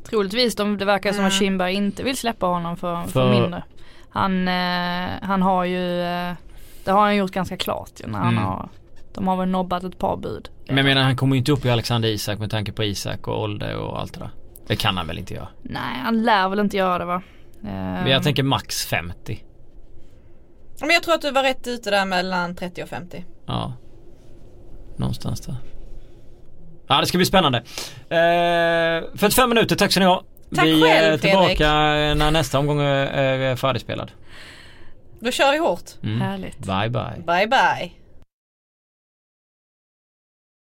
Troligtvis, 0.09 0.55
de, 0.55 0.77
det 0.77 0.85
verkar 0.85 1.09
mm. 1.09 1.17
som 1.17 1.25
att 1.25 1.31
mm. 1.31 1.39
Kindberg 1.39 1.73
inte 1.73 2.03
vill 2.03 2.17
släppa 2.17 2.45
honom 2.45 2.77
för, 2.77 3.03
för, 3.03 3.11
för 3.11 3.29
mindre. 3.29 3.63
Han, 4.09 4.47
eh, 4.47 5.09
han 5.21 5.41
har 5.41 5.65
ju, 5.65 6.01
eh, 6.01 6.33
det 6.85 6.91
har 6.91 7.01
han 7.01 7.15
gjort 7.15 7.31
ganska 7.31 7.57
klart 7.57 7.91
ju 7.99 8.07
när 8.07 8.21
mm. 8.21 8.37
han 8.37 8.45
har 8.45 8.69
de 9.15 9.27
har 9.27 9.37
väl 9.37 9.49
nobbat 9.49 9.83
ett 9.83 9.97
par 9.97 10.17
bud. 10.17 10.49
Men 10.67 10.77
jag 10.77 10.83
menar 10.83 11.03
han 11.03 11.15
kommer 11.15 11.35
ju 11.35 11.39
inte 11.39 11.51
upp 11.51 11.65
i 11.65 11.69
Alexander 11.69 12.09
Isak 12.09 12.39
med 12.39 12.51
tanke 12.51 12.71
på 12.71 12.83
Isak 12.83 13.27
och 13.27 13.41
ålder 13.41 13.75
och 13.77 13.99
allt 13.99 14.13
det 14.13 14.19
där. 14.19 14.29
Det 14.67 14.75
kan 14.75 14.97
han 14.97 15.07
väl 15.07 15.17
inte 15.17 15.33
göra? 15.33 15.47
Nej 15.61 15.99
han 16.03 16.23
lär 16.23 16.49
väl 16.49 16.59
inte 16.59 16.77
göra 16.77 16.97
det 16.97 17.05
va. 17.05 17.21
Men 17.61 18.11
jag 18.11 18.23
tänker 18.23 18.43
max 18.43 18.85
50. 18.85 19.43
Men 20.79 20.89
jag 20.89 21.03
tror 21.03 21.13
att 21.15 21.21
du 21.21 21.31
var 21.31 21.43
rätt 21.43 21.67
ute 21.67 21.91
där 21.91 22.05
mellan 22.05 22.55
30 22.55 22.83
och 22.83 22.89
50. 22.89 23.25
Ja. 23.45 23.73
Någonstans 24.97 25.41
där. 25.41 25.55
Ja 26.87 27.01
det 27.01 27.07
ska 27.07 27.17
bli 27.17 27.25
spännande. 27.25 27.57
Eh, 28.09 29.17
45 29.17 29.49
minuter, 29.49 29.75
tack 29.75 29.91
så 29.91 29.99
ni 29.99 30.05
ha. 30.05 30.23
Tack 30.55 30.65
vi 30.65 30.81
själv, 30.81 31.13
är 31.13 31.17
tillbaka 31.17 31.55
Fredrik. 31.55 32.17
när 32.17 32.31
nästa 32.31 32.59
omgång 32.59 32.81
är 32.81 33.55
färdigspelad. 33.55 34.11
Då 35.25 35.31
kör 35.31 35.51
vi 35.51 35.57
hårt. 35.57 35.91
Mm. 36.03 36.21
Härligt. 36.21 36.57
Bye 36.57 36.89
bye. 36.89 37.23
Bye 37.25 37.47
bye. 37.47 37.91